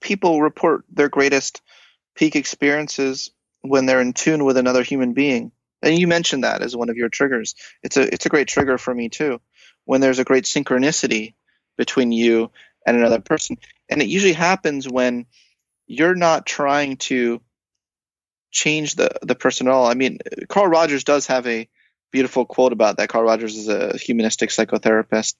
people 0.00 0.40
report 0.40 0.84
their 0.90 1.08
greatest 1.08 1.60
peak 2.14 2.36
experiences 2.36 3.30
when 3.62 3.86
they're 3.86 4.00
in 4.00 4.12
tune 4.12 4.44
with 4.44 4.56
another 4.56 4.82
human 4.82 5.12
being. 5.12 5.52
And 5.82 5.98
you 5.98 6.06
mentioned 6.06 6.44
that 6.44 6.62
as 6.62 6.76
one 6.76 6.88
of 6.88 6.96
your 6.96 7.08
triggers. 7.08 7.54
It's 7.82 7.96
a 7.96 8.02
it's 8.12 8.26
a 8.26 8.30
great 8.30 8.48
trigger 8.48 8.78
for 8.78 8.94
me 8.94 9.08
too. 9.08 9.40
When 9.84 10.00
there's 10.00 10.18
a 10.18 10.24
great 10.24 10.44
synchronicity 10.44 11.34
between 11.76 12.12
you 12.12 12.50
and 12.86 12.96
another 12.96 13.20
person, 13.20 13.58
and 13.88 14.00
it 14.00 14.08
usually 14.08 14.32
happens 14.32 14.88
when 14.88 15.26
you're 15.86 16.14
not 16.14 16.46
trying 16.46 16.96
to 16.96 17.40
change 18.50 18.94
the 18.94 19.10
the 19.22 19.34
person 19.34 19.68
at 19.68 19.74
all. 19.74 19.86
I 19.86 19.94
mean, 19.94 20.18
Carl 20.48 20.68
Rogers 20.68 21.04
does 21.04 21.26
have 21.26 21.46
a 21.46 21.68
beautiful 22.10 22.44
quote 22.44 22.72
about 22.72 22.96
that. 22.96 23.08
Carl 23.08 23.24
Rogers 23.24 23.56
is 23.56 23.68
a 23.68 23.96
humanistic 23.96 24.50
psychotherapist, 24.50 25.34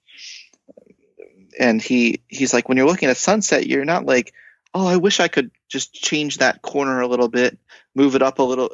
and 1.59 1.81
he 1.81 2.23
he's 2.29 2.53
like, 2.53 2.69
when 2.69 2.77
you're 2.77 2.87
looking 2.87 3.09
at 3.09 3.17
a 3.17 3.21
sunset, 3.21 3.67
you're 3.67 3.85
not 3.85 4.05
like, 4.05 4.35
oh, 4.75 4.87
I 4.87 4.97
wish 4.97 5.21
I 5.21 5.29
could 5.29 5.51
just 5.69 5.95
change 5.95 6.39
that 6.39 6.63
corner 6.63 7.01
a 7.01 7.07
little 7.07 7.29
bit, 7.29 7.59
move 7.95 8.17
it 8.17 8.23
up 8.23 8.39
a 8.39 8.43
little. 8.43 8.71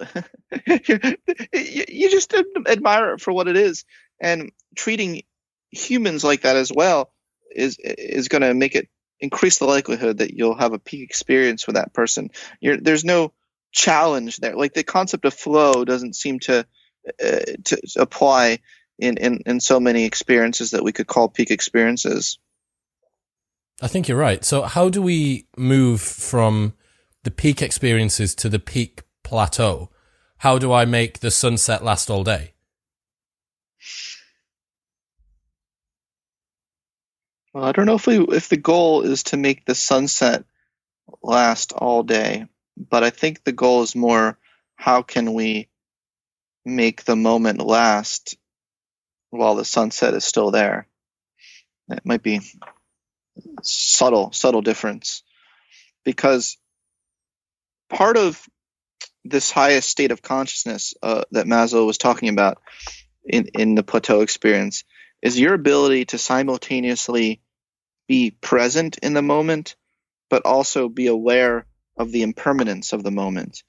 you 0.66 2.10
just 2.10 2.34
admire 2.66 3.14
it 3.14 3.20
for 3.20 3.32
what 3.32 3.48
it 3.48 3.56
is, 3.56 3.84
and 4.20 4.50
treating 4.74 5.22
humans 5.70 6.24
like 6.24 6.42
that 6.42 6.56
as 6.56 6.72
well 6.74 7.12
is 7.54 7.78
is 7.78 8.28
going 8.28 8.42
to 8.42 8.54
make 8.54 8.74
it 8.74 8.88
increase 9.20 9.58
the 9.58 9.66
likelihood 9.66 10.18
that 10.18 10.34
you'll 10.34 10.58
have 10.58 10.72
a 10.72 10.78
peak 10.78 11.02
experience 11.02 11.66
with 11.66 11.76
that 11.76 11.92
person. 11.92 12.30
You're, 12.60 12.78
there's 12.78 13.04
no 13.04 13.32
challenge 13.72 14.38
there. 14.38 14.56
Like 14.56 14.74
the 14.74 14.82
concept 14.82 15.24
of 15.24 15.34
flow 15.34 15.84
doesn't 15.84 16.16
seem 16.16 16.40
to 16.40 16.66
uh, 17.22 17.40
to 17.64 17.80
apply 17.96 18.58
in, 18.98 19.16
in 19.16 19.40
in 19.46 19.60
so 19.60 19.80
many 19.80 20.04
experiences 20.04 20.72
that 20.72 20.84
we 20.84 20.92
could 20.92 21.06
call 21.06 21.28
peak 21.28 21.50
experiences. 21.50 22.38
I 23.80 23.88
think 23.88 24.08
you're 24.08 24.18
right. 24.18 24.44
So 24.44 24.62
how 24.62 24.90
do 24.90 25.00
we 25.00 25.46
move 25.56 26.00
from 26.00 26.74
the 27.24 27.30
peak 27.30 27.62
experiences 27.62 28.34
to 28.36 28.48
the 28.48 28.58
peak 28.58 29.02
plateau? 29.22 29.90
How 30.38 30.58
do 30.58 30.72
I 30.72 30.84
make 30.84 31.20
the 31.20 31.30
sunset 31.30 31.82
last 31.82 32.10
all 32.10 32.24
day? 32.24 32.52
Well, 37.52 37.64
I 37.64 37.72
don't 37.72 37.86
know 37.86 37.96
if 37.96 38.06
we 38.06 38.18
if 38.18 38.48
the 38.48 38.56
goal 38.56 39.02
is 39.02 39.24
to 39.24 39.36
make 39.36 39.64
the 39.64 39.74
sunset 39.74 40.44
last 41.22 41.72
all 41.72 42.02
day, 42.02 42.46
but 42.76 43.02
I 43.02 43.10
think 43.10 43.42
the 43.42 43.52
goal 43.52 43.82
is 43.82 43.96
more 43.96 44.38
how 44.76 45.02
can 45.02 45.34
we 45.34 45.68
make 46.64 47.04
the 47.04 47.16
moment 47.16 47.60
last 47.60 48.36
while 49.30 49.54
the 49.54 49.64
sunset 49.64 50.14
is 50.14 50.24
still 50.24 50.50
there. 50.50 50.86
It 51.88 52.04
might 52.04 52.22
be 52.22 52.40
subtle, 53.62 54.32
subtle 54.32 54.62
difference 54.62 55.22
because 56.04 56.56
part 57.88 58.16
of 58.16 58.48
this 59.24 59.50
highest 59.50 59.88
state 59.88 60.12
of 60.12 60.22
consciousness 60.22 60.94
uh, 61.02 61.22
that 61.32 61.46
Maslow 61.46 61.86
was 61.86 61.98
talking 61.98 62.28
about 62.28 62.58
in, 63.24 63.46
in 63.54 63.74
the 63.74 63.82
plateau 63.82 64.20
experience 64.20 64.84
is 65.22 65.38
your 65.38 65.54
ability 65.54 66.06
to 66.06 66.18
simultaneously 66.18 67.40
be 68.08 68.30
present 68.30 68.98
in 68.98 69.14
the 69.14 69.22
moment, 69.22 69.76
but 70.28 70.44
also 70.44 70.88
be 70.88 71.06
aware 71.06 71.66
of 71.96 72.10
the 72.10 72.22
impermanence 72.22 72.92
of 72.92 73.02
the 73.02 73.10
moment. 73.10 73.62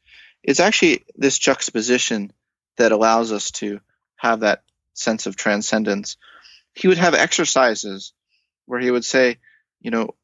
It's 0.43 0.59
actually 0.59 1.05
this 1.15 1.37
juxtaposition 1.37 2.31
that 2.77 2.91
allows 2.91 3.31
us 3.31 3.51
to 3.51 3.79
have 4.15 4.39
that 4.39 4.63
sense 4.93 5.25
of 5.25 5.35
transcendence. 5.35 6.17
He 6.73 6.87
would 6.87 6.97
have 6.97 7.13
exercises 7.13 8.13
where 8.65 8.79
he 8.79 8.89
would 8.89 9.05
say, 9.05 9.37
you 9.81 9.91
know, 9.91 10.15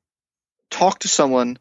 talk 0.70 1.00
to 1.00 1.08
someone 1.08 1.60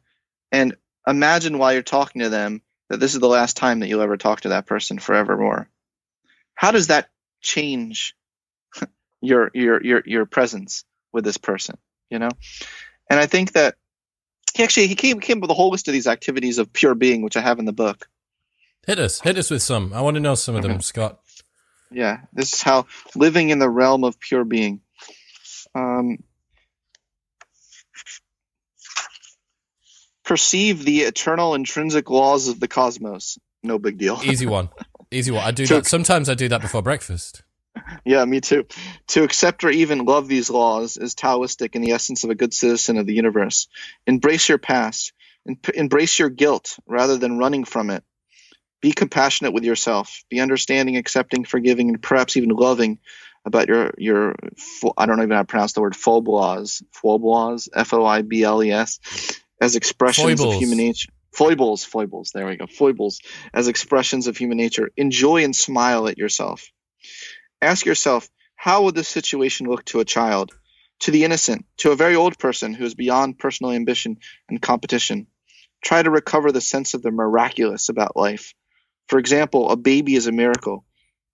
and 0.53 0.77
imagine 1.07 1.59
while 1.59 1.73
you're 1.73 1.83
talking 1.83 2.23
to 2.23 2.29
them 2.29 2.63
that 2.89 3.01
this 3.01 3.15
is 3.15 3.21
the 3.21 3.29
last 3.29 3.57
time 3.57 3.81
that 3.81 3.89
you'll 3.89 4.03
ever 4.03 4.17
talk 4.17 4.43
to 4.43 4.51
that 4.51 4.67
person 4.67 4.99
forevermore. 4.99 5.69
How 6.55 6.71
does 6.71 6.87
that 6.87 7.09
change 7.41 8.15
your 9.21 9.51
your 9.55 9.83
your 9.83 10.03
your 10.05 10.27
presence 10.27 10.85
with 11.13 11.25
this 11.25 11.37
person? 11.37 11.77
You 12.11 12.19
know, 12.19 12.31
and 13.11 13.19
I 13.19 13.27
think 13.27 13.53
that 13.53 13.75
he 14.55 14.63
actually 14.63 14.87
he 14.87 14.95
came 14.95 15.21
came 15.21 15.39
up 15.39 15.43
with 15.43 15.51
a 15.51 15.55
whole 15.55 15.71
list 15.71 15.89
of 15.89 15.93
these 15.93 16.07
activities 16.07 16.59
of 16.59 16.73
pure 16.73 16.95
being, 16.95 17.23
which 17.23 17.37
I 17.37 17.41
have 17.41 17.59
in 17.59 17.65
the 17.65 17.73
book. 17.73 18.09
Hit 18.87 18.99
us, 18.99 19.21
hit 19.21 19.37
us 19.37 19.51
with 19.51 19.63
some. 19.63 19.93
I 19.93 20.01
want 20.01 20.15
to 20.15 20.21
know 20.21 20.35
some 20.35 20.55
of 20.55 20.63
them, 20.63 20.81
Scott. 20.81 21.21
Yeah, 21.91 22.21
this 22.33 22.53
is 22.53 22.63
how 22.63 22.87
living 23.15 23.51
in 23.51 23.59
the 23.59 23.69
realm 23.69 24.05
of 24.05 24.19
pure 24.19 24.45
being. 24.45 24.81
Um, 25.75 26.19
perceive 30.25 30.85
the 30.85 31.01
eternal 31.01 31.55
intrinsic 31.55 32.11
laws 32.11 32.49
of 32.49 32.61
the 32.61 32.69
cosmos. 32.69 33.39
No 33.63 33.79
big 33.79 33.99
deal. 33.99 34.21
Easy 34.25 34.47
one, 34.47 34.69
easy 35.11 35.31
one. 35.31 35.43
I 35.43 35.51
do 35.51 35.67
that. 35.69 35.87
Sometimes 35.87 36.29
I 36.29 36.35
do 36.35 36.49
that 36.49 36.61
before 36.61 36.83
breakfast. 36.83 37.43
Yeah, 38.05 38.25
me 38.25 38.41
too. 38.41 38.67
To 39.09 39.25
accept 39.25 39.65
or 39.65 39.71
even 39.71 40.05
love 40.05 40.29
these 40.29 40.51
laws 40.51 40.97
is 40.97 41.15
Taoistic 41.15 41.75
in 41.77 41.83
the 41.83 41.93
essence 41.93 42.25
of 42.25 42.31
a 42.31 42.35
good 42.35 42.55
citizen 42.55 42.99
of 42.99 43.07
the 43.07 43.15
universe. 43.15 43.69
Embrace 44.07 44.49
your 44.49 44.59
past. 44.59 45.13
Embrace 45.75 46.19
your 46.19 46.29
guilt 46.31 46.79
rather 46.87 47.19
than 47.19 47.39
running 47.39 47.65
from 47.65 47.91
it. 47.91 48.05
Be 48.81 48.93
compassionate 48.93 49.53
with 49.55 49.65
yourself. 49.65 50.25
Be 50.31 50.41
understanding, 50.41 50.97
accepting, 50.97 51.45
forgiving, 51.45 51.89
and 51.89 52.03
perhaps 52.03 52.37
even 52.37 52.51
loving 52.51 52.99
about 53.45 53.69
your 53.69 53.93
your. 53.99 54.35
I 54.97 55.07
don't 55.07 55.19
even 55.19 55.31
know 55.31 55.37
how 55.37 55.43
to 55.43 55.47
pronounce 55.47 55.73
the 55.73 55.81
word 55.81 55.97
foibles. 55.97 56.83
Foibles. 56.93 57.69
F 57.75 57.95
o 57.95 58.05
i 58.05 58.23
b 58.23 58.45
l 58.45 58.63
e 58.63 58.73
s. 58.73 59.01
As 59.61 59.77
expressions 59.77 60.41
Foibles. 60.41 60.55
of 60.55 60.61
human 60.61 60.79
nature. 60.79 61.11
Foibles. 61.33 61.85
Foibles. 61.85 62.33
There 62.33 62.47
we 62.47 62.57
go. 62.57 62.67
Foibles 62.67 63.21
as 63.55 63.69
expressions 63.69 64.27
of 64.27 64.37
human 64.37 64.59
nature. 64.59 64.91
Enjoy 64.97 65.45
and 65.45 65.57
smile 65.57 66.09
at 66.09 66.19
yourself. 66.19 66.71
Ask 67.63 67.87
yourself, 67.87 68.29
how 68.55 68.83
would 68.83 68.95
this 68.95 69.09
situation 69.09 69.67
look 69.67 69.85
to 69.87 70.01
a 70.01 70.05
child, 70.05 70.53
to 71.01 71.11
the 71.11 71.25
innocent, 71.25 71.67
to 71.79 71.91
a 71.91 71.97
very 71.97 72.17
old 72.17 72.39
person 72.39 72.75
who 72.75 72.85
is 72.85 72.95
beyond 72.95 73.39
personal 73.39 73.73
ambition 73.73 74.19
and 74.49 74.61
competition? 74.61 75.27
Try 75.83 76.03
to 76.03 76.11
recover 76.11 76.53
the 76.53 76.61
sense 76.61 76.95
of 76.95 77.03
the 77.03 77.11
miraculous 77.11 77.89
about 77.89 78.17
life. 78.17 78.55
For 79.09 79.19
example, 79.19 79.71
a 79.71 79.77
baby 79.77 80.17
is 80.17 80.27
a 80.27 80.33
miracle. 80.33 80.85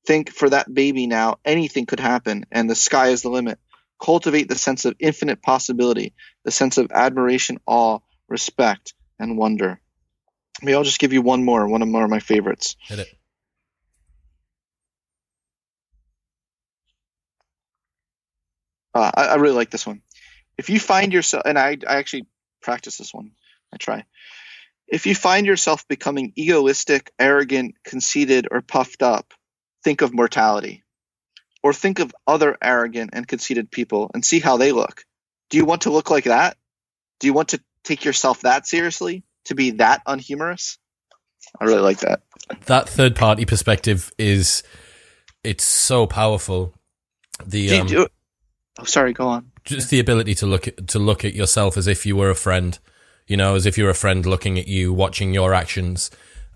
Think 0.07 0.31
for 0.31 0.51
that 0.51 0.73
baby 0.73 1.07
now, 1.07 1.39
anything 1.45 1.87
could 1.87 2.01
happen, 2.01 2.45
and 2.51 2.69
the 2.69 2.75
sky 2.75 3.09
is 3.09 3.23
the 3.23 3.31
limit. 3.31 3.59
Cultivate 4.01 4.49
the 4.49 4.59
sense 4.59 4.85
of 4.85 4.97
infinite 4.99 5.43
possibility, 5.43 6.13
the 6.45 6.51
sense 6.51 6.77
of 6.77 6.91
admiration, 6.93 7.59
awe, 7.67 8.01
respect, 8.29 8.95
and 9.19 9.39
wonder. 9.39 9.81
Maybe 10.61 10.75
I'll 10.75 10.83
just 10.83 10.99
give 10.99 11.13
you 11.13 11.23
one 11.23 11.45
more, 11.45 11.67
one 11.69 11.83
of 11.83 11.89
more 11.89 12.05
of 12.05 12.11
my 12.11 12.19
favorites. 12.19 12.77
Hit 12.81 12.99
it. 12.99 13.09
Uh, 18.95 19.11
I, 19.15 19.25
I 19.27 19.35
really 19.37 19.57
like 19.57 19.71
this 19.71 19.87
one. 19.87 20.03
If 20.59 20.71
you 20.71 20.79
find 20.79 21.13
yourself, 21.13 21.45
and 21.47 21.59
I, 21.59 21.79
I 21.89 21.97
actually 21.97 22.27
practice 22.61 22.99
this 22.99 23.13
one, 23.15 23.33
I 23.73 23.77
try. 23.79 24.05
If 24.89 25.07
you 25.07 25.15
find 25.15 25.47
yourself 25.47 25.89
becoming 25.89 26.33
egoistic, 26.37 27.11
arrogant, 27.19 27.77
conceited, 27.85 28.49
or 28.51 28.61
puffed 28.61 29.03
up, 29.03 29.33
think 29.83 30.03
of 30.03 30.13
mortality. 30.13 30.83
or 31.63 31.73
think 31.73 32.01
of 32.01 32.13
other 32.27 32.57
arrogant 32.61 33.11
and 33.13 33.27
conceited 33.27 33.71
people 33.71 34.11
and 34.15 34.25
see 34.25 34.41
how 34.41 34.57
they 34.57 34.73
look. 34.73 35.05
Do 35.49 35.59
you 35.59 35.65
want 35.65 35.83
to 35.83 35.91
look 35.91 36.11
like 36.11 36.25
that? 36.25 36.57
Do 37.21 37.27
you 37.29 37.33
want 37.33 37.51
to 37.51 37.61
take 37.85 38.05
yourself 38.05 38.41
that 38.41 38.67
seriously? 38.67 39.23
To 39.47 39.55
be 39.55 39.73
that 39.73 40.03
unhumorous? 40.07 40.79
I 41.61 41.65
really 41.65 41.81
like 41.81 42.01
that. 42.01 42.23
That 42.67 42.89
third 42.89 43.15
party 43.15 43.45
perspective 43.45 44.11
is 44.19 44.63
it's 45.45 45.65
so 45.65 46.07
powerful. 46.07 46.75
The 47.45 47.69
Do 47.69 47.81
um, 47.81 47.87
do- 47.87 48.09
oh, 48.79 48.85
sorry, 48.85 49.13
go 49.13 49.29
on. 49.29 49.51
just 49.65 49.91
the 49.91 50.01
ability 50.01 50.35
to 50.37 50.47
look 50.47 50.69
at, 50.69 50.89
to 50.89 50.99
look 50.99 51.25
at 51.25 51.35
yourself 51.35 51.77
as 51.77 51.87
if 51.87 52.07
you 52.07 52.17
were 52.17 52.31
a 52.31 52.35
friend, 52.35 52.79
you 53.27 53.37
know, 53.37 53.55
as 53.55 53.67
if 53.67 53.77
you're 53.79 53.91
a 53.91 53.95
friend 53.95 54.27
looking 54.27 54.59
at 54.59 54.69
you, 54.69 54.93
watching 54.93 55.35
your 55.35 55.55
actions, 55.55 56.11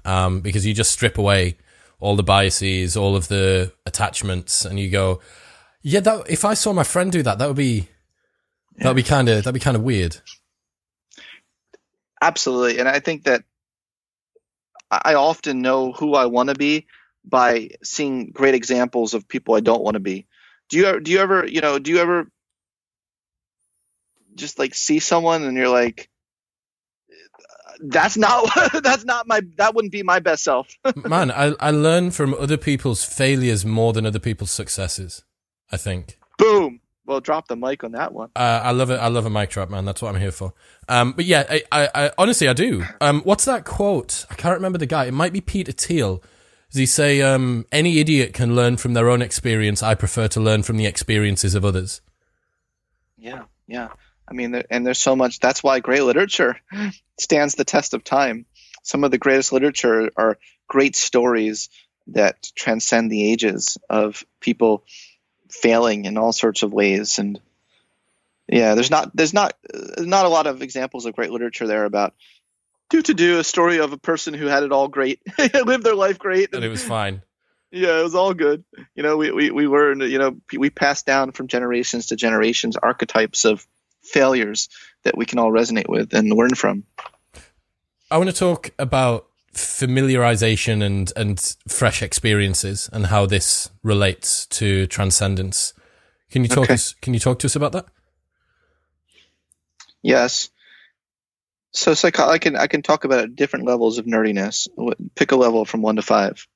um, 0.05 0.41
because 0.41 0.67
you 0.67 0.75
just 0.75 0.93
strip 0.93 1.19
away 1.19 1.57
all 1.99 2.17
the 2.17 2.23
biases, 2.23 2.97
all 2.97 3.17
of 3.17 3.29
the 3.29 3.73
attachments, 3.87 4.65
and 4.65 4.79
you 4.79 4.91
go, 4.91 5.21
yeah, 5.83 6.01
that 6.01 6.29
if 6.29 6.45
I 6.45 6.55
saw 6.55 6.73
my 6.73 6.85
friend 6.85 7.13
do 7.13 7.23
that, 7.23 7.39
that 7.39 7.47
would 7.47 7.57
be 7.57 7.89
that 8.79 8.89
would 8.89 8.97
be 8.97 9.03
kind 9.03 9.29
of 9.29 9.37
that'd 9.45 9.55
be 9.55 9.61
kind 9.61 9.77
of 9.77 9.83
weird. 9.83 10.17
Absolutely, 12.21 12.79
and 12.79 12.89
I 12.89 13.01
think 13.01 13.25
that 13.25 13.45
I 14.91 15.15
often 15.15 15.63
know 15.63 15.93
who 15.93 16.15
I 16.15 16.27
want 16.27 16.49
to 16.49 16.55
be 16.55 16.87
by 17.25 17.71
seeing 17.83 18.31
great 18.31 18.55
examples 18.55 19.15
of 19.15 19.29
people 19.29 19.55
I 19.55 19.61
don't 19.61 19.83
want 19.83 19.95
to 19.95 20.01
be. 20.01 20.27
Do 20.69 20.79
you 20.79 20.87
ever, 20.87 21.01
do 21.01 21.11
you 21.13 21.19
ever 21.21 21.47
you 21.47 21.61
know 21.61 21.79
do 21.79 21.91
you 21.91 21.99
ever 21.99 22.27
just 24.35 24.59
like 24.59 24.75
see 24.75 24.99
someone 24.99 25.45
and 25.45 25.57
you're 25.57 25.69
like 25.69 26.11
that's 27.81 28.17
not 28.17 28.49
that's 28.83 29.05
not 29.05 29.27
my 29.27 29.41
that 29.57 29.75
wouldn't 29.75 29.93
be 29.93 30.03
my 30.03 30.19
best 30.21 30.45
self. 30.45 30.69
Man, 30.97 31.31
I 31.31 31.55
I 31.61 31.71
learn 31.71 32.11
from 32.11 32.35
other 32.35 32.57
people's 32.57 33.05
failures 33.05 33.65
more 33.65 33.93
than 33.93 34.07
other 34.07 34.19
people's 34.19 34.51
successes. 34.51 35.25
I 35.71 35.77
think. 35.77 36.19
Boom. 36.39 36.81
Well, 37.07 37.21
drop 37.21 37.47
the 37.47 37.57
mic 37.57 37.85
on 37.85 37.93
that 37.93 38.13
one. 38.13 38.31
Uh, 38.35 38.61
I 38.65 38.73
love 38.73 38.91
it. 38.91 38.97
I 38.97 39.07
love 39.09 39.27
a 39.27 39.31
mic 39.31 39.51
drop, 39.51 39.71
man. 39.71 39.85
That's 39.85 40.03
what 40.03 40.15
I'm 40.15 40.21
here 40.21 40.33
for. 40.33 40.55
Um, 40.89 41.13
but 41.13 41.25
yeah, 41.25 41.45
I, 41.49 41.63
I, 41.71 41.89
I 41.95 42.11
honestly 42.19 42.49
I 42.49 42.53
do. 42.53 42.85
Um, 43.01 43.21
what's 43.23 43.45
that 43.45 43.65
quote? 43.65 44.27
I 44.29 44.35
can't 44.35 44.55
remember 44.55 44.79
the 44.79 44.87
guy. 44.87 45.05
It 45.07 45.15
might 45.15 45.33
be 45.33 45.41
Peter 45.41 45.71
Thiel. 45.73 46.23
Does 46.71 46.79
he 46.79 46.87
say, 46.87 47.23
um, 47.23 47.67
"Any 47.71 47.99
idiot 47.99 48.33
can 48.35 48.55
learn 48.55 48.77
from 48.77 48.95
their 48.95 49.09
own 49.09 49.23
experience. 49.23 49.83
I 49.83 49.95
prefer 49.95 50.29
to 50.29 50.41
learn 50.41 50.63
from 50.63 50.77
the 50.77 50.87
experiences 50.87 51.55
of 51.55 51.65
others." 51.65 52.01
Yeah, 53.17 53.45
yeah. 53.67 53.89
I 54.29 54.35
mean, 54.35 54.55
and 54.71 54.87
there's 54.87 54.99
so 54.99 55.17
much. 55.17 55.39
That's 55.39 55.63
why 55.63 55.81
great 55.81 56.03
literature 56.03 56.61
stands 57.21 57.55
the 57.55 57.65
test 57.65 57.95
of 57.95 58.05
time. 58.05 58.47
Some 58.83 59.05
of 59.05 59.11
the 59.11 59.19
greatest 59.19 59.53
literature 59.53 60.11
are 60.17 60.39
great 60.69 60.97
stories 60.97 61.69
that 62.09 62.51
transcend 62.55 63.11
the 63.11 63.33
ages 63.33 63.79
of 63.89 64.25
people 64.41 64.85
failing 65.51 66.05
in 66.05 66.19
all 66.19 66.33
sorts 66.33 66.63
of 66.63 66.73
ways. 66.73 67.19
And 67.19 67.41
yeah, 68.49 68.75
there's 68.75 68.91
not 68.91 69.15
there's 69.15 69.35
not 69.35 69.55
not 69.99 70.27
a 70.27 70.31
lot 70.31 70.47
of 70.47 70.63
examples 70.63 71.07
of 71.07 71.17
great 71.17 71.31
literature 71.31 71.67
there 71.67 71.85
about 71.85 72.15
do 72.91 73.03
to 73.03 73.15
do 73.15 73.39
a 73.39 73.45
story 73.45 73.79
of 73.79 73.93
a 73.93 73.99
person 73.99 74.35
who 74.35 74.47
had 74.47 74.63
it 74.63 74.73
all 74.73 74.89
great, 74.89 75.21
lived 75.55 75.85
their 75.85 75.95
life 75.95 76.19
great, 76.19 76.55
And 76.55 76.65
it 76.65 76.69
was 76.69 76.83
fine. 76.85 77.23
yeah, 77.71 78.01
it 78.01 78.03
was 78.03 78.15
all 78.15 78.35
good. 78.35 78.65
You 78.95 79.03
know, 79.03 79.17
we, 79.17 79.31
we, 79.33 79.51
we 79.51 79.67
learned, 79.67 80.03
you 80.03 80.19
know, 80.19 80.37
we 80.57 80.71
passed 80.71 81.07
down 81.07 81.33
from 81.33 81.49
generations 81.49 82.07
to 82.07 82.17
generations 82.17 82.77
archetypes 82.77 83.45
of 83.45 83.67
failures 84.03 84.69
that 85.03 85.17
we 85.17 85.27
can 85.27 85.39
all 85.39 85.51
resonate 85.51 85.89
with 85.89 86.15
and 86.15 86.29
learn 86.31 86.55
from. 86.55 86.85
I 88.11 88.19
want 88.19 88.31
to 88.31 88.37
talk 88.37 88.71
about 88.79 89.27
familiarization 89.53 90.83
and 90.83 91.13
and 91.17 91.57
fresh 91.67 92.03
experiences 92.03 92.91
and 92.93 93.07
how 93.07 93.25
this 93.27 93.71
relates 93.83 94.47
to 94.47 94.87
transcendence. 94.87 95.73
Can 96.31 96.43
you 96.43 96.49
talk 96.49 96.65
Okay. 96.65 96.75
us? 96.75 96.95
Can 97.01 97.15
you 97.15 97.21
talk 97.21 97.39
to 97.41 97.47
us 97.47 97.57
about 97.57 97.73
that? 97.73 97.87
Yes. 100.03 100.51
So 101.77 101.93
psycho- 101.93 102.29
I 102.29 102.39
can 102.39 102.57
I 102.57 102.69
can 102.69 102.81
talk 102.81 103.05
about 103.05 103.37
different 103.37 103.67
levels 103.67 103.99
of 103.99 104.07
nerdiness. 104.07 104.67
Pick 105.15 105.33
a 105.33 105.37
level 105.37 105.67
from 105.67 105.83
one 105.83 105.97
to 105.97 106.03
five. 106.03 106.47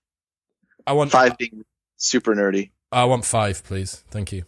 I 0.87 0.95
want 0.95 1.11
Five 1.11 1.37
being 1.37 1.64
super 1.99 2.35
nerdy. 2.35 2.71
I 2.91 3.05
want 3.05 3.27
five, 3.27 3.62
please. 3.62 4.03
Thank 4.11 4.33
you. 4.33 4.45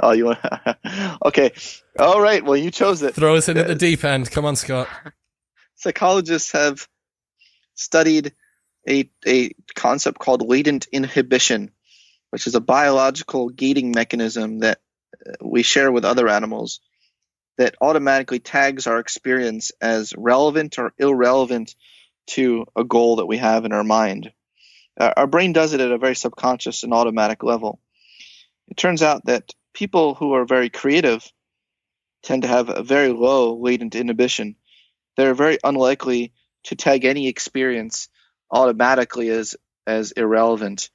Oh, 0.00 0.10
you 0.10 0.26
want? 0.26 0.40
okay. 1.24 1.52
All 1.96 2.20
right. 2.20 2.44
Well, 2.44 2.56
you 2.56 2.72
chose 2.72 3.02
it. 3.02 3.14
Throw 3.14 3.36
us 3.36 3.48
in 3.48 3.56
at 3.56 3.68
the 3.68 3.76
deep 3.76 4.04
end. 4.04 4.30
Come 4.32 4.44
on, 4.44 4.56
Scott. 4.56 4.88
psychologists 5.76 6.52
have 6.52 6.88
studied 7.76 8.34
a, 8.88 9.08
a 9.26 9.52
concept 9.76 10.18
called 10.18 10.42
latent 10.42 10.88
inhibition, 10.90 11.70
which 12.30 12.48
is 12.48 12.56
a 12.56 12.60
biological 12.60 13.48
gating 13.48 13.92
mechanism 13.92 14.58
that 14.60 14.80
uh, 15.24 15.34
we 15.40 15.62
share 15.62 15.92
with 15.92 16.04
other 16.04 16.28
animals 16.28 16.80
that 17.58 17.76
automatically 17.80 18.38
tags 18.38 18.86
our 18.86 18.98
experience 18.98 19.72
as 19.80 20.14
relevant 20.16 20.78
or 20.78 20.92
irrelevant 20.98 21.74
to 22.28 22.64
a 22.76 22.84
goal 22.84 23.16
that 23.16 23.26
we 23.26 23.36
have 23.36 23.64
in 23.64 23.72
our 23.72 23.84
mind. 23.84 24.32
Our 24.98 25.26
brain 25.26 25.52
does 25.52 25.74
it 25.74 25.80
at 25.80 25.92
a 25.92 25.98
very 25.98 26.16
subconscious 26.16 26.82
and 26.82 26.92
automatic 26.92 27.42
level. 27.42 27.80
It 28.68 28.76
turns 28.76 29.02
out 29.02 29.26
that 29.26 29.52
people 29.74 30.14
who 30.14 30.32
are 30.32 30.44
very 30.44 30.70
creative 30.70 31.30
tend 32.22 32.42
to 32.42 32.48
have 32.48 32.68
a 32.68 32.82
very 32.82 33.10
low 33.10 33.56
latent 33.56 33.94
inhibition 33.94 34.56
they're 35.18 35.34
very 35.34 35.58
unlikely 35.64 36.32
to 36.64 36.76
tag 36.76 37.04
any 37.04 37.26
experience 37.26 38.08
automatically 38.50 39.28
as 39.28 39.56
as 39.86 40.12
irrelevant 40.12 40.90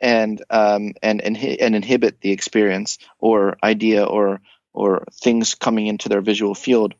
and 0.00 0.42
um, 0.48 0.92
and 1.02 1.20
and, 1.20 1.36
and 1.36 1.74
inhibit 1.74 2.20
the 2.20 2.30
experience 2.30 2.98
or 3.18 3.58
idea 3.62 4.04
or 4.04 4.40
or 4.72 5.04
things 5.12 5.54
coming 5.54 5.86
into 5.86 6.08
their 6.08 6.20
visual 6.20 6.54
field 6.54 6.94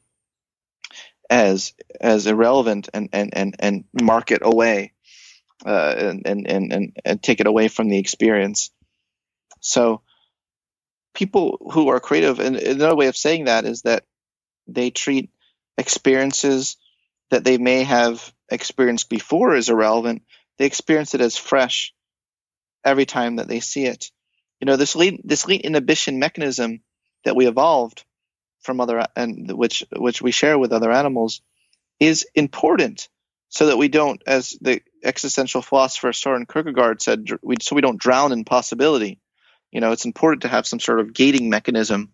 as 1.29 1.73
as 2.01 2.27
irrelevant 2.27 2.89
and 2.93 3.09
and 3.13 3.37
and, 3.37 3.57
and 3.59 3.85
mark 4.01 4.31
it 4.31 4.43
away 4.43 4.93
uh, 5.65 5.95
and, 5.97 6.27
and 6.27 6.73
and 6.73 6.97
and 7.05 7.23
take 7.23 7.41
it 7.41 7.47
away 7.47 7.69
from 7.69 7.89
the 7.89 7.99
experience 7.99 8.71
so 9.61 10.03
people 11.15 11.59
who 11.73 11.89
are 11.89 12.01
creative 12.01 12.41
and 12.41 12.57
another 12.57 12.97
way 12.97 13.07
of 13.07 13.17
saying 13.17 13.45
that 13.45 13.65
is 13.65 13.83
that 13.83 14.05
they 14.67 14.91
treat 14.91 15.31
experiences 15.79 16.77
that 17.31 17.45
they 17.45 17.59
may 17.59 17.85
have 17.85 18.33
experienced 18.51 19.09
before 19.09 19.55
as 19.55 19.69
irrelevant, 19.69 20.23
they 20.59 20.67
experience 20.67 21.15
it 21.15 21.21
as 21.21 21.37
fresh 21.37 21.95
every 22.85 23.07
time 23.07 23.37
that 23.37 23.49
they 23.49 23.61
see 23.61 23.87
it. 23.87 24.11
You 24.61 24.67
know, 24.67 24.77
this 24.77 24.97
latent, 24.97 25.27
this 25.27 25.47
latent 25.47 25.67
inhibition 25.67 26.19
mechanism 26.19 26.83
that 27.25 27.37
we 27.37 27.47
evolved 27.47 28.05
from 28.63 28.81
other 28.81 29.07
and 29.17 29.51
which 29.53 29.85
which 29.97 30.21
we 30.21 30.31
share 30.31 30.59
with 30.59 30.73
other 30.73 30.93
animals 30.93 31.41
is 31.99 32.27
important 32.35 33.09
so 33.51 33.67
that 33.67 33.77
we 33.77 33.89
don't, 33.89 34.23
as 34.27 34.57
the 34.61 34.81
existential 35.05 35.61
philosopher 35.61 36.13
Soren 36.13 36.47
Kierkegaard 36.47 37.03
said, 37.03 37.29
we, 37.43 37.57
so 37.61 37.75
we 37.75 37.83
don't 37.83 38.01
drown 38.01 38.33
in 38.33 38.45
possibility. 38.45 39.19
You 39.73 39.81
know, 39.81 39.91
it's 39.91 40.05
important 40.05 40.43
to 40.43 40.49
have 40.49 40.67
some 40.67 40.79
sort 40.81 41.01
of 41.01 41.13
gating 41.13 41.51
mechanism, 41.51 42.13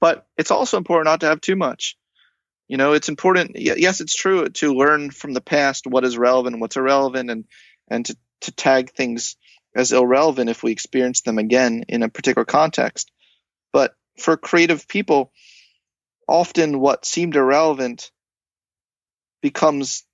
but 0.00 0.26
it's 0.36 0.52
also 0.52 0.76
important 0.76 1.06
not 1.06 1.20
to 1.20 1.26
have 1.26 1.40
too 1.40 1.56
much. 1.56 1.96
You 2.68 2.76
know 2.76 2.92
it's 2.92 3.08
important 3.08 3.52
yes 3.56 4.02
it's 4.02 4.14
true 4.14 4.46
to 4.46 4.74
learn 4.74 5.10
from 5.10 5.32
the 5.32 5.40
past 5.40 5.86
what 5.86 6.04
is 6.04 6.18
relevant 6.18 6.60
what's 6.60 6.76
irrelevant 6.76 7.30
and 7.30 7.44
and 7.88 8.04
to, 8.04 8.16
to 8.42 8.52
tag 8.52 8.90
things 8.90 9.36
as 9.74 9.92
irrelevant 9.92 10.50
if 10.50 10.62
we 10.62 10.70
experience 10.70 11.22
them 11.22 11.38
again 11.38 11.86
in 11.88 12.02
a 12.02 12.10
particular 12.10 12.44
context 12.44 13.10
but 13.72 13.94
for 14.18 14.36
creative 14.36 14.88
people 14.88 15.32
often 16.26 16.80
what 16.80 17.04
seemed 17.06 17.36
irrelevant 17.36 18.10
becomes 19.40 20.04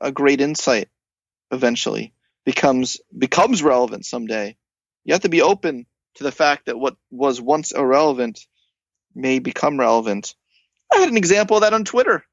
a 0.00 0.12
great 0.12 0.40
insight 0.40 0.88
eventually 1.50 2.12
becomes 2.44 2.98
becomes 3.16 3.62
relevant 3.62 4.04
someday 4.04 4.56
you 5.04 5.14
have 5.14 5.22
to 5.22 5.28
be 5.28 5.42
open 5.42 5.86
to 6.14 6.24
the 6.24 6.32
fact 6.32 6.66
that 6.66 6.78
what 6.78 6.96
was 7.10 7.40
once 7.40 7.72
irrelevant 7.72 8.46
may 9.14 9.38
become 9.38 9.78
relevant 9.78 10.34
I 10.92 10.98
had 10.98 11.08
an 11.08 11.16
example 11.16 11.56
of 11.56 11.62
that 11.62 11.72
on 11.72 11.84
Twitter 11.84 12.24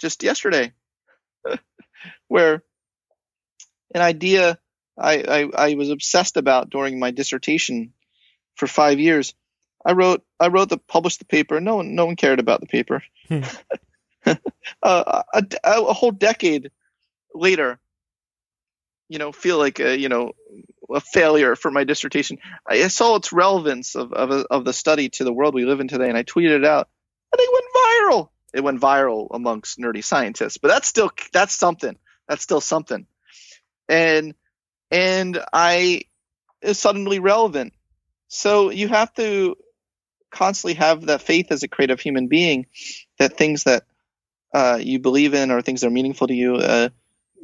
just 0.00 0.22
yesterday, 0.22 0.72
where 2.28 2.62
an 3.94 4.00
idea 4.00 4.58
I, 4.98 5.48
I, 5.56 5.70
I 5.70 5.74
was 5.74 5.90
obsessed 5.90 6.36
about 6.36 6.70
during 6.70 6.98
my 6.98 7.10
dissertation 7.10 7.92
for 8.54 8.66
five 8.66 8.98
years. 8.98 9.34
I 9.86 9.92
wrote 9.92 10.24
I 10.40 10.48
wrote 10.48 10.68
the 10.68 10.78
published 10.78 11.20
the 11.20 11.24
paper. 11.24 11.60
No 11.60 11.76
one 11.76 11.94
no 11.94 12.06
one 12.06 12.16
cared 12.16 12.40
about 12.40 12.60
the 12.60 12.66
paper. 12.66 13.04
Hmm. 13.28 13.42
uh, 14.82 15.22
a, 15.32 15.44
a 15.62 15.92
whole 15.92 16.10
decade 16.10 16.72
later, 17.32 17.78
you 19.08 19.20
know, 19.20 19.30
feel 19.30 19.58
like 19.58 19.78
a 19.78 19.96
you 19.96 20.08
know 20.08 20.32
a 20.92 21.00
failure 21.00 21.54
for 21.54 21.70
my 21.70 21.84
dissertation. 21.84 22.38
I 22.68 22.88
saw 22.88 23.14
its 23.14 23.32
relevance 23.32 23.94
of 23.94 24.12
of, 24.12 24.30
of 24.50 24.64
the 24.64 24.72
study 24.72 25.08
to 25.10 25.24
the 25.24 25.32
world 25.32 25.54
we 25.54 25.64
live 25.64 25.78
in 25.78 25.86
today, 25.86 26.08
and 26.08 26.18
I 26.18 26.24
tweeted 26.24 26.56
it 26.56 26.64
out 26.64 26.88
and 27.32 27.40
it 27.40 27.50
went 27.52 28.10
viral. 28.12 28.28
It 28.54 28.64
went 28.64 28.80
viral 28.80 29.28
amongst 29.30 29.78
nerdy 29.78 30.02
scientists, 30.02 30.58
but 30.58 30.68
that's 30.68 30.88
still 30.88 31.12
that's 31.32 31.54
something. 31.54 31.96
That's 32.28 32.42
still 32.42 32.60
something. 32.60 33.06
And 33.88 34.34
and 34.90 35.38
I 35.52 36.02
is 36.60 36.80
suddenly 36.80 37.20
relevant. 37.20 37.72
So 38.28 38.70
you 38.70 38.88
have 38.88 39.14
to 39.14 39.56
constantly 40.30 40.74
have 40.74 41.06
that 41.06 41.22
faith 41.22 41.50
as 41.50 41.62
a 41.62 41.68
creative 41.68 42.00
human 42.00 42.28
being 42.28 42.66
that 43.18 43.36
things 43.36 43.64
that 43.64 43.84
uh, 44.54 44.78
you 44.80 44.98
believe 44.98 45.34
in 45.34 45.50
or 45.50 45.62
things 45.62 45.80
that 45.80 45.88
are 45.88 45.90
meaningful 45.90 46.26
to 46.26 46.34
you 46.34 46.56
uh, 46.56 46.88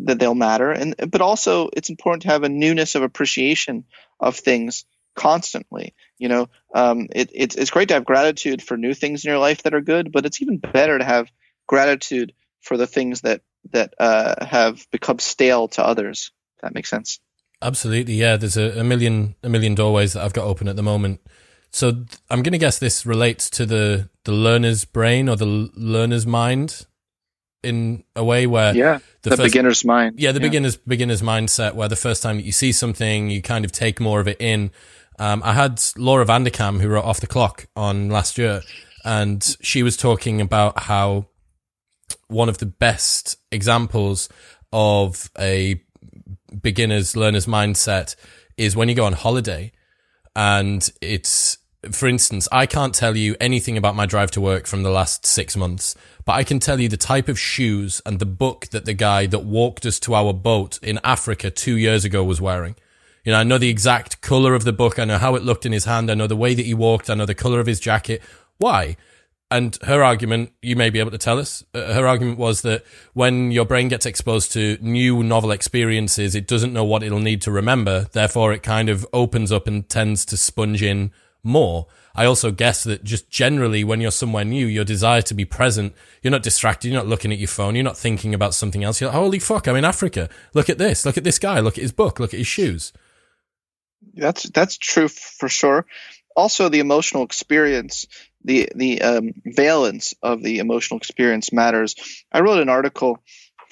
that 0.05 0.19
they'll 0.19 0.35
matter. 0.35 0.71
And 0.71 0.95
but 1.11 1.21
also 1.21 1.69
it's 1.73 1.91
important 1.91 2.23
to 2.23 2.29
have 2.29 2.43
a 2.43 2.49
newness 2.49 2.95
of 2.95 3.03
appreciation 3.03 3.85
of 4.21 4.37
things 4.37 4.85
constantly 5.15 5.95
you 6.23 6.29
know? 6.29 6.49
Um, 6.73 7.09
it, 7.13 7.31
it's, 7.35 7.57
it's 7.57 7.73
great 7.73 7.89
to 7.89 7.95
have 7.95 8.05
gratitude 8.05 8.63
for 8.63 8.77
new 8.77 8.95
things 8.95 9.25
in 9.25 9.31
your 9.31 9.41
life 9.41 9.65
that 9.65 9.75
are 9.75 9.81
good 9.81 10.13
but 10.13 10.25
it's 10.25 10.41
even 10.41 10.59
better 10.59 10.97
to 10.97 11.05
have 11.05 11.31
gratitude 11.67 12.33
for 12.61 12.77
the 12.77 12.87
things 12.87 13.23
that 13.23 13.43
that 13.73 13.95
uh, 13.99 14.45
have 14.45 14.87
become 14.91 15.19
stale 15.19 15.69
to 15.69 15.85
others 15.85 16.33
that 16.63 16.75
makes 16.75 16.89
sense. 16.89 17.21
Absolutely 17.61 18.15
yeah. 18.15 18.37
There's 18.37 18.57
a, 18.57 18.81
a 18.81 18.85
million 18.85 19.35
a 19.43 19.49
million 19.49 19.75
doorways 19.75 20.13
that 20.13 20.25
i've 20.25 20.33
got 20.33 20.47
open 20.47 20.69
at 20.69 20.77
the 20.77 20.83
moment 20.83 21.21
so 21.73 21.89
i'm 22.31 22.43
going 22.43 22.53
to 22.53 22.59
guess 22.59 22.79
this 22.79 23.05
relates 23.07 23.51
to 23.51 23.67
the 23.67 24.09
the 24.25 24.33
learner's 24.33 24.85
brain 24.85 25.29
or 25.29 25.37
the 25.37 25.71
learner's 25.75 26.27
mind 26.27 26.87
in 27.63 28.03
a 28.17 28.25
way 28.25 28.47
where 28.47 28.75
yeah 28.75 28.99
the, 29.23 29.31
the 29.31 29.37
first, 29.37 29.53
beginner's 29.53 29.85
mind 29.85 30.19
yeah 30.19 30.33
the 30.33 30.41
yeah. 30.41 30.47
beginner's 30.47 30.77
beginner's 30.77 31.23
mindset 31.23 31.75
where 31.75 31.89
the 31.89 31.97
first 31.97 32.23
time 32.23 32.37
that 32.37 32.45
you 32.45 32.53
see 32.53 32.73
something 32.73 33.31
you 33.31 33.41
kind 33.41 33.65
of 33.65 33.73
take 33.73 34.01
more 34.01 34.21
of 34.21 34.29
it 34.29 34.37
in 34.41 34.71
um, 35.19 35.43
i 35.45 35.53
had 35.53 35.81
laura 35.97 36.25
vanderkam 36.25 36.81
who 36.81 36.89
wrote 36.89 37.05
off 37.05 37.21
the 37.21 37.27
clock 37.27 37.67
on 37.77 38.09
last 38.09 38.37
year 38.37 38.63
and 39.05 39.57
she 39.61 39.83
was 39.83 39.97
talking 39.97 40.41
about 40.41 40.81
how 40.81 41.27
one 42.29 42.49
of 42.49 42.59
the 42.59 42.67
best 42.67 43.37
examples 43.51 44.29
of 44.73 45.31
a 45.39 45.81
beginner's 46.61 47.17
learner's 47.17 47.47
mindset 47.47 48.17
is 48.57 48.77
when 48.77 48.89
you 48.89 48.95
go 48.95 49.05
on 49.05 49.13
holiday 49.13 49.73
and 50.35 50.91
it's 51.01 51.59
for 51.91 52.07
instance, 52.07 52.47
I 52.53 52.67
can't 52.67 52.95
tell 52.95 53.17
you 53.17 53.35
anything 53.41 53.77
about 53.77 53.97
my 53.97 54.07
drive 54.07 54.31
to 54.33 54.41
work 54.41 54.67
from 54.67 54.85
the 54.85 54.91
last 54.91 55.27
six 55.27 55.57
months, 55.57 55.97
but 56.25 56.33
I 56.33 56.45
can 56.45 56.61
tell 56.61 56.81
you 56.81 56.89
the 56.89 56.97
type 56.97 57.29
of 57.29 57.39
shoes 57.39 58.01
and 58.07 58.19
the 58.19 58.27
book 58.27 58.69
that 58.69 58.85
the 58.85 58.95
guy 58.95 59.27
that 59.27 59.41
walked 59.41 59.85
us 59.85 59.99
to 60.01 60.15
our 60.15 60.33
boat 60.33 60.79
in 60.83 61.01
Africa 61.03 61.51
two 61.51 61.77
years 61.77 62.05
ago 62.05 62.23
was 62.23 62.41
wearing. 62.41 62.77
You 63.25 63.33
know, 63.33 63.39
I 63.39 63.45
know 63.45 63.59
the 63.59 63.69
exact 63.69 64.21
color 64.21 64.55
of 64.55 64.65
the 64.65 64.73
book. 64.73 64.99
I 64.99 65.05
know 65.05 65.19
how 65.19 65.35
it 65.35 65.43
looked 65.43 65.67
in 65.67 65.73
his 65.73 65.85
hand. 65.85 66.11
I 66.11 66.15
know 66.15 66.27
the 66.27 66.37
way 66.37 66.55
that 66.55 66.67
he 66.67 66.75
walked. 66.75 67.11
I 67.11 67.15
know 67.15 67.27
the 67.27 67.35
color 67.35 67.61
of 67.61 67.67
his 67.67 67.81
jacket. 67.81 68.23
Why? 68.59 68.97
And 69.51 69.77
her 69.83 70.03
argument, 70.03 70.53
you 70.63 70.77
may 70.77 70.89
be 70.89 70.99
able 70.99 71.11
to 71.11 71.19
tell 71.19 71.39
us, 71.39 71.63
uh, 71.75 71.93
her 71.93 72.07
argument 72.07 72.39
was 72.39 72.63
that 72.63 72.85
when 73.13 73.51
your 73.51 73.67
brain 73.67 73.89
gets 73.89 74.07
exposed 74.07 74.51
to 74.53 74.79
new 74.81 75.23
novel 75.23 75.51
experiences, 75.51 76.35
it 76.35 76.49
doesn't 76.49 76.73
know 76.73 76.85
what 76.85 77.03
it'll 77.03 77.21
need 77.21 77.43
to 77.43 77.51
remember. 77.51 78.07
Therefore, 78.13 78.53
it 78.53 78.63
kind 78.63 78.89
of 78.89 79.07
opens 79.13 79.53
up 79.53 79.67
and 79.67 79.89
tends 79.89 80.25
to 80.27 80.37
sponge 80.37 80.83
in 80.83 81.13
more. 81.43 81.87
I 82.15 82.25
also 82.27 82.51
guess 82.51 82.85
that 82.85 83.05
just 83.05 83.31
generally 83.31 83.85
when 83.85 84.01
you're 84.01 84.11
somewhere 84.11 84.45
new, 84.45 84.67
your 84.67 84.85
desire 84.85 85.23
to 85.23 85.35
be 85.35 85.45
present, 85.45 85.95
you're 86.23 86.31
not 86.31 86.43
distracted, 86.43 86.89
you're 86.89 87.01
not 87.01 87.09
looking 87.09 87.33
at 87.33 87.39
your 87.39 87.49
phone, 87.49 87.75
you're 87.75 87.85
not 87.85 87.97
thinking 87.97 88.35
about 88.35 88.55
something 88.55 88.85
else. 88.85 89.01
You're 89.01 89.11
like, 89.11 89.19
holy 89.19 89.39
fuck, 89.39 89.67
I'm 89.67 89.77
in 89.77 89.85
Africa. 89.85 90.29
Look 90.55 90.69
at 90.69 90.79
this. 90.79 91.07
Look 91.07 91.17
at 91.17 91.25
this 91.25 91.39
guy. 91.39 91.61
Look 91.61 91.79
at 91.79 91.83
his 91.83 91.93
book. 91.93 92.21
Look 92.21 92.35
at 92.35 92.39
his 92.39 92.47
shoes. 92.47 92.93
That's 94.15 94.43
that's 94.51 94.77
true 94.77 95.09
for 95.09 95.49
sure. 95.49 95.87
Also, 96.35 96.69
the 96.69 96.81
emotional 96.81 97.25
experience, 97.25 98.07
the 98.45 98.69
the 98.75 99.03
um, 99.03 99.33
valence 99.45 100.15
of 100.23 100.43
the 100.43 100.59
emotional 100.59 100.99
experience 100.99 101.53
matters. 101.53 101.95
I 102.33 102.41
wrote 102.41 102.61
an 102.61 102.69
article 102.69 103.23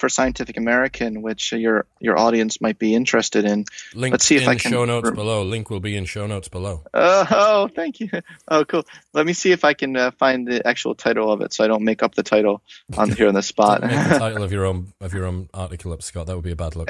for 0.01 0.09
Scientific 0.09 0.57
American, 0.57 1.21
which 1.21 1.53
your 1.53 1.85
your 1.99 2.17
audience 2.17 2.59
might 2.59 2.79
be 2.79 2.95
interested 2.95 3.45
in. 3.45 3.65
Link 3.93 4.11
Let's 4.11 4.25
see 4.25 4.35
if 4.35 4.47
I 4.47 4.55
can. 4.55 4.71
Show 4.71 4.83
notes 4.83 5.11
below. 5.11 5.43
Link 5.43 5.69
will 5.69 5.79
be 5.79 5.95
in 5.95 6.05
show 6.05 6.25
notes 6.25 6.49
below. 6.49 6.83
Uh, 6.93 7.25
oh, 7.29 7.67
thank 7.75 7.99
you. 7.99 8.09
Oh, 8.47 8.65
cool. 8.65 8.83
Let 9.13 9.25
me 9.25 9.33
see 9.33 9.51
if 9.51 9.63
I 9.63 9.73
can 9.73 9.95
uh, 9.95 10.11
find 10.11 10.47
the 10.47 10.67
actual 10.67 10.95
title 10.95 11.31
of 11.31 11.41
it, 11.41 11.53
so 11.53 11.63
I 11.63 11.67
don't 11.67 11.83
make 11.83 12.03
up 12.03 12.15
the 12.15 12.23
title 12.23 12.63
on 12.97 13.11
here 13.15 13.27
on 13.27 13.35
the 13.35 13.43
spot. 13.43 13.81
make 13.81 13.91
the 13.91 14.19
title 14.19 14.43
of 14.43 14.51
your 14.51 14.65
own 14.65 14.91
of 14.99 15.13
your 15.13 15.25
own 15.25 15.47
article 15.53 15.93
up, 15.93 16.01
Scott. 16.01 16.25
That 16.25 16.35
would 16.35 16.43
be 16.43 16.51
a 16.51 16.55
bad 16.55 16.75
look. 16.75 16.89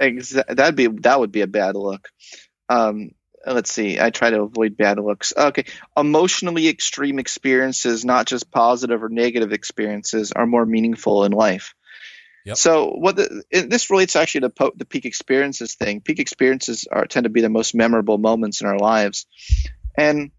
Ex- 0.00 0.32
that'd 0.48 0.74
be 0.74 0.86
that 0.88 1.20
would 1.20 1.32
be 1.32 1.42
a 1.42 1.46
bad 1.46 1.76
look. 1.76 2.08
Um, 2.70 3.10
let's 3.46 3.70
see. 3.70 4.00
I 4.00 4.08
try 4.08 4.30
to 4.30 4.40
avoid 4.40 4.78
bad 4.78 4.98
looks. 4.98 5.34
Okay, 5.36 5.66
emotionally 5.96 6.68
extreme 6.68 7.18
experiences, 7.18 8.06
not 8.06 8.26
just 8.26 8.50
positive 8.50 9.02
or 9.02 9.10
negative 9.10 9.52
experiences, 9.52 10.32
are 10.32 10.46
more 10.46 10.64
meaningful 10.64 11.24
in 11.24 11.32
life. 11.32 11.74
Yep. 12.44 12.56
So 12.56 12.90
what 12.90 13.16
the, 13.16 13.44
this 13.50 13.90
relates 13.90 14.16
actually 14.16 14.42
to 14.42 14.50
po- 14.50 14.72
the 14.74 14.84
peak 14.84 15.04
experiences 15.04 15.74
thing. 15.74 16.00
Peak 16.00 16.18
experiences 16.18 16.88
are 16.90 17.06
tend 17.06 17.24
to 17.24 17.30
be 17.30 17.40
the 17.40 17.48
most 17.48 17.74
memorable 17.74 18.18
moments 18.18 18.60
in 18.60 18.66
our 18.66 18.78
lives, 18.78 19.26
and 19.96 20.32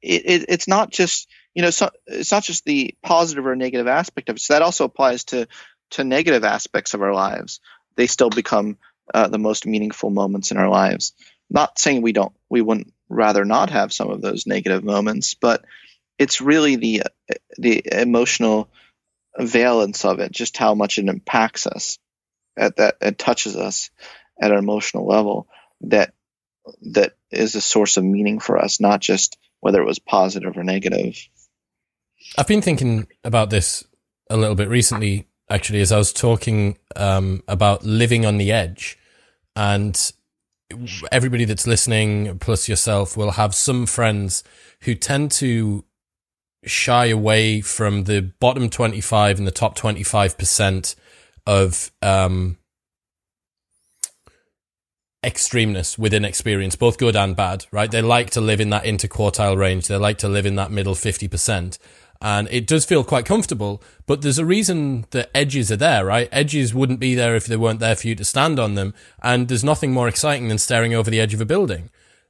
it, 0.00 0.22
it, 0.24 0.44
it's 0.48 0.68
not 0.68 0.90
just 0.90 1.28
you 1.54 1.62
know 1.62 1.70
so, 1.70 1.90
it's 2.06 2.32
not 2.32 2.42
just 2.42 2.64
the 2.64 2.94
positive 3.02 3.46
or 3.46 3.54
negative 3.54 3.86
aspect 3.86 4.28
of 4.28 4.36
it. 4.36 4.40
So 4.40 4.54
that 4.54 4.62
also 4.62 4.84
applies 4.84 5.24
to 5.24 5.46
to 5.90 6.04
negative 6.04 6.44
aspects 6.44 6.94
of 6.94 7.02
our 7.02 7.12
lives. 7.12 7.60
They 7.96 8.06
still 8.06 8.30
become 8.30 8.78
uh, 9.12 9.28
the 9.28 9.38
most 9.38 9.66
meaningful 9.66 10.10
moments 10.10 10.50
in 10.52 10.56
our 10.56 10.68
lives. 10.68 11.12
Not 11.50 11.78
saying 11.78 12.00
we 12.00 12.12
don't 12.12 12.32
we 12.48 12.62
wouldn't 12.62 12.92
rather 13.10 13.44
not 13.44 13.70
have 13.70 13.92
some 13.92 14.08
of 14.08 14.22
those 14.22 14.46
negative 14.46 14.84
moments, 14.84 15.34
but 15.34 15.64
it's 16.18 16.40
really 16.40 16.76
the 16.76 17.02
the 17.58 17.82
emotional 17.92 18.70
valence 19.38 20.04
of 20.04 20.20
it, 20.20 20.32
just 20.32 20.56
how 20.56 20.74
much 20.74 20.98
it 20.98 21.08
impacts 21.08 21.66
us 21.66 21.98
at 22.56 22.76
that 22.76 22.96
it 23.00 23.18
touches 23.18 23.56
us 23.56 23.90
at 24.40 24.50
an 24.50 24.58
emotional 24.58 25.06
level 25.06 25.48
that 25.82 26.12
that 26.82 27.14
is 27.30 27.54
a 27.54 27.60
source 27.60 27.96
of 27.96 28.04
meaning 28.04 28.38
for 28.38 28.58
us, 28.58 28.80
not 28.80 29.00
just 29.00 29.38
whether 29.60 29.80
it 29.80 29.86
was 29.86 29.98
positive 29.98 30.56
or 30.56 30.64
negative. 30.64 31.16
I've 32.36 32.46
been 32.46 32.62
thinking 32.62 33.06
about 33.24 33.50
this 33.50 33.84
a 34.28 34.36
little 34.36 34.54
bit 34.54 34.68
recently, 34.68 35.26
actually, 35.48 35.80
as 35.80 35.92
I 35.92 35.98
was 35.98 36.12
talking 36.12 36.78
um, 36.96 37.42
about 37.48 37.84
living 37.84 38.26
on 38.26 38.36
the 38.36 38.52
edge. 38.52 38.98
And 39.56 40.12
everybody 41.10 41.44
that's 41.44 41.66
listening, 41.66 42.38
plus 42.38 42.68
yourself, 42.68 43.16
will 43.16 43.32
have 43.32 43.54
some 43.54 43.86
friends 43.86 44.44
who 44.82 44.94
tend 44.94 45.32
to 45.32 45.84
shy 46.64 47.06
away 47.06 47.60
from 47.60 48.04
the 48.04 48.20
bottom 48.20 48.68
25 48.68 49.38
and 49.38 49.46
the 49.46 49.52
top 49.52 49.76
25% 49.78 50.94
of 51.46 51.90
um, 52.02 52.58
extremeness 55.24 55.98
within 55.98 56.24
experience, 56.24 56.76
both 56.76 56.98
good 56.98 57.16
and 57.16 57.36
bad, 57.36 57.66
right? 57.70 57.90
They 57.90 58.02
like 58.02 58.30
to 58.30 58.40
live 58.40 58.60
in 58.60 58.70
that 58.70 58.84
interquartile 58.84 59.56
range. 59.56 59.86
They 59.86 59.96
like 59.96 60.18
to 60.18 60.28
live 60.28 60.46
in 60.46 60.56
that 60.56 60.70
middle 60.70 60.94
50%. 60.94 61.78
And 62.22 62.48
it 62.50 62.66
does 62.66 62.84
feel 62.84 63.02
quite 63.02 63.24
comfortable, 63.24 63.82
but 64.06 64.20
there's 64.20 64.38
a 64.38 64.44
reason 64.44 65.06
that 65.10 65.30
edges 65.34 65.72
are 65.72 65.76
there, 65.76 66.04
right? 66.04 66.28
Edges 66.30 66.74
wouldn't 66.74 67.00
be 67.00 67.14
there 67.14 67.34
if 67.34 67.46
they 67.46 67.56
weren't 67.56 67.80
there 67.80 67.96
for 67.96 68.08
you 68.08 68.14
to 68.14 68.24
stand 68.24 68.58
on 68.58 68.74
them. 68.74 68.92
And 69.22 69.48
there's 69.48 69.64
nothing 69.64 69.92
more 69.92 70.06
exciting 70.08 70.48
than 70.48 70.58
staring 70.58 70.92
over 70.92 71.10
the 71.10 71.20
edge 71.20 71.32
of 71.32 71.40
a 71.40 71.46
building. 71.46 71.88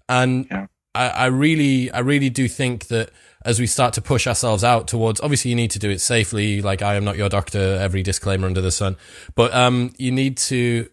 And 0.08 0.46
yeah. 0.48 0.66
I, 0.94 1.08
I 1.08 1.26
really, 1.26 1.90
I 1.90 1.98
really 2.00 2.30
do 2.30 2.46
think 2.46 2.86
that 2.86 3.10
as 3.44 3.58
we 3.58 3.66
start 3.66 3.94
to 3.94 4.02
push 4.02 4.26
ourselves 4.26 4.62
out 4.62 4.86
towards 4.88 5.20
obviously 5.20 5.50
you 5.50 5.56
need 5.56 5.70
to 5.70 5.78
do 5.78 5.90
it 5.90 6.00
safely 6.00 6.60
like 6.60 6.82
i 6.82 6.94
am 6.94 7.04
not 7.04 7.16
your 7.16 7.28
doctor 7.28 7.76
every 7.80 8.02
disclaimer 8.02 8.46
under 8.46 8.60
the 8.60 8.70
sun 8.70 8.96
but 9.34 9.52
um, 9.54 9.92
you 9.98 10.12
need 10.12 10.36
to 10.36 10.88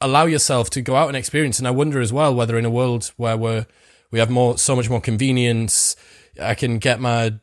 allow 0.00 0.26
yourself 0.26 0.70
to 0.70 0.80
go 0.80 0.96
out 0.96 1.08
and 1.08 1.16
experience 1.16 1.58
and 1.58 1.68
i 1.68 1.70
wonder 1.70 2.00
as 2.00 2.12
well 2.12 2.34
whether 2.34 2.58
in 2.58 2.64
a 2.64 2.70
world 2.70 3.12
where 3.16 3.36
we're 3.36 3.66
we 4.10 4.18
have 4.18 4.30
more 4.30 4.56
so 4.56 4.74
much 4.74 4.88
more 4.88 5.00
convenience 5.00 5.96
i 6.40 6.54
can 6.54 6.78
get 6.78 7.00
my 7.00 7.34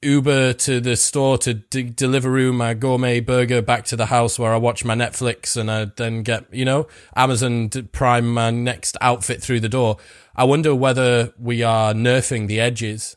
uber 0.00 0.52
to 0.52 0.80
the 0.80 0.94
store 0.94 1.36
to 1.36 1.54
d- 1.54 1.82
deliver 1.82 2.30
my 2.52 2.72
gourmet 2.72 3.18
burger 3.18 3.60
back 3.60 3.84
to 3.84 3.96
the 3.96 4.06
house 4.06 4.38
where 4.38 4.54
i 4.54 4.56
watch 4.56 4.84
my 4.84 4.94
netflix 4.94 5.56
and 5.56 5.68
i 5.68 5.86
then 5.96 6.22
get 6.22 6.44
you 6.54 6.64
know 6.64 6.86
amazon 7.16 7.68
prime 7.90 8.32
my 8.32 8.48
next 8.48 8.96
outfit 9.00 9.42
through 9.42 9.60
the 9.60 9.68
door. 9.68 9.96
I 10.36 10.44
wonder 10.44 10.72
whether 10.72 11.32
we 11.36 11.64
are 11.64 11.92
nerfing 11.92 12.46
the 12.46 12.60
edges 12.60 13.16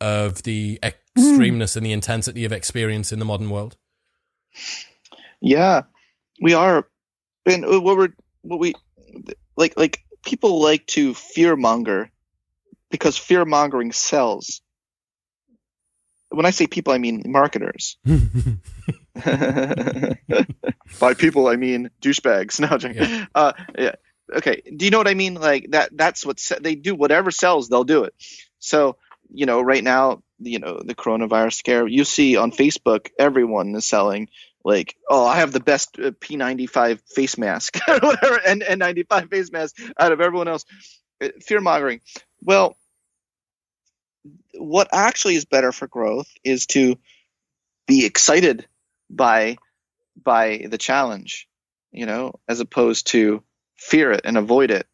of 0.00 0.42
the 0.42 0.78
extremeness 0.82 1.72
mm. 1.72 1.76
and 1.76 1.86
the 1.86 1.92
intensity 1.92 2.44
of 2.44 2.52
experience 2.52 3.12
in 3.12 3.18
the 3.18 3.24
modern 3.24 3.50
world? 3.50 3.76
Yeah, 5.40 5.82
we 6.40 6.54
are. 6.54 6.86
And 7.46 7.64
what 7.64 7.96
we're 7.96 8.12
what 8.42 8.58
we 8.58 8.74
like 9.56 9.76
like 9.76 10.04
people 10.24 10.60
like 10.60 10.86
to 10.86 11.14
fear 11.14 11.56
monger 11.56 12.10
because 12.90 13.16
fear 13.16 13.44
mongering 13.44 13.92
sells. 13.92 14.60
When 16.28 16.46
I 16.46 16.50
say 16.50 16.66
people, 16.66 16.92
I 16.92 16.98
mean 16.98 17.22
marketers. 17.26 17.96
By 18.04 18.58
people, 21.14 21.48
I 21.48 21.56
mean 21.56 21.90
douchebags. 22.00 22.60
No, 22.60 22.78
yeah. 22.88 23.26
Uh, 23.34 23.52
yeah. 23.76 23.94
Okay. 24.36 24.62
Do 24.76 24.84
you 24.84 24.90
know 24.90 24.98
what 24.98 25.08
I 25.08 25.14
mean? 25.14 25.34
Like 25.34 25.70
that. 25.70 25.96
That's 25.96 26.24
what 26.24 26.40
they 26.60 26.76
do. 26.76 26.94
Whatever 26.94 27.30
sells, 27.30 27.68
they'll 27.68 27.84
do 27.84 28.04
it. 28.04 28.14
So 28.60 28.96
you 29.32 29.46
know, 29.46 29.60
right 29.60 29.82
now, 29.82 30.22
you 30.38 30.58
know, 30.58 30.80
the 30.84 30.94
coronavirus 30.94 31.54
scare, 31.54 31.86
you 31.86 32.04
see 32.04 32.36
on 32.36 32.52
Facebook, 32.52 33.08
everyone 33.18 33.74
is 33.74 33.86
selling 33.86 34.28
like 34.64 34.94
oh 35.08 35.26
I 35.26 35.36
have 35.36 35.52
the 35.52 35.60
best 35.60 35.98
uh, 35.98 36.10
P95 36.10 37.00
face 37.14 37.38
mask 37.38 37.78
whatever 37.88 38.40
and 38.46 38.62
N95 38.62 39.30
face 39.30 39.50
mask 39.50 39.76
out 39.98 40.12
of 40.12 40.20
everyone 40.20 40.48
else. 40.48 40.64
Uh, 41.22 41.28
fear 41.40 41.60
mongering. 41.60 42.00
Well, 42.42 42.76
what 44.54 44.88
actually 44.92 45.36
is 45.36 45.44
better 45.44 45.72
for 45.72 45.86
growth 45.86 46.28
is 46.44 46.66
to 46.68 46.96
be 47.86 48.04
excited 48.04 48.66
by 49.08 49.56
by 50.22 50.66
the 50.68 50.78
challenge, 50.78 51.48
you 51.92 52.06
know, 52.06 52.34
as 52.48 52.60
opposed 52.60 53.08
to 53.08 53.42
fear 53.76 54.12
it 54.12 54.22
and 54.24 54.36
avoid 54.36 54.70
it. 54.70 54.86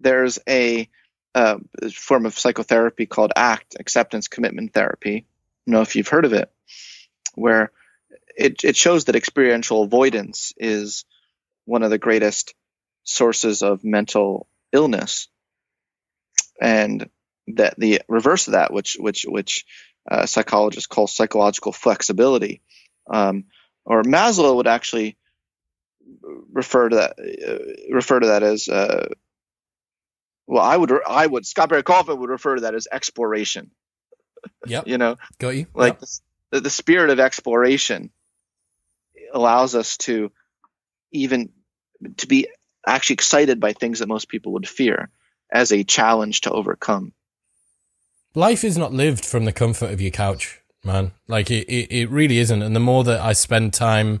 There's 0.00 0.38
a 0.48 0.88
uh, 1.36 1.58
form 1.92 2.24
of 2.24 2.38
psychotherapy 2.38 3.04
called 3.04 3.32
ACT, 3.36 3.76
acceptance 3.78 4.26
commitment 4.26 4.72
therapy. 4.72 5.26
I 5.68 5.70
know 5.70 5.82
if 5.82 5.94
you've 5.94 6.08
heard 6.08 6.24
of 6.24 6.32
it, 6.32 6.50
where 7.34 7.72
it, 8.34 8.64
it 8.64 8.74
shows 8.74 9.04
that 9.04 9.16
experiential 9.16 9.82
avoidance 9.82 10.54
is 10.56 11.04
one 11.66 11.82
of 11.82 11.90
the 11.90 11.98
greatest 11.98 12.54
sources 13.04 13.62
of 13.62 13.84
mental 13.84 14.48
illness. 14.72 15.28
And 16.58 17.10
that 17.48 17.78
the 17.78 18.00
reverse 18.08 18.48
of 18.48 18.52
that, 18.52 18.72
which 18.72 18.96
which 18.98 19.26
which 19.28 19.66
uh, 20.10 20.24
psychologists 20.24 20.86
call 20.86 21.06
psychological 21.06 21.70
flexibility, 21.70 22.62
um, 23.12 23.44
or 23.84 24.02
Maslow 24.02 24.56
would 24.56 24.66
actually 24.66 25.18
refer 26.50 26.88
to 26.88 26.96
that 26.96 27.18
uh, 27.20 27.94
refer 27.94 28.20
to 28.20 28.28
that 28.28 28.42
as 28.42 28.68
uh, 28.68 29.08
well. 30.46 30.62
I 30.62 30.76
would 30.76 30.92
I 31.06 31.26
would 31.26 31.46
Scott 31.46 31.68
Barry 31.68 31.82
Kaufman 31.82 32.18
would 32.18 32.30
refer 32.30 32.56
to 32.56 32.60
that 32.62 32.74
as 32.74 32.88
exploration. 32.90 33.70
Yeah, 34.64 34.82
you 34.86 34.96
know, 34.96 35.16
got 35.38 35.56
you. 35.56 35.66
Like 35.74 35.94
yep. 35.94 36.08
the, 36.52 36.60
the 36.60 36.70
spirit 36.70 37.10
of 37.10 37.18
exploration 37.18 38.10
allows 39.32 39.74
us 39.74 39.96
to 39.98 40.30
even 41.10 41.50
to 42.18 42.28
be 42.28 42.46
actually 42.86 43.14
excited 43.14 43.58
by 43.58 43.72
things 43.72 43.98
that 43.98 44.06
most 44.06 44.28
people 44.28 44.52
would 44.52 44.68
fear 44.68 45.08
as 45.52 45.72
a 45.72 45.82
challenge 45.82 46.42
to 46.42 46.52
overcome 46.52 47.12
life 48.36 48.62
is 48.62 48.78
not 48.78 48.92
lived 48.92 49.24
from 49.24 49.44
the 49.44 49.52
comfort 49.52 49.90
of 49.90 50.00
your 50.00 50.12
couch, 50.12 50.60
man. 50.84 51.12
Like 51.26 51.50
it, 51.50 51.66
it, 51.68 51.90
it 51.90 52.10
really 52.10 52.38
isn't. 52.38 52.62
And 52.62 52.76
the 52.76 52.80
more 52.80 53.02
that 53.02 53.20
I 53.20 53.32
spend 53.32 53.74
time, 53.74 54.20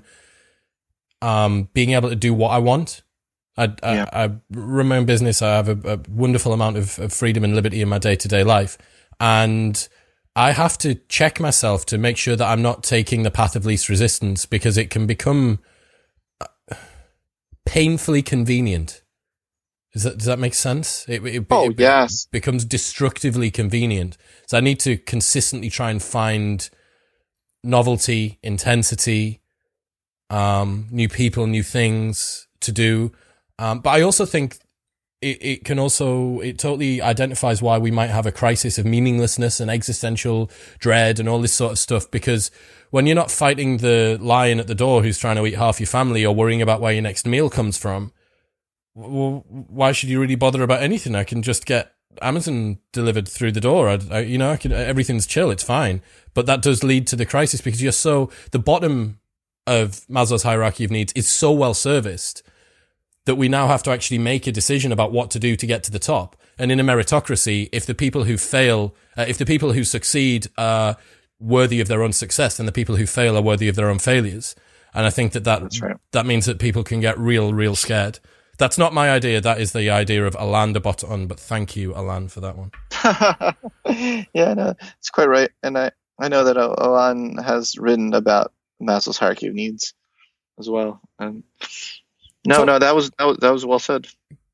um, 1.22 1.68
being 1.72 1.90
able 1.90 2.08
to 2.08 2.16
do 2.16 2.34
what 2.34 2.48
I 2.48 2.58
want, 2.58 3.02
I, 3.56 3.74
yeah. 3.82 4.06
I, 4.12 4.24
I 4.24 4.30
run 4.50 4.88
my 4.88 4.98
own 4.98 5.06
business. 5.06 5.42
I 5.42 5.56
have 5.56 5.68
a, 5.68 5.94
a 5.94 6.00
wonderful 6.08 6.52
amount 6.52 6.76
of, 6.76 6.98
of 6.98 7.12
freedom 7.12 7.44
and 7.44 7.54
liberty 7.54 7.80
in 7.80 7.88
my 7.88 7.98
day 7.98 8.16
to 8.16 8.28
day 8.28 8.44
life. 8.44 8.76
And 9.18 9.88
I 10.34 10.52
have 10.52 10.76
to 10.78 10.96
check 11.08 11.40
myself 11.40 11.86
to 11.86 11.98
make 11.98 12.16
sure 12.16 12.36
that 12.36 12.46
I'm 12.46 12.62
not 12.62 12.84
taking 12.84 13.22
the 13.22 13.30
path 13.30 13.56
of 13.56 13.64
least 13.64 13.88
resistance 13.88 14.44
because 14.44 14.76
it 14.76 14.90
can 14.90 15.06
become 15.06 15.60
uh, 16.40 16.46
painfully 17.64 18.22
convenient 18.22 19.02
does 19.96 20.02
that, 20.02 20.18
does 20.18 20.26
that 20.26 20.38
make 20.38 20.52
sense? 20.52 21.06
It, 21.08 21.24
it, 21.24 21.46
oh, 21.50 21.70
it, 21.70 21.80
yes. 21.80 22.26
becomes 22.26 22.66
destructively 22.66 23.50
convenient. 23.50 24.18
So 24.46 24.58
I 24.58 24.60
need 24.60 24.78
to 24.80 24.98
consistently 24.98 25.70
try 25.70 25.90
and 25.90 26.02
find 26.02 26.68
novelty, 27.64 28.38
intensity, 28.42 29.40
um, 30.28 30.88
new 30.90 31.08
people, 31.08 31.46
new 31.46 31.62
things 31.62 32.46
to 32.60 32.72
do. 32.72 33.12
Um, 33.58 33.80
but 33.80 33.90
I 33.90 34.02
also 34.02 34.26
think 34.26 34.58
it, 35.22 35.38
it 35.40 35.64
can 35.64 35.78
also, 35.78 36.40
it 36.40 36.58
totally 36.58 37.00
identifies 37.00 37.62
why 37.62 37.78
we 37.78 37.90
might 37.90 38.10
have 38.10 38.26
a 38.26 38.32
crisis 38.32 38.78
of 38.78 38.84
meaninglessness 38.84 39.60
and 39.60 39.70
existential 39.70 40.50
dread 40.78 41.18
and 41.18 41.28
all 41.28 41.40
this 41.40 41.54
sort 41.54 41.72
of 41.72 41.78
stuff. 41.78 42.10
Because 42.10 42.50
when 42.90 43.06
you're 43.06 43.16
not 43.16 43.30
fighting 43.30 43.78
the 43.78 44.18
lion 44.20 44.60
at 44.60 44.66
the 44.66 44.74
door 44.74 45.02
who's 45.02 45.18
trying 45.18 45.36
to 45.36 45.46
eat 45.46 45.54
half 45.54 45.80
your 45.80 45.86
family 45.86 46.24
or 46.24 46.34
worrying 46.34 46.62
about 46.62 46.80
where 46.80 46.92
your 46.92 47.02
next 47.02 47.26
meal 47.26 47.48
comes 47.48 47.78
from, 47.78 48.12
well, 48.94 49.44
why 49.48 49.92
should 49.92 50.08
you 50.08 50.20
really 50.20 50.36
bother 50.36 50.62
about 50.62 50.82
anything? 50.82 51.14
I 51.14 51.24
can 51.24 51.42
just 51.42 51.66
get 51.66 51.92
Amazon 52.22 52.78
delivered 52.92 53.28
through 53.28 53.52
the 53.52 53.60
door. 53.60 53.88
I, 53.88 53.98
I, 54.10 54.20
you 54.20 54.38
know, 54.38 54.50
I 54.50 54.56
can, 54.56 54.72
everything's 54.72 55.26
chill. 55.26 55.50
It's 55.50 55.62
fine. 55.62 56.02
But 56.34 56.46
that 56.46 56.62
does 56.62 56.84
lead 56.84 57.06
to 57.08 57.16
the 57.16 57.26
crisis 57.26 57.60
because 57.60 57.82
you're 57.82 57.92
so, 57.92 58.30
the 58.52 58.58
bottom 58.58 59.20
of 59.66 60.06
Maslow's 60.08 60.44
hierarchy 60.44 60.84
of 60.84 60.90
needs 60.90 61.12
is 61.14 61.28
so 61.28 61.52
well 61.52 61.74
serviced 61.74 62.42
that 63.26 63.34
we 63.34 63.48
now 63.48 63.66
have 63.66 63.82
to 63.82 63.90
actually 63.90 64.18
make 64.18 64.46
a 64.46 64.52
decision 64.52 64.92
about 64.92 65.12
what 65.12 65.30
to 65.32 65.38
do 65.38 65.56
to 65.56 65.66
get 65.66 65.82
to 65.84 65.90
the 65.90 65.98
top. 65.98 66.36
And 66.58 66.72
in 66.72 66.80
a 66.80 66.84
meritocracy, 66.84 67.68
if 67.72 67.84
the 67.84 67.94
people 67.94 68.24
who 68.24 68.38
fail, 68.38 68.94
uh, 69.16 69.26
if 69.28 69.36
the 69.36 69.44
people 69.44 69.72
who 69.72 69.84
succeed 69.84 70.46
are 70.56 70.96
worthy 71.38 71.80
of 71.80 71.88
their 71.88 72.02
own 72.02 72.12
success, 72.12 72.56
then 72.56 72.66
the 72.66 72.72
people 72.72 72.96
who 72.96 73.06
fail 73.06 73.36
are 73.36 73.42
worthy 73.42 73.68
of 73.68 73.76
their 73.76 73.90
own 73.90 73.98
failures. 73.98 74.54
And 74.94 75.04
I 75.04 75.10
think 75.10 75.32
that 75.32 75.44
that, 75.44 75.78
right. 75.82 75.96
that 76.12 76.24
means 76.24 76.46
that 76.46 76.58
people 76.58 76.82
can 76.82 77.00
get 77.00 77.18
real, 77.18 77.52
real 77.52 77.76
scared. 77.76 78.18
That's 78.58 78.78
not 78.78 78.94
my 78.94 79.10
idea. 79.10 79.40
That 79.40 79.60
is 79.60 79.72
the 79.72 79.90
idea 79.90 80.24
of 80.24 80.34
Alain 80.38 80.72
de 80.72 80.80
Botton. 80.80 81.26
But 81.26 81.38
thank 81.38 81.76
you, 81.76 81.94
Alain, 81.94 82.28
for 82.28 82.40
that 82.40 82.56
one. 82.56 82.70
yeah, 84.32 84.54
no, 84.54 84.74
it's 84.98 85.10
quite 85.10 85.28
right. 85.28 85.50
And 85.62 85.76
I, 85.76 85.90
I 86.18 86.28
know 86.28 86.44
that 86.44 86.56
Alain 86.56 87.36
has 87.36 87.76
written 87.76 88.14
about 88.14 88.52
Maslow's 88.80 89.18
hierarchy 89.18 89.48
of 89.48 89.54
needs 89.54 89.92
as 90.58 90.70
well. 90.70 91.02
And 91.18 91.42
no, 92.46 92.56
so, 92.56 92.64
no, 92.64 92.78
that 92.78 92.94
was, 92.94 93.10
that 93.18 93.24
was 93.24 93.36
that 93.38 93.50
was 93.50 93.66
well 93.66 93.78
said. 93.78 94.06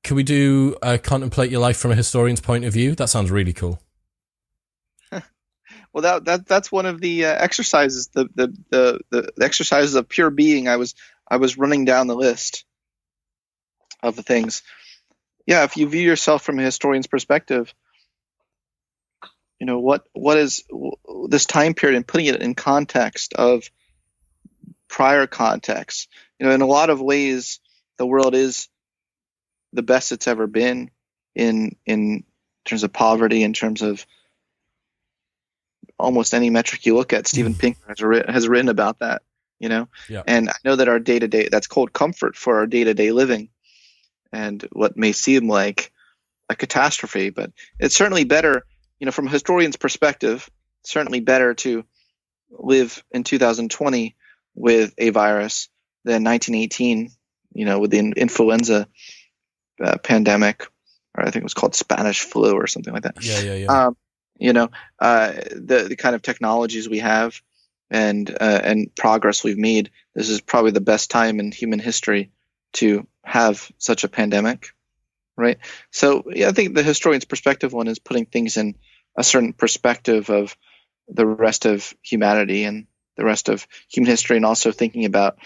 Can 0.02 0.16
we 0.16 0.22
do 0.22 0.76
uh, 0.82 0.98
contemplate 1.02 1.50
your 1.50 1.60
life 1.60 1.76
from 1.76 1.92
a 1.92 1.94
historian's 1.94 2.40
point 2.40 2.64
of 2.64 2.72
view? 2.72 2.94
That 2.94 3.08
sounds 3.08 3.30
really 3.30 3.52
cool. 3.52 3.80
well, 5.10 5.22
that 6.02 6.24
that 6.24 6.46
that's 6.46 6.72
one 6.72 6.86
of 6.86 7.00
the 7.00 7.26
uh, 7.26 7.34
exercises, 7.34 8.08
the, 8.08 8.28
the 8.34 8.56
the 8.70 9.00
the 9.10 9.44
exercises 9.44 9.94
of 9.94 10.08
pure 10.08 10.30
being. 10.30 10.68
I 10.68 10.76
was 10.76 10.94
I 11.28 11.36
was 11.36 11.56
running 11.56 11.84
down 11.84 12.08
the 12.08 12.16
list 12.16 12.64
of 14.02 14.16
the 14.16 14.22
things. 14.22 14.62
Yeah, 15.46 15.64
if 15.64 15.76
you 15.76 15.88
view 15.88 16.02
yourself 16.02 16.42
from 16.42 16.58
a 16.58 16.62
historian's 16.62 17.06
perspective, 17.06 17.72
you 19.60 19.66
know 19.66 19.78
what 19.78 20.04
what 20.12 20.38
is 20.38 20.64
this 21.28 21.46
time 21.46 21.74
period 21.74 21.96
and 21.96 22.06
putting 22.06 22.26
it 22.26 22.42
in 22.42 22.54
context 22.54 23.34
of 23.34 23.70
prior 24.88 25.26
context. 25.26 26.08
You 26.38 26.46
know, 26.46 26.52
in 26.52 26.60
a 26.60 26.66
lot 26.66 26.90
of 26.90 27.00
ways, 27.00 27.60
the 28.02 28.06
world 28.06 28.34
is 28.34 28.68
the 29.72 29.82
best 29.84 30.10
it's 30.10 30.26
ever 30.26 30.48
been 30.48 30.90
in 31.36 31.76
in 31.86 32.24
terms 32.64 32.82
of 32.82 32.92
poverty, 32.92 33.44
in 33.44 33.52
terms 33.52 33.80
of 33.80 34.04
almost 36.00 36.34
any 36.34 36.50
metric 36.50 36.84
you 36.84 36.96
look 36.96 37.12
at. 37.12 37.28
Steven 37.28 37.54
mm. 37.54 37.60
Pinker 37.60 37.84
has, 37.86 38.00
written, 38.00 38.34
has 38.34 38.48
written 38.48 38.68
about 38.68 38.98
that. 38.98 39.22
You 39.60 39.68
know, 39.68 39.88
yeah. 40.08 40.24
and 40.26 40.50
I 40.50 40.56
know 40.64 40.74
that 40.74 40.88
our 40.88 40.98
day 40.98 41.20
to 41.20 41.28
day 41.28 41.48
that's 41.48 41.68
called 41.68 41.92
comfort 41.92 42.34
for 42.34 42.58
our 42.58 42.66
day 42.66 42.82
to 42.82 42.92
day 42.92 43.12
living 43.12 43.50
and 44.32 44.66
what 44.72 44.96
may 44.96 45.12
seem 45.12 45.48
like 45.48 45.92
a 46.48 46.56
catastrophe, 46.56 47.30
but 47.30 47.52
it's 47.78 47.94
certainly 47.94 48.24
better, 48.24 48.66
you 48.98 49.04
know, 49.04 49.12
from 49.12 49.28
a 49.28 49.30
historian's 49.30 49.76
perspective, 49.76 50.50
certainly 50.82 51.20
better 51.20 51.54
to 51.54 51.84
live 52.50 53.04
in 53.12 53.22
2020 53.22 54.16
with 54.56 54.92
a 54.98 55.10
virus 55.10 55.68
than 56.04 56.24
1918, 56.24 57.12
you 57.54 57.64
know, 57.64 57.78
with 57.78 57.90
the 57.90 57.98
influenza 57.98 58.88
uh, 59.82 59.98
pandemic, 59.98 60.66
or 61.16 61.24
I 61.24 61.30
think 61.30 61.42
it 61.42 61.44
was 61.44 61.54
called 61.54 61.74
Spanish 61.74 62.20
flu 62.20 62.52
or 62.54 62.66
something 62.66 62.92
like 62.92 63.02
that. 63.04 63.24
Yeah, 63.24 63.40
yeah, 63.40 63.54
yeah. 63.54 63.86
Um, 63.86 63.96
you 64.38 64.52
know, 64.52 64.70
uh, 64.98 65.32
the 65.50 65.86
the 65.88 65.96
kind 65.96 66.14
of 66.14 66.22
technologies 66.22 66.88
we 66.88 66.98
have 66.98 67.40
and 67.90 68.28
uh, 68.30 68.60
and 68.64 68.94
progress 68.96 69.44
we've 69.44 69.58
made. 69.58 69.90
This 70.14 70.28
is 70.28 70.40
probably 70.40 70.72
the 70.72 70.80
best 70.80 71.10
time 71.10 71.40
in 71.40 71.52
human 71.52 71.78
history 71.78 72.32
to 72.74 73.06
have 73.22 73.70
such 73.78 74.04
a 74.04 74.08
pandemic, 74.08 74.68
right? 75.36 75.58
So 75.90 76.24
yeah, 76.34 76.48
I 76.48 76.52
think 76.52 76.74
the 76.74 76.82
historian's 76.82 77.26
perspective 77.26 77.72
one 77.72 77.88
is 77.88 77.98
putting 77.98 78.26
things 78.26 78.56
in 78.56 78.76
a 79.16 79.22
certain 79.22 79.52
perspective 79.52 80.30
of 80.30 80.56
the 81.08 81.26
rest 81.26 81.66
of 81.66 81.92
humanity 82.02 82.64
and 82.64 82.86
the 83.16 83.24
rest 83.24 83.48
of 83.50 83.66
human 83.88 84.10
history, 84.10 84.36
and 84.36 84.46
also 84.46 84.72
thinking 84.72 85.04
about 85.04 85.36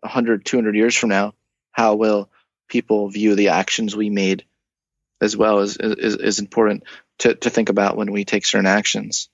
100, 0.00 0.44
200 0.44 0.74
years 0.74 0.96
from 0.96 1.10
now, 1.10 1.34
how 1.72 1.94
will 1.94 2.30
people 2.68 3.08
view 3.08 3.34
the 3.34 3.48
actions 3.48 3.96
we 3.96 4.10
made 4.10 4.44
as 5.20 5.36
well 5.36 5.60
is, 5.60 5.76
is, 5.76 6.16
is 6.16 6.38
important 6.38 6.84
to, 7.18 7.34
to 7.34 7.50
think 7.50 7.68
about 7.68 7.96
when 7.96 8.12
we 8.12 8.24
take 8.24 8.44
certain 8.44 8.66
actions. 8.66 9.28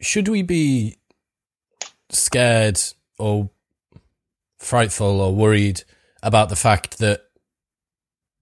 Should 0.00 0.28
we 0.28 0.42
be 0.42 0.96
scared 2.10 2.80
or 3.18 3.50
frightful 4.58 5.20
or 5.20 5.34
worried 5.34 5.82
about 6.22 6.48
the 6.48 6.56
fact 6.56 6.98
that 6.98 7.22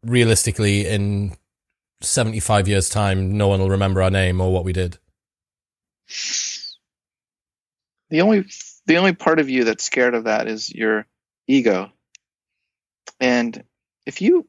realistically 0.04 0.86
in 0.86 1.36
75 2.00 2.68
years 2.68 2.88
time 2.88 3.36
no 3.36 3.48
one 3.48 3.60
will 3.60 3.70
remember 3.70 4.02
our 4.02 4.10
name 4.10 4.40
or 4.40 4.52
what 4.52 4.64
we 4.64 4.72
did 4.72 4.98
the 8.10 8.20
only 8.20 8.44
the 8.86 8.96
only 8.96 9.12
part 9.12 9.40
of 9.40 9.50
you 9.50 9.64
that's 9.64 9.84
scared 9.84 10.14
of 10.14 10.24
that 10.24 10.46
is 10.46 10.72
your 10.72 11.06
ego 11.48 11.90
and 13.20 13.62
if 14.04 14.20
you 14.20 14.46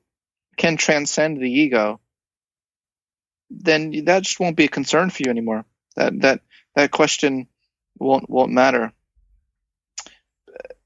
can 0.57 0.77
transcend 0.77 1.37
the 1.37 1.51
ego 1.51 1.99
then 3.49 4.05
that 4.05 4.23
just 4.23 4.39
won't 4.39 4.57
be 4.57 4.65
a 4.65 4.69
concern 4.69 5.09
for 5.09 5.23
you 5.23 5.29
anymore 5.29 5.65
that 5.95 6.19
that 6.19 6.41
that 6.75 6.91
question 6.91 7.47
won't 7.99 8.29
won't 8.29 8.51
matter 8.51 8.91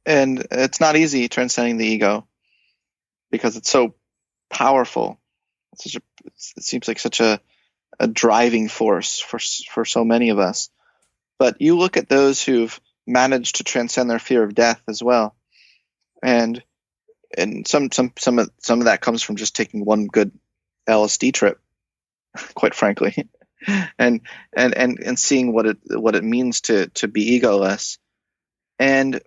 and 0.05 0.45
it's 0.51 0.79
not 0.79 0.95
easy 0.95 1.27
transcending 1.27 1.77
the 1.77 1.85
ego 1.85 2.27
because 3.29 3.55
it's 3.55 3.69
so 3.69 3.93
powerful. 4.49 5.19
It's 5.73 5.85
such 5.85 5.95
a, 5.95 6.01
it 6.25 6.63
seems 6.63 6.87
like 6.87 6.99
such 6.99 7.19
a, 7.19 7.39
a 7.99 8.07
driving 8.07 8.67
force 8.67 9.19
for 9.19 9.39
for 9.71 9.85
so 9.85 10.03
many 10.03 10.29
of 10.29 10.39
us. 10.39 10.69
But 11.39 11.61
you 11.61 11.77
look 11.77 11.97
at 11.97 12.09
those 12.09 12.43
who've 12.43 12.79
managed 13.07 13.57
to 13.57 13.63
transcend 13.63 14.09
their 14.09 14.19
fear 14.19 14.43
of 14.43 14.53
death 14.53 14.81
as 14.87 15.01
well, 15.01 15.35
and 16.21 16.61
and 17.37 17.67
some 17.67 17.91
some 17.91 18.13
some 18.17 18.39
of 18.39 18.49
some 18.59 18.79
of 18.79 18.85
that 18.85 19.01
comes 19.01 19.23
from 19.23 19.35
just 19.35 19.55
taking 19.55 19.85
one 19.85 20.07
good 20.07 20.31
LSD 20.87 21.33
trip, 21.33 21.59
quite 22.55 22.75
frankly, 22.75 23.29
and 23.97 24.21
and 24.55 24.75
and 24.75 24.99
and 24.99 25.19
seeing 25.19 25.53
what 25.53 25.65
it 25.65 25.77
what 25.87 26.15
it 26.15 26.23
means 26.23 26.61
to 26.61 26.87
to 26.89 27.07
be 27.07 27.39
egoless, 27.39 27.97
and 28.79 29.21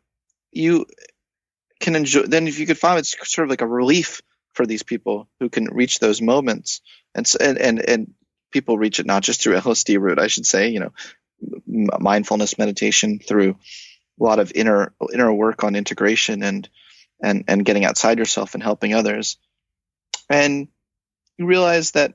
you 0.53 0.87
can 1.81 1.97
enjoy. 1.97 2.23
Then 2.23 2.49
if 2.49 2.59
you 2.59 2.67
could 2.67 2.79
find 2.79 2.99
it's 2.99 3.17
sort 3.29 3.47
of 3.47 3.51
like 3.51 3.63
a 3.63 3.67
relief 3.67 4.23
for 4.53 4.67
these 4.67 4.83
people 4.83 5.29
who 5.41 5.49
can 5.49 5.67
reach 5.67 5.99
those 5.99 6.23
moments, 6.23 6.81
and 7.15 7.31
and 7.41 7.59
and, 7.59 7.81
and 7.81 8.15
people 8.51 8.79
reach 8.79 9.01
it 9.01 9.07
not 9.07 9.23
just 9.23 9.43
through 9.43 9.57
LSD 9.57 9.99
route, 10.01 10.19
I 10.19 10.29
should 10.29 10.47
say, 10.47 10.69
you 10.69 10.81
know, 10.81 10.93
mindfulness 11.67 12.59
meditation 12.59 13.19
through 13.19 13.57
a 14.21 14.25
lot 14.25 14.39
of 14.39 14.53
inner 14.55 14.95
inner 15.13 15.33
work 15.33 15.65
on 15.65 15.75
integration 15.77 16.43
and 16.43 16.69
and 17.23 17.45
and 17.49 17.65
getting 17.65 17.85
outside 17.85 18.19
yourself 18.19 18.55
and 18.55 18.63
helping 18.63 18.95
others. 18.95 19.39
And 20.29 20.69
you 21.37 21.47
realize 21.47 21.93
that 21.93 22.15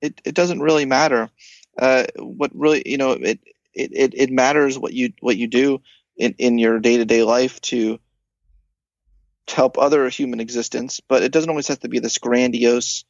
it, 0.00 0.20
it 0.24 0.34
doesn't 0.34 0.60
really 0.60 0.84
matter 0.84 1.30
uh, 1.78 2.04
what 2.18 2.50
really 2.54 2.82
you 2.86 2.98
know 2.98 3.12
it, 3.12 3.40
it 3.74 4.14
it 4.14 4.30
matters 4.30 4.78
what 4.78 4.92
you 4.92 5.12
what 5.20 5.36
you 5.36 5.46
do 5.46 5.80
in, 6.16 6.34
in 6.38 6.58
your 6.58 6.78
day-to-day 6.78 7.22
life 7.22 7.60
to 7.60 7.98
to 9.46 9.54
help 9.54 9.78
other 9.78 10.08
human 10.08 10.40
existence 10.40 11.00
but 11.00 11.22
it 11.22 11.32
doesn't 11.32 11.50
always 11.50 11.68
have 11.68 11.80
to 11.80 11.88
be 11.88 11.98
this 11.98 12.18
grandiose 12.18 13.04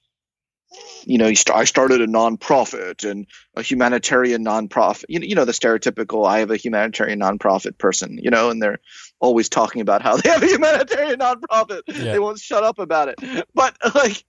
you 1.05 1.19
know, 1.19 1.27
I 1.27 1.65
started 1.65 2.01
a 2.01 2.07
nonprofit 2.07 3.09
and 3.09 3.27
a 3.55 3.63
humanitarian 3.63 4.45
nonprofit. 4.45 5.05
You 5.09 5.21
know, 5.21 5.27
you 5.27 5.35
know 5.35 5.45
the 5.45 5.53
stereotypical 5.53 6.27
I 6.27 6.41
have 6.41 6.51
a 6.51 6.57
humanitarian 6.57 7.21
nonprofit 7.21 7.79
person. 7.79 8.19
You 8.21 8.31
know, 8.31 8.51
and 8.51 8.61
they're 8.61 8.79
always 9.21 9.49
talking 9.49 9.83
about 9.83 10.03
how 10.03 10.17
they 10.17 10.29
have 10.29 10.43
a 10.43 10.47
humanitarian 10.47 11.21
nonprofit. 11.21 11.83
Yeah. 11.87 12.13
They 12.13 12.19
won't 12.19 12.39
shut 12.39 12.65
up 12.65 12.79
about 12.79 13.09
it. 13.09 13.47
But 13.55 13.77
like, 13.95 14.25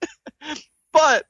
but 0.93 1.25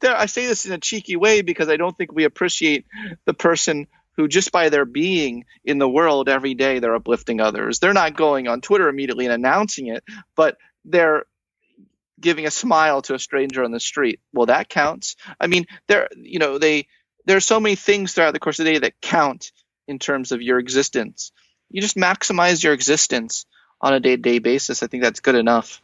there, 0.00 0.16
I 0.16 0.26
say 0.26 0.46
this 0.46 0.66
in 0.66 0.72
a 0.72 0.78
cheeky 0.78 1.16
way 1.16 1.42
because 1.42 1.68
I 1.68 1.76
don't 1.76 1.96
think 1.96 2.12
we 2.12 2.24
appreciate 2.24 2.86
the 3.24 3.34
person 3.34 3.86
who 4.16 4.28
just 4.28 4.52
by 4.52 4.68
their 4.68 4.84
being 4.84 5.44
in 5.64 5.78
the 5.78 5.88
world 5.88 6.28
every 6.28 6.54
day 6.54 6.78
they're 6.78 6.94
uplifting 6.94 7.40
others. 7.40 7.78
They're 7.78 7.94
not 7.94 8.16
going 8.16 8.48
on 8.48 8.60
Twitter 8.60 8.88
immediately 8.88 9.24
and 9.26 9.34
announcing 9.34 9.86
it, 9.86 10.04
but 10.36 10.58
they're 10.84 11.24
giving 12.22 12.46
a 12.46 12.50
smile 12.50 13.02
to 13.02 13.14
a 13.14 13.18
stranger 13.18 13.62
on 13.62 13.72
the 13.72 13.80
street. 13.80 14.20
Well, 14.32 14.46
that 14.46 14.70
counts. 14.70 15.16
I 15.38 15.46
mean, 15.48 15.66
there, 15.88 16.08
you 16.16 16.38
know, 16.38 16.56
they 16.56 16.86
there 17.26 17.36
are 17.36 17.40
so 17.40 17.60
many 17.60 17.74
things 17.76 18.14
throughout 18.14 18.32
the 18.32 18.40
course 18.40 18.58
of 18.58 18.64
the 18.64 18.72
day 18.72 18.78
that 18.78 19.00
count 19.02 19.52
in 19.86 19.98
terms 19.98 20.32
of 20.32 20.40
your 20.40 20.58
existence. 20.58 21.32
You 21.70 21.82
just 21.82 21.96
maximize 21.96 22.64
your 22.64 22.72
existence 22.72 23.44
on 23.80 23.92
a 23.92 24.00
day-to-day 24.00 24.38
basis. 24.38 24.82
I 24.82 24.86
think 24.86 25.02
that's 25.02 25.20
good 25.20 25.34
enough. 25.34 25.82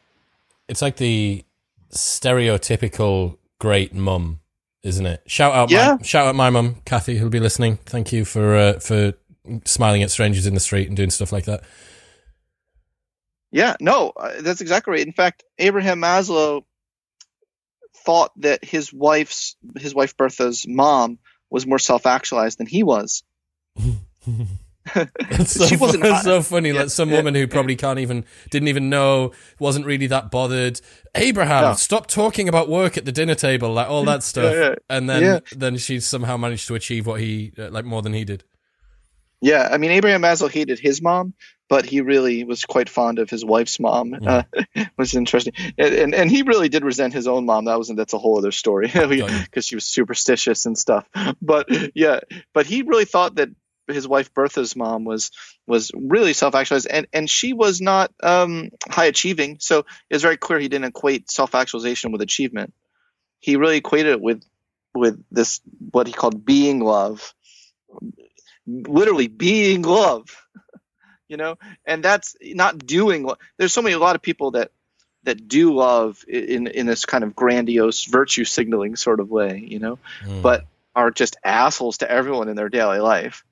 It's 0.68 0.82
like 0.82 0.96
the 0.96 1.44
stereotypical 1.90 3.38
great 3.58 3.94
mum, 3.94 4.40
isn't 4.82 5.06
it? 5.06 5.22
Shout 5.26 5.52
out, 5.54 5.70
yeah. 5.70 5.96
my, 5.98 6.02
shout 6.02 6.26
out 6.26 6.34
my 6.34 6.50
mum, 6.50 6.76
Kathy, 6.84 7.18
who'll 7.18 7.30
be 7.30 7.40
listening. 7.40 7.78
Thank 7.86 8.12
you 8.12 8.24
for 8.24 8.56
uh, 8.56 8.72
for 8.80 9.14
smiling 9.64 10.02
at 10.02 10.10
strangers 10.10 10.46
in 10.46 10.54
the 10.54 10.60
street 10.60 10.88
and 10.88 10.96
doing 10.96 11.10
stuff 11.10 11.32
like 11.32 11.44
that. 11.44 11.62
Yeah, 13.50 13.76
no, 13.80 14.12
uh, 14.14 14.40
that's 14.42 14.60
exactly 14.60 14.92
right. 14.92 15.06
In 15.06 15.12
fact, 15.12 15.44
Abraham 15.58 16.00
Maslow 16.00 16.64
thought 18.04 18.30
that 18.40 18.64
his 18.64 18.92
wife's 18.92 19.56
his 19.76 19.94
wife 19.94 20.16
Bertha's 20.16 20.66
mom 20.68 21.18
was 21.50 21.66
more 21.66 21.78
self-actualized 21.78 22.58
than 22.58 22.66
he 22.66 22.82
was. 22.82 23.22
that's 24.94 25.52
so, 25.52 25.66
she 25.66 25.76
wasn't 25.76 26.02
that's 26.02 26.24
so 26.24 26.42
funny. 26.42 26.70
Yeah, 26.70 26.82
like 26.82 26.90
some 26.90 27.10
yeah, 27.10 27.16
woman 27.16 27.34
who 27.34 27.46
probably 27.46 27.76
can't 27.76 27.98
even 27.98 28.24
didn't 28.50 28.68
even 28.68 28.90
know, 28.90 29.32
wasn't 29.58 29.86
really 29.86 30.06
that 30.08 30.30
bothered. 30.30 30.80
Abraham, 31.14 31.62
no. 31.62 31.72
stop 31.74 32.06
talking 32.06 32.48
about 32.48 32.68
work 32.68 32.96
at 32.96 33.04
the 33.04 33.12
dinner 33.12 33.34
table, 33.34 33.72
like 33.72 33.88
all 33.88 34.04
that 34.04 34.22
stuff. 34.22 34.54
yeah, 34.54 34.74
and 34.88 35.08
then 35.08 35.42
then 35.56 35.76
she 35.76 36.00
somehow 36.00 36.36
managed 36.36 36.66
to 36.68 36.74
achieve 36.74 37.06
what 37.06 37.20
he 37.20 37.52
uh, 37.58 37.70
like 37.70 37.84
more 37.84 38.02
than 38.02 38.12
he 38.12 38.24
did. 38.24 38.44
Yeah, 39.40 39.68
I 39.70 39.78
mean 39.78 39.90
Abraham 39.90 40.22
Maslow 40.22 40.50
hated 40.50 40.78
his 40.78 41.00
mom, 41.00 41.34
but 41.68 41.84
he 41.84 42.00
really 42.00 42.44
was 42.44 42.64
quite 42.64 42.88
fond 42.88 43.18
of 43.18 43.28
his 43.28 43.44
wife's 43.44 43.78
mom, 43.78 44.16
yeah. 44.20 44.42
uh, 44.56 44.84
which 44.96 45.10
is 45.10 45.14
interesting. 45.14 45.52
And, 45.76 45.94
and, 45.94 46.14
and 46.14 46.30
he 46.30 46.42
really 46.42 46.68
did 46.68 46.84
resent 46.84 47.12
his 47.12 47.28
own 47.28 47.46
mom. 47.46 47.66
That 47.66 47.78
was 47.78 47.88
that's 47.88 48.14
a 48.14 48.18
whole 48.18 48.38
other 48.38 48.52
story 48.52 48.86
because 48.92 49.66
she 49.66 49.74
was 49.74 49.84
superstitious 49.84 50.66
and 50.66 50.78
stuff. 50.78 51.06
But 51.40 51.68
yeah, 51.94 52.20
but 52.54 52.66
he 52.66 52.82
really 52.82 53.04
thought 53.04 53.36
that 53.36 53.50
his 53.86 54.06
wife 54.06 54.32
Bertha's 54.34 54.76
mom 54.76 55.04
was 55.04 55.30
was 55.66 55.90
really 55.94 56.32
self 56.32 56.54
actualized, 56.54 56.86
and 56.86 57.06
and 57.12 57.28
she 57.28 57.52
was 57.52 57.80
not 57.80 58.12
um, 58.22 58.70
high 58.88 59.06
achieving. 59.06 59.58
So 59.60 59.80
it 60.10 60.14
was 60.14 60.22
very 60.22 60.36
clear 60.36 60.58
he 60.58 60.68
didn't 60.68 60.86
equate 60.86 61.30
self 61.30 61.54
actualization 61.54 62.12
with 62.12 62.22
achievement. 62.22 62.72
He 63.40 63.56
really 63.56 63.78
equated 63.78 64.12
it 64.12 64.20
with 64.20 64.42
with 64.94 65.22
this 65.30 65.60
what 65.90 66.06
he 66.06 66.12
called 66.12 66.44
being 66.44 66.80
love, 66.80 67.34
literally 68.66 69.28
being 69.28 69.82
love 69.82 70.34
you 71.28 71.36
know? 71.36 71.56
And 71.86 72.02
that's 72.02 72.36
not 72.42 72.78
doing 72.78 73.22
what 73.22 73.38
there's 73.56 73.72
so 73.72 73.82
many 73.82 73.94
a 73.94 73.98
lot 73.98 74.16
of 74.16 74.22
people 74.22 74.52
that 74.52 74.70
that 75.24 75.48
do 75.48 75.74
love 75.74 76.24
in 76.28 76.66
in 76.66 76.86
this 76.86 77.04
kind 77.04 77.24
of 77.24 77.34
grandiose 77.34 78.04
virtue 78.04 78.44
signaling 78.44 78.96
sort 78.96 79.20
of 79.20 79.30
way 79.30 79.64
you 79.66 79.78
know? 79.78 79.98
Mm. 80.24 80.42
but 80.42 80.66
are 80.94 81.10
just 81.10 81.36
assholes 81.44 81.98
to 81.98 82.10
everyone 82.10 82.48
in 82.48 82.56
their 82.56 82.68
daily 82.68 82.98
life. 82.98 83.44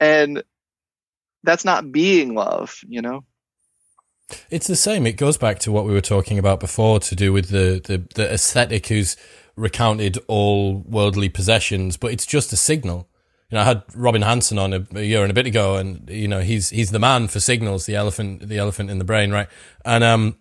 And 0.00 0.42
that's 1.44 1.64
not 1.64 1.92
being 1.92 2.34
love 2.34 2.80
you 2.88 3.02
know? 3.02 3.24
It's 4.50 4.66
the 4.66 4.76
same. 4.76 5.06
It 5.06 5.18
goes 5.18 5.36
back 5.36 5.58
to 5.60 5.72
what 5.72 5.84
we 5.84 5.92
were 5.92 6.00
talking 6.00 6.38
about 6.38 6.58
before 6.58 7.00
to 7.00 7.14
do 7.14 7.32
with 7.32 7.50
the 7.50 7.80
the, 7.84 8.02
the 8.14 8.32
ascetic 8.32 8.86
who's 8.86 9.16
recounted 9.56 10.18
all 10.28 10.78
worldly 10.78 11.28
possessions 11.28 11.96
but 11.98 12.10
it's 12.10 12.24
just 12.24 12.52
a 12.52 12.56
signal 12.56 13.06
you 13.52 13.56
know, 13.58 13.62
I 13.62 13.64
had 13.64 13.82
Robin 13.94 14.22
Hanson 14.22 14.58
on 14.58 14.72
a, 14.72 14.86
a, 14.94 15.02
year 15.02 15.20
and 15.20 15.30
a 15.30 15.34
bit 15.34 15.46
ago, 15.46 15.76
and 15.76 16.08
you 16.08 16.26
know, 16.26 16.40
he's 16.40 16.70
he's 16.70 16.90
the 16.90 16.98
man 16.98 17.28
for 17.28 17.38
signals, 17.38 17.84
the 17.84 17.94
elephant, 17.94 18.48
the 18.48 18.56
elephant 18.56 18.90
in 18.90 18.98
the 18.98 19.04
brain, 19.04 19.30
right? 19.30 19.46
And 19.84 20.02
um, 20.02 20.36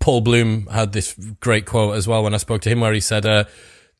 Paul 0.00 0.20
Bloom 0.20 0.66
had 0.66 0.92
this 0.92 1.14
great 1.40 1.64
quote 1.64 1.96
as 1.96 2.06
well 2.06 2.22
when 2.22 2.34
I 2.34 2.36
spoke 2.36 2.60
to 2.62 2.68
him, 2.68 2.80
where 2.80 2.92
he 2.92 3.00
said, 3.00 3.24
uh, 3.24 3.44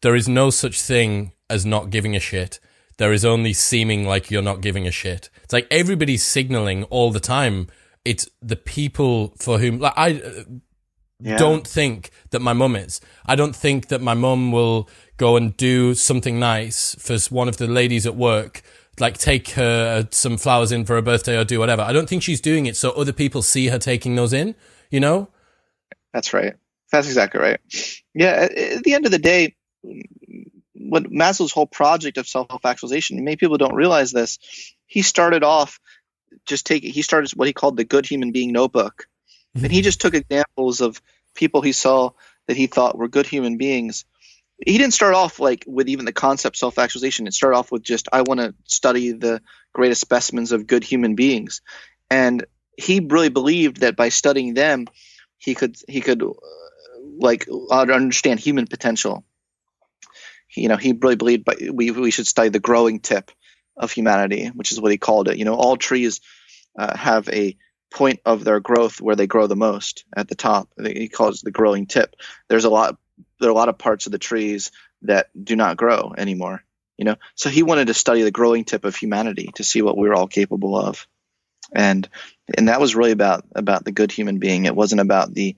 "There 0.02 0.14
is 0.14 0.28
no 0.28 0.50
such 0.50 0.82
thing 0.82 1.32
as 1.48 1.64
not 1.64 1.88
giving 1.88 2.14
a 2.14 2.20
shit. 2.20 2.60
There 2.98 3.14
is 3.14 3.24
only 3.24 3.54
seeming 3.54 4.06
like 4.06 4.30
you're 4.30 4.42
not 4.42 4.60
giving 4.60 4.86
a 4.86 4.90
shit. 4.90 5.30
It's 5.44 5.52
like 5.54 5.66
everybody's 5.70 6.22
signaling 6.22 6.84
all 6.84 7.10
the 7.10 7.20
time. 7.20 7.68
It's 8.04 8.28
the 8.42 8.56
people 8.56 9.34
for 9.38 9.58
whom, 9.58 9.78
like 9.78 9.94
I." 9.96 10.44
Yeah. 11.20 11.36
Don't 11.36 11.66
think 11.66 12.10
that 12.30 12.40
my 12.40 12.52
mum 12.52 12.76
is. 12.76 13.00
I 13.24 13.36
don't 13.36 13.54
think 13.54 13.88
that 13.88 14.00
my 14.00 14.14
mum 14.14 14.52
will 14.52 14.88
go 15.16 15.36
and 15.36 15.56
do 15.56 15.94
something 15.94 16.38
nice 16.38 16.96
for 16.96 17.16
one 17.34 17.48
of 17.48 17.56
the 17.56 17.66
ladies 17.66 18.04
at 18.04 18.16
work, 18.16 18.62
like 18.98 19.16
take 19.16 19.50
her 19.50 20.00
uh, 20.00 20.04
some 20.10 20.36
flowers 20.36 20.72
in 20.72 20.84
for 20.84 20.94
her 20.94 21.02
birthday 21.02 21.38
or 21.38 21.44
do 21.44 21.58
whatever. 21.58 21.82
I 21.82 21.92
don't 21.92 22.08
think 22.08 22.22
she's 22.22 22.40
doing 22.40 22.66
it 22.66 22.76
so 22.76 22.90
other 22.90 23.12
people 23.12 23.42
see 23.42 23.68
her 23.68 23.78
taking 23.78 24.16
those 24.16 24.32
in, 24.32 24.54
you 24.90 25.00
know? 25.00 25.28
That's 26.12 26.32
right. 26.34 26.54
That's 26.90 27.06
exactly 27.06 27.40
right. 27.40 27.60
Yeah, 28.14 28.48
at 28.50 28.84
the 28.84 28.94
end 28.94 29.06
of 29.06 29.12
the 29.12 29.18
day, 29.18 29.54
what 30.74 31.04
Maslow's 31.04 31.52
whole 31.52 31.66
project 31.66 32.18
of 32.18 32.28
self-actualization, 32.28 33.22
many 33.24 33.36
people 33.36 33.56
don't 33.56 33.74
realize 33.74 34.12
this. 34.12 34.38
He 34.86 35.02
started 35.02 35.42
off 35.42 35.80
just 36.46 36.66
taking 36.66 36.92
he 36.92 37.02
started 37.02 37.30
what 37.32 37.48
he 37.48 37.52
called 37.52 37.76
the 37.76 37.84
good 37.84 38.06
human 38.06 38.32
being 38.32 38.52
notebook. 38.52 39.08
And 39.54 39.72
he 39.72 39.82
just 39.82 40.00
took 40.00 40.14
examples 40.14 40.80
of 40.80 41.00
people 41.34 41.62
he 41.62 41.72
saw 41.72 42.10
that 42.46 42.56
he 42.56 42.66
thought 42.66 42.98
were 42.98 43.08
good 43.08 43.26
human 43.26 43.56
beings 43.56 44.04
he 44.64 44.78
didn't 44.78 44.94
start 44.94 45.14
off 45.14 45.40
like 45.40 45.64
with 45.66 45.88
even 45.88 46.04
the 46.04 46.12
concept 46.12 46.56
self 46.56 46.78
actualization. 46.78 47.26
It 47.26 47.34
started 47.34 47.56
off 47.56 47.72
with 47.72 47.82
just 47.82 48.08
I 48.12 48.22
want 48.22 48.40
to 48.40 48.54
study 48.64 49.12
the 49.12 49.42
greatest 49.72 50.00
specimens 50.00 50.52
of 50.52 50.66
good 50.66 50.84
human 50.84 51.14
beings, 51.14 51.60
and 52.10 52.44
he 52.76 53.00
really 53.00 53.30
believed 53.30 53.78
that 53.78 53.96
by 53.96 54.08
studying 54.08 54.54
them, 54.54 54.86
he 55.38 55.54
could 55.54 55.76
he 55.88 56.00
could 56.00 56.22
uh, 56.22 56.32
like 57.18 57.46
understand 57.70 58.40
human 58.40 58.66
potential. 58.66 59.24
You 60.56 60.68
know, 60.68 60.76
he 60.76 60.92
really 60.92 61.16
believed 61.16 61.44
by, 61.44 61.56
we 61.72 61.90
we 61.90 62.10
should 62.12 62.26
study 62.26 62.48
the 62.48 62.60
growing 62.60 63.00
tip 63.00 63.32
of 63.76 63.90
humanity, 63.90 64.46
which 64.48 64.70
is 64.70 64.80
what 64.80 64.92
he 64.92 64.98
called 64.98 65.28
it. 65.28 65.36
You 65.36 65.44
know, 65.44 65.54
all 65.54 65.76
trees 65.76 66.20
uh, 66.78 66.96
have 66.96 67.28
a 67.28 67.56
point 67.94 68.20
of 68.24 68.44
their 68.44 68.60
growth 68.60 69.00
where 69.00 69.16
they 69.16 69.26
grow 69.26 69.46
the 69.46 69.56
most 69.56 70.04
at 70.14 70.28
the 70.28 70.34
top. 70.34 70.68
He 70.78 71.08
calls 71.08 71.40
the 71.40 71.50
growing 71.50 71.86
tip. 71.86 72.16
There's 72.48 72.64
a 72.64 72.70
lot 72.70 72.98
there 73.40 73.48
are 73.48 73.52
a 73.52 73.56
lot 73.56 73.68
of 73.68 73.78
parts 73.78 74.06
of 74.06 74.12
the 74.12 74.18
trees 74.18 74.70
that 75.02 75.28
do 75.40 75.54
not 75.54 75.76
grow 75.76 76.12
anymore 76.16 76.64
you 76.96 77.04
know 77.04 77.14
so 77.36 77.48
he 77.48 77.62
wanted 77.62 77.86
to 77.86 77.94
study 77.94 78.22
the 78.22 78.30
growing 78.30 78.64
tip 78.64 78.84
of 78.84 78.96
humanity 78.96 79.50
to 79.54 79.62
see 79.62 79.82
what 79.82 79.96
we 79.96 80.08
are 80.08 80.14
all 80.14 80.26
capable 80.26 80.76
of 80.76 81.06
and 81.72 82.08
and 82.56 82.68
that 82.68 82.80
was 82.80 82.94
really 82.94 83.12
about 83.12 83.44
about 83.54 83.84
the 83.84 83.92
good 83.92 84.12
human 84.12 84.38
being. 84.38 84.64
It 84.64 84.76
wasn't 84.76 85.00
about 85.00 85.32
the 85.32 85.56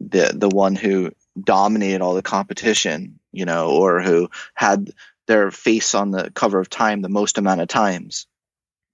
the 0.00 0.32
the 0.34 0.48
one 0.48 0.74
who 0.74 1.12
dominated 1.42 2.00
all 2.02 2.14
the 2.14 2.22
competition, 2.22 3.18
you 3.32 3.44
know, 3.44 3.70
or 3.70 4.02
who 4.02 4.30
had 4.54 4.90
their 5.26 5.50
face 5.50 5.94
on 5.94 6.10
the 6.10 6.30
cover 6.30 6.60
of 6.60 6.70
Time 6.70 7.02
the 7.02 7.08
most 7.08 7.38
amount 7.38 7.60
of 7.60 7.68
times, 7.68 8.26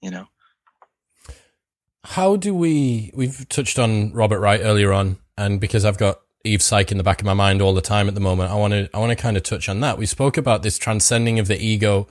you 0.01 0.11
know. 0.11 0.27
How 2.05 2.37
do 2.37 2.55
we? 2.55 3.11
We've 3.15 3.49
touched 3.49 3.79
on 3.79 4.13
Robert 4.13 4.41
Wright 4.41 4.61
earlier 4.63 4.93
on, 4.93 5.19
and 5.39 5.61
because 5.61 5.85
I've 5.85 5.99
got 5.99 6.21
Evo 6.45 6.61
Psych 6.61 6.91
in 6.91 6.99
the 6.99 7.05
back 7.05 7.21
of 7.21 7.27
my 7.27 7.35
mind 7.35 7.63
all 7.63 7.75
the 7.75 7.81
time 7.81 8.09
at 8.09 8.15
the 8.15 8.21
moment, 8.21 8.51
I 8.51 8.57
want 8.57 8.73
to 8.73 8.91
I 8.93 8.99
want 8.99 9.11
to 9.11 9.17
kind 9.17 9.37
of 9.37 9.45
touch 9.45 9.69
on 9.69 9.81
that. 9.81 9.99
We 9.99 10.07
spoke 10.07 10.37
about 10.37 10.63
this 10.63 10.79
transcending 10.79 11.39
of 11.39 11.47
the 11.47 11.61
ego, 11.61 12.09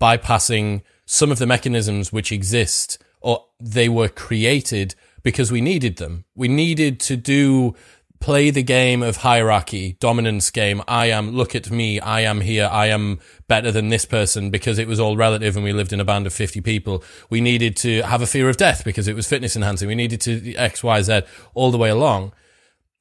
bypassing 0.00 0.82
some 1.04 1.30
of 1.30 1.38
the 1.38 1.46
mechanisms 1.46 2.12
which 2.12 2.32
exist, 2.32 2.98
or 3.20 3.44
they 3.60 3.88
were 3.88 4.08
created 4.08 4.94
because 5.22 5.52
we 5.52 5.60
needed 5.60 5.96
them. 5.96 6.24
We 6.34 6.48
needed 6.48 6.98
to 7.00 7.16
do 7.16 7.74
play 8.20 8.50
the 8.50 8.62
game 8.62 9.02
of 9.02 9.18
hierarchy, 9.18 9.96
dominance 9.98 10.50
game. 10.50 10.82
I 10.86 11.06
am, 11.06 11.32
look 11.32 11.54
at 11.54 11.70
me. 11.70 11.98
I 11.98 12.20
am 12.20 12.42
here. 12.42 12.68
I 12.70 12.86
am 12.86 13.18
better 13.48 13.72
than 13.72 13.88
this 13.88 14.04
person 14.04 14.50
because 14.50 14.78
it 14.78 14.86
was 14.86 15.00
all 15.00 15.16
relative 15.16 15.56
and 15.56 15.64
we 15.64 15.72
lived 15.72 15.92
in 15.92 16.00
a 16.00 16.04
band 16.04 16.26
of 16.26 16.34
50 16.34 16.60
people. 16.60 17.02
We 17.30 17.40
needed 17.40 17.76
to 17.78 18.02
have 18.02 18.20
a 18.20 18.26
fear 18.26 18.50
of 18.50 18.58
death 18.58 18.84
because 18.84 19.08
it 19.08 19.16
was 19.16 19.26
fitness 19.26 19.56
enhancing. 19.56 19.88
We 19.88 19.94
needed 19.94 20.20
to 20.22 20.54
X, 20.54 20.84
Y, 20.84 21.00
Z 21.02 21.22
all 21.54 21.70
the 21.70 21.78
way 21.78 21.88
along. 21.88 22.32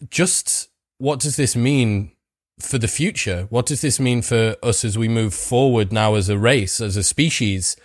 Just 0.09 0.70
what 0.97 1.20
does 1.20 1.36
this 1.36 1.55
mean 1.55 2.13
for 2.59 2.78
the 2.78 2.88
future? 2.88 3.47
What 3.49 3.65
does 3.65 3.82
this 3.82 3.99
mean 3.99 4.22
for 4.22 4.55
us 4.63 4.86
as 4.86 4.97
we 4.97 5.09
move 5.09 5.34
forward 5.34 5.91
now 5.91 6.15
as 6.15 6.30
a 6.30 6.38
race, 6.38 6.80
as 6.80 6.95
a 6.95 7.03
species? 7.03 7.76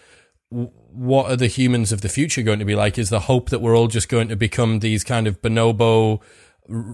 What 0.51 1.30
are 1.30 1.37
the 1.37 1.49
humans 1.49 1.91
of 1.91 2.01
the 2.01 2.09
future 2.09 2.43
going 2.43 2.61
to 2.61 2.64
be 2.64 2.76
like? 2.76 2.97
Is 2.97 3.11
the 3.11 3.20
hope 3.20 3.51
that 3.51 3.61
we're 3.61 3.76
all 3.76 3.89
just 3.89 4.09
going 4.09 4.28
to 4.28 4.37
become 4.37 4.78
these 4.78 5.03
kind 5.03 5.26
of 5.26 5.43
bonobo, 5.43 6.20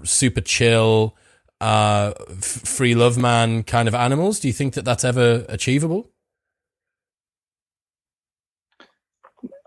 super 0.05 0.41
chill, 0.41 1.17
uh, 1.61 2.13
f- 2.31 2.45
free 2.45 2.95
love 2.95 3.19
man 3.19 3.63
kind 3.63 3.89
of 3.89 3.95
animals. 3.95 4.41
Do 4.41 4.49
you 4.49 4.55
think 4.55 4.75
that 4.75 4.85
that's 4.85 5.05
ever 5.05 5.45
achievable? 5.49 6.11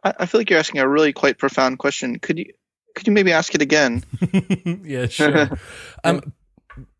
I, 0.04 0.14
I 0.20 0.26
feel 0.26 0.42
like 0.42 0.50
you're 0.50 0.60
asking 0.60 0.82
a 0.82 0.88
really 0.88 1.14
quite 1.14 1.38
profound 1.38 1.80
question. 1.80 2.20
Could 2.20 2.40
you 2.40 2.46
could 2.96 3.08
you 3.08 3.14
maybe 3.14 3.32
ask 3.32 3.56
it 3.56 3.62
again? 3.62 4.04
yeah, 4.84 5.08
sure. 5.08 5.50
um, 6.04 6.34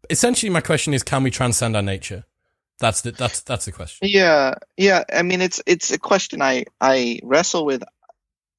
essentially, 0.10 0.50
my 0.50 0.62
question 0.62 0.94
is: 0.94 1.04
Can 1.04 1.24
we 1.24 1.32
transcend 1.32 1.76
our 1.76 1.82
nature? 1.82 2.26
That's 2.80 3.02
the 3.02 3.12
that's 3.12 3.42
that's 3.42 3.66
the 3.66 3.72
question. 3.72 4.08
Yeah, 4.08 4.56
yeah. 4.78 5.04
I 5.14 5.22
mean, 5.22 5.42
it's 5.42 5.62
it's 5.66 5.92
a 5.92 6.00
question 6.00 6.42
I 6.42 6.66
I 6.82 7.20
wrestle 7.24 7.66
with, 7.66 7.84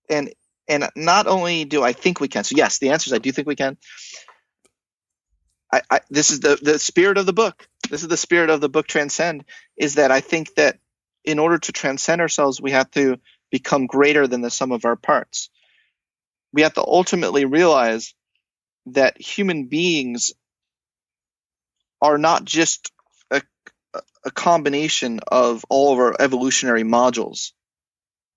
and 0.08 0.32
and 0.68 0.88
not 0.96 1.26
only 1.26 1.64
do 1.64 1.82
I 1.82 1.92
think 1.92 2.20
we 2.20 2.28
can. 2.28 2.44
So 2.44 2.56
yes, 2.56 2.78
the 2.78 2.90
answer 2.90 3.08
is 3.08 3.12
I 3.12 3.18
do 3.18 3.32
think 3.32 3.48
we 3.48 3.56
can. 3.56 3.76
I, 5.74 5.82
I, 5.90 6.00
this 6.08 6.30
is 6.30 6.40
the 6.40 6.56
the 6.62 6.78
spirit 6.78 7.18
of 7.18 7.26
the 7.26 7.32
book. 7.32 7.66
This 7.90 8.02
is 8.02 8.08
the 8.08 8.16
spirit 8.16 8.50
of 8.50 8.60
the 8.60 8.68
book. 8.68 8.86
Transcend 8.86 9.44
is 9.76 9.96
that 9.96 10.12
I 10.12 10.20
think 10.20 10.54
that 10.54 10.78
in 11.24 11.40
order 11.40 11.58
to 11.58 11.72
transcend 11.72 12.20
ourselves, 12.20 12.60
we 12.60 12.70
have 12.70 12.90
to 12.92 13.18
become 13.50 13.86
greater 13.86 14.28
than 14.28 14.40
the 14.40 14.50
sum 14.50 14.70
of 14.70 14.84
our 14.84 14.94
parts. 14.94 15.50
We 16.52 16.62
have 16.62 16.74
to 16.74 16.82
ultimately 16.86 17.44
realize 17.44 18.14
that 18.86 19.20
human 19.20 19.66
beings 19.66 20.32
are 22.00 22.18
not 22.18 22.44
just 22.44 22.92
a, 23.32 23.42
a 24.24 24.30
combination 24.30 25.20
of 25.26 25.64
all 25.68 25.92
of 25.92 25.98
our 25.98 26.14
evolutionary 26.20 26.84
modules, 26.84 27.52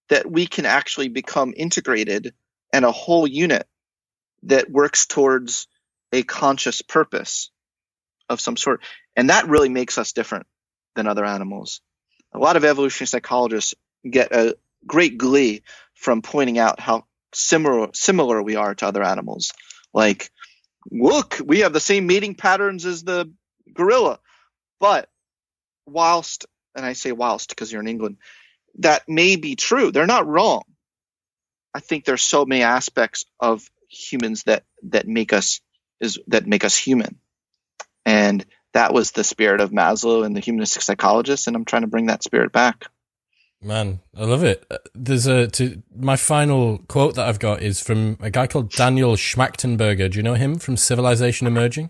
that 0.10 0.30
we 0.30 0.48
can 0.48 0.66
actually 0.66 1.10
become 1.10 1.54
integrated 1.56 2.34
and 2.74 2.84
a 2.84 2.92
whole 2.92 3.28
unit 3.28 3.68
that 4.44 4.72
works 4.72 5.06
towards 5.06 5.68
a 6.12 6.24
conscious 6.24 6.82
purpose 6.82 7.51
of 8.30 8.41
some 8.41 8.58
sort. 8.58 8.82
And 9.16 9.30
that 9.30 9.47
really 9.47 9.70
makes 9.70 9.97
us 9.97 10.14
different 10.14 10.47
than 10.95 11.08
other 11.08 11.26
animals. 11.26 11.82
A 12.34 12.39
lot 12.39 12.58
of 12.58 12.66
evolutionary 12.66 13.08
psychologists 13.08 13.74
get 14.10 14.32
a 14.34 14.55
great 14.86 15.18
glee 15.18 15.64
from 15.95 16.22
pointing 16.22 16.60
out 16.60 16.80
how 16.80 17.05
similar 17.34 17.89
similar 17.93 18.41
we 18.41 18.55
are 18.55 18.76
to 18.76 18.88
other 18.88 19.03
animals. 19.03 19.53
Like, 19.93 20.32
look, 20.91 21.39
we 21.43 21.60
have 21.60 21.74
the 21.74 21.80
same 21.80 22.08
mating 22.08 22.36
patterns 22.36 22.86
as 22.86 23.03
the 23.03 23.32
gorilla. 23.74 24.20
But 24.80 25.10
whilst, 25.86 26.45
and 26.76 26.86
I 26.86 26.93
say 26.93 27.12
whilst 27.12 27.49
because 27.49 27.72
you're 27.72 27.82
in 27.82 27.88
England, 27.88 28.18
that 28.80 29.03
may 29.08 29.36
be 29.36 29.55
true. 29.55 29.91
They're 29.91 30.05
not 30.05 30.28
wrong. 30.28 30.64
I 31.74 31.80
think 31.80 32.05
there's 32.05 32.22
so 32.22 32.45
many 32.45 32.64
aspects 32.64 33.26
of 33.39 33.68
humans 33.89 34.43
that 34.43 34.64
that 34.84 35.08
make 35.08 35.34
us 35.34 35.62
is 36.00 36.20
that 36.28 36.48
make 36.48 36.64
us 36.64 36.78
human. 36.78 37.20
And 38.06 38.45
that 38.74 38.93
was 38.93 39.12
the 39.12 39.24
spirit 39.24 39.62
of 39.62 39.72
Maslow 39.72 40.26
and 40.26 40.36
the 40.36 40.39
humanistic 40.39 40.82
psychologist, 40.82 41.48
and 41.48 41.56
I'm 41.56 41.66
trying 41.66 41.82
to 41.82 41.88
bring 41.88 42.08
that 42.08 42.24
spirit 42.24 42.52
back. 42.52 42.86
Man, 43.62 44.02
I 44.16 44.26
love 44.26 44.43
it. 44.43 44.66
Uh, 44.70 44.78
there's 44.93 45.26
a 45.26 45.48
to 45.48 45.82
my 45.95 46.16
final 46.16 46.78
quote 46.88 47.16
that 47.16 47.28
I've 47.28 47.39
got 47.39 47.64
is 47.64 47.82
from 47.82 48.18
a 48.22 48.30
guy 48.30 48.45
called 48.45 48.72
Daniel 48.72 49.16
Schmachtenberger. 49.16 50.12
Do 50.12 50.18
you 50.18 50.24
know 50.24 50.36
him 50.36 50.60
from 50.60 50.78
Civilization 50.78 51.48
Emerging? 51.48 51.89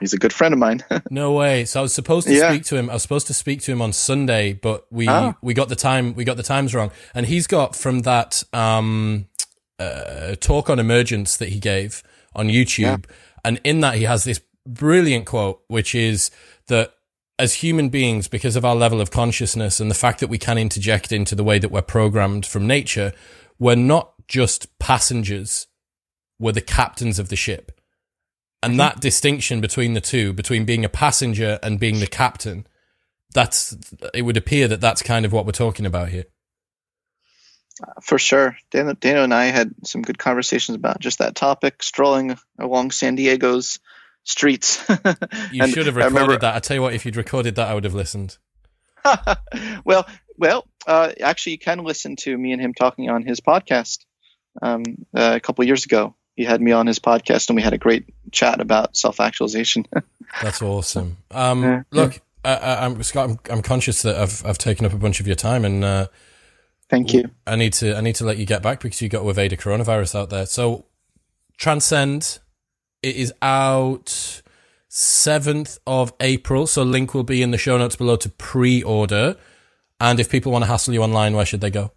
He's 0.00 0.12
a 0.12 0.18
good 0.18 0.32
friend 0.32 0.52
of 0.52 0.60
mine. 0.60 0.84
no 1.10 1.32
way. 1.32 1.64
So 1.64 1.80
I 1.80 1.82
was 1.82 1.94
supposed 1.94 2.26
to 2.26 2.34
yeah. 2.34 2.50
speak 2.50 2.64
to 2.66 2.76
him. 2.76 2.90
I 2.90 2.94
was 2.94 3.02
supposed 3.02 3.26
to 3.28 3.34
speak 3.34 3.62
to 3.62 3.72
him 3.72 3.80
on 3.80 3.92
Sunday, 3.92 4.52
but 4.52 4.86
we 4.90 5.08
ah. 5.08 5.34
we 5.40 5.54
got 5.54 5.70
the 5.70 5.76
time 5.76 6.14
we 6.14 6.24
got 6.24 6.36
the 6.36 6.42
times 6.42 6.74
wrong. 6.74 6.92
And 7.14 7.26
he's 7.26 7.46
got 7.46 7.74
from 7.74 8.00
that 8.00 8.44
um, 8.52 9.28
uh, 9.78 10.34
talk 10.36 10.68
on 10.68 10.78
emergence 10.78 11.38
that 11.38 11.48
he 11.48 11.58
gave 11.58 12.02
on 12.34 12.48
YouTube. 12.48 13.06
Yeah. 13.06 13.14
And 13.44 13.60
in 13.64 13.80
that, 13.80 13.96
he 13.96 14.04
has 14.04 14.24
this 14.24 14.40
brilliant 14.66 15.26
quote, 15.26 15.62
which 15.68 15.94
is 15.94 16.30
that 16.68 16.94
as 17.38 17.54
human 17.54 17.88
beings, 17.88 18.28
because 18.28 18.56
of 18.56 18.64
our 18.64 18.76
level 18.76 19.00
of 19.00 19.10
consciousness 19.10 19.80
and 19.80 19.90
the 19.90 19.96
fact 19.96 20.20
that 20.20 20.28
we 20.28 20.38
can 20.38 20.58
interject 20.58 21.12
into 21.12 21.34
the 21.34 21.44
way 21.44 21.58
that 21.58 21.70
we're 21.70 21.82
programmed 21.82 22.46
from 22.46 22.66
nature, 22.66 23.12
we're 23.58 23.74
not 23.74 24.12
just 24.28 24.78
passengers, 24.78 25.66
we're 26.38 26.52
the 26.52 26.60
captains 26.60 27.18
of 27.18 27.28
the 27.28 27.36
ship. 27.36 27.80
And 28.62 28.72
mm-hmm. 28.72 28.78
that 28.78 29.00
distinction 29.00 29.60
between 29.60 29.94
the 29.94 30.00
two, 30.00 30.32
between 30.32 30.64
being 30.64 30.84
a 30.84 30.88
passenger 30.88 31.58
and 31.62 31.80
being 31.80 31.98
the 31.98 32.06
captain, 32.06 32.66
that's, 33.34 33.76
it 34.14 34.22
would 34.22 34.36
appear 34.36 34.68
that 34.68 34.80
that's 34.80 35.02
kind 35.02 35.24
of 35.24 35.32
what 35.32 35.46
we're 35.46 35.52
talking 35.52 35.86
about 35.86 36.10
here. 36.10 36.26
For 38.02 38.18
sure. 38.18 38.56
Dano, 38.70 38.94
Dano 38.94 39.24
and 39.24 39.34
I 39.34 39.46
had 39.46 39.74
some 39.84 40.02
good 40.02 40.18
conversations 40.18 40.76
about 40.76 41.00
just 41.00 41.18
that 41.18 41.34
topic, 41.34 41.82
strolling 41.82 42.36
along 42.58 42.90
San 42.90 43.16
Diego's 43.16 43.78
streets. 44.24 44.84
you 45.52 45.66
should 45.68 45.86
have 45.86 45.96
recorded 45.96 46.14
remember, 46.14 46.38
that. 46.38 46.54
I 46.54 46.58
tell 46.60 46.76
you 46.76 46.82
what, 46.82 46.94
if 46.94 47.04
you'd 47.04 47.16
recorded 47.16 47.56
that, 47.56 47.68
I 47.68 47.74
would 47.74 47.84
have 47.84 47.94
listened. 47.94 48.38
well, 49.84 50.06
well, 50.36 50.66
uh, 50.86 51.12
actually, 51.20 51.52
you 51.52 51.58
can 51.58 51.78
listen 51.84 52.16
to 52.16 52.36
me 52.36 52.52
and 52.52 52.60
him 52.60 52.74
talking 52.74 53.10
on 53.10 53.22
his 53.22 53.40
podcast 53.40 54.04
um, 54.60 54.82
uh, 55.14 55.32
a 55.36 55.40
couple 55.40 55.64
years 55.64 55.84
ago. 55.84 56.14
He 56.36 56.44
had 56.44 56.62
me 56.62 56.72
on 56.72 56.86
his 56.86 56.98
podcast, 56.98 57.48
and 57.48 57.56
we 57.56 57.62
had 57.62 57.74
a 57.74 57.78
great 57.78 58.06
chat 58.30 58.60
about 58.60 58.96
self-actualization. 58.96 59.86
That's 60.42 60.62
awesome. 60.62 61.18
Um, 61.30 61.62
yeah, 61.62 61.82
look. 61.90 62.20
I, 62.44 62.86
am 62.86 63.00
Scott. 63.04 63.30
I'm, 63.30 63.38
I'm, 63.50 63.62
conscious 63.62 64.02
that 64.02 64.16
I've 64.16 64.44
I've 64.44 64.58
taken 64.58 64.84
up 64.84 64.92
a 64.92 64.96
bunch 64.96 65.20
of 65.20 65.28
your 65.28 65.36
time, 65.36 65.64
and 65.64 65.84
uh, 65.84 66.06
Thank 66.92 67.14
you. 67.14 67.30
I 67.46 67.56
need 67.56 67.72
to 67.74 67.96
I 67.96 68.02
need 68.02 68.16
to 68.16 68.26
let 68.26 68.36
you 68.36 68.44
get 68.44 68.62
back 68.62 68.80
because 68.80 69.00
you 69.00 69.08
got 69.08 69.22
to 69.22 69.30
evade 69.30 69.54
a 69.54 69.56
coronavirus 69.56 70.14
out 70.14 70.28
there. 70.28 70.44
So 70.44 70.84
Transcend 71.56 72.38
it 73.02 73.16
is 73.16 73.32
out 73.40 74.42
7th 74.90 75.78
of 75.86 76.12
April, 76.20 76.66
so 76.66 76.82
link 76.82 77.14
will 77.14 77.24
be 77.24 77.42
in 77.42 77.50
the 77.50 77.56
show 77.56 77.78
notes 77.78 77.96
below 77.96 78.16
to 78.16 78.28
pre-order. 78.28 79.36
And 80.00 80.20
if 80.20 80.28
people 80.28 80.52
want 80.52 80.64
to 80.64 80.70
hassle 80.70 80.92
you 80.92 81.02
online, 81.02 81.34
where 81.34 81.46
should 81.46 81.62
they 81.62 81.70
go? 81.70 81.92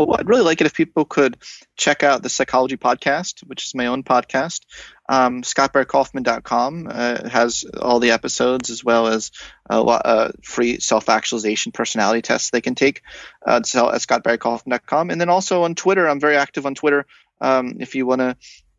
Oh, 0.00 0.16
I'd 0.18 0.28
really 0.28 0.42
like 0.42 0.60
it 0.60 0.66
if 0.66 0.74
people 0.74 1.04
could 1.04 1.36
check 1.76 2.02
out 2.02 2.22
the 2.22 2.28
Psychology 2.28 2.76
Podcast, 2.76 3.40
which 3.46 3.66
is 3.66 3.74
my 3.74 3.86
own 3.86 4.02
podcast. 4.02 4.60
Um, 5.08 5.42
ScottBarryKaufman.com 5.42 6.88
uh, 6.90 7.28
has 7.28 7.64
all 7.80 8.00
the 8.00 8.12
episodes 8.12 8.70
as 8.70 8.82
well 8.82 9.06
as 9.06 9.30
a 9.68 9.80
lot, 9.80 10.02
uh, 10.04 10.32
free 10.42 10.80
self-actualization 10.80 11.72
personality 11.72 12.22
tests 12.22 12.50
they 12.50 12.60
can 12.60 12.74
take 12.74 13.02
uh, 13.46 13.56
at 13.56 13.64
ScottBarryKaufman.com. 13.64 15.10
And 15.10 15.20
then 15.20 15.28
also 15.28 15.64
on 15.64 15.74
Twitter, 15.74 16.08
I'm 16.08 16.20
very 16.20 16.36
active 16.36 16.66
on 16.66 16.74
Twitter. 16.74 17.06
Um, 17.40 17.76
if 17.80 17.94
you 17.94 18.06
want 18.06 18.20
to 18.20 18.36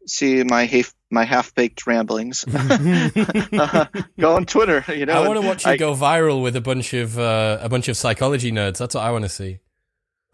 see 0.07 0.43
my 0.43 0.65
half 0.65 0.93
my 1.11 1.23
half 1.23 1.53
baked 1.53 1.85
ramblings, 1.87 2.45
uh, 2.53 3.85
go 4.19 4.35
on 4.35 4.45
Twitter. 4.45 4.83
You 4.93 5.05
know, 5.05 5.13
I 5.13 5.27
want 5.27 5.39
to 5.39 5.47
watch 5.47 5.65
you 5.65 5.71
I, 5.71 5.77
go 5.77 5.93
viral 5.93 6.41
with 6.41 6.55
a 6.55 6.61
bunch 6.61 6.93
of 6.93 7.19
uh, 7.19 7.59
a 7.61 7.69
bunch 7.69 7.87
of 7.87 7.97
psychology 7.97 8.51
nerds. 8.51 8.77
That's 8.77 8.95
what 8.95 9.03
I 9.03 9.11
want 9.11 9.25
to 9.25 9.29
see. 9.29 9.59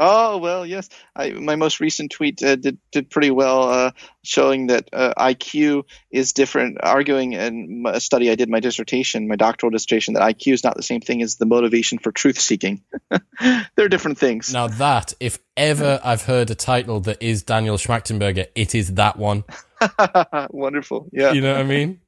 Oh 0.03 0.39
well, 0.39 0.65
yes. 0.65 0.89
I, 1.15 1.29
my 1.29 1.55
most 1.55 1.79
recent 1.79 2.09
tweet 2.09 2.41
uh, 2.41 2.55
did 2.55 2.79
did 2.91 3.11
pretty 3.11 3.29
well, 3.29 3.69
uh, 3.69 3.91
showing 4.23 4.67
that 4.67 4.89
uh, 4.91 5.13
IQ 5.15 5.83
is 6.09 6.33
different. 6.33 6.79
Arguing 6.81 7.33
in 7.33 7.83
a 7.87 8.01
study 8.01 8.31
I 8.31 8.33
did 8.33 8.49
my 8.49 8.61
dissertation, 8.61 9.27
my 9.27 9.35
doctoral 9.35 9.69
dissertation, 9.69 10.15
that 10.15 10.23
IQ 10.23 10.53
is 10.53 10.63
not 10.63 10.75
the 10.75 10.81
same 10.81 11.01
thing 11.01 11.21
as 11.21 11.35
the 11.35 11.45
motivation 11.45 11.99
for 11.99 12.11
truth 12.11 12.39
seeking. 12.39 12.81
They're 13.75 13.89
different 13.89 14.17
things. 14.17 14.51
Now 14.51 14.69
that, 14.69 15.13
if 15.19 15.37
ever 15.55 16.01
I've 16.03 16.23
heard 16.23 16.49
a 16.49 16.55
title 16.55 17.01
that 17.01 17.21
is 17.21 17.43
Daniel 17.43 17.77
Schmachtenberger, 17.77 18.47
it 18.55 18.73
is 18.73 18.95
that 18.95 19.17
one. 19.17 19.43
Wonderful. 20.49 21.09
Yeah. 21.11 21.33
You 21.33 21.41
know 21.41 21.51
what 21.51 21.61
I 21.61 21.63
mean? 21.63 22.01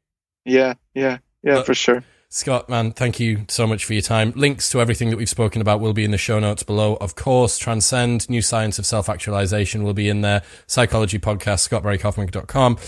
Yeah. 0.45 0.73
Yeah. 0.95 1.19
Yeah. 1.43 1.61
for 1.61 1.75
sure. 1.75 2.03
Scott, 2.35 2.67
man, 2.67 2.93
thank 2.93 3.19
you 3.19 3.45
so 3.47 3.67
much 3.67 3.85
for 3.85 3.93
your 3.93 4.01
time. 4.01 4.33
Links 4.35 4.67
to 4.71 4.81
everything 4.81 5.11
that 5.11 5.17
we've 5.17 5.29
spoken 5.29 5.61
about 5.61 5.79
will 5.79 5.93
be 5.93 6.03
in 6.03 6.09
the 6.09 6.17
show 6.17 6.39
notes 6.39 6.63
below. 6.63 6.95
Of 6.95 7.13
course, 7.13 7.59
Transcend, 7.59 8.27
New 8.27 8.41
Science 8.41 8.79
of 8.79 8.87
Self 8.87 9.07
Actualization 9.07 9.83
will 9.83 9.93
be 9.93 10.09
in 10.09 10.21
there. 10.21 10.41
Psychology 10.65 11.19
podcast, 11.19 11.69
scottbarrykaufman.com. 11.69 12.79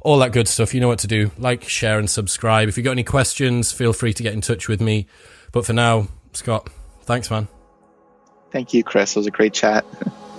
All 0.00 0.18
that 0.18 0.32
good 0.32 0.48
stuff. 0.48 0.74
You 0.74 0.80
know 0.80 0.88
what 0.88 0.98
to 0.98 1.06
do. 1.06 1.30
Like, 1.38 1.62
share, 1.62 2.00
and 2.00 2.10
subscribe. 2.10 2.68
If 2.68 2.76
you've 2.76 2.82
got 2.82 2.90
any 2.90 3.04
questions, 3.04 3.70
feel 3.70 3.92
free 3.92 4.12
to 4.14 4.22
get 4.24 4.34
in 4.34 4.40
touch 4.40 4.66
with 4.66 4.80
me. 4.80 5.06
But 5.52 5.64
for 5.64 5.74
now, 5.74 6.08
Scott, 6.32 6.68
thanks, 7.02 7.30
man. 7.30 7.46
Thank 8.50 8.74
you, 8.74 8.82
Chris. 8.82 9.14
It 9.14 9.20
was 9.20 9.28
a 9.28 9.30
great 9.30 9.54
chat. 9.54 9.84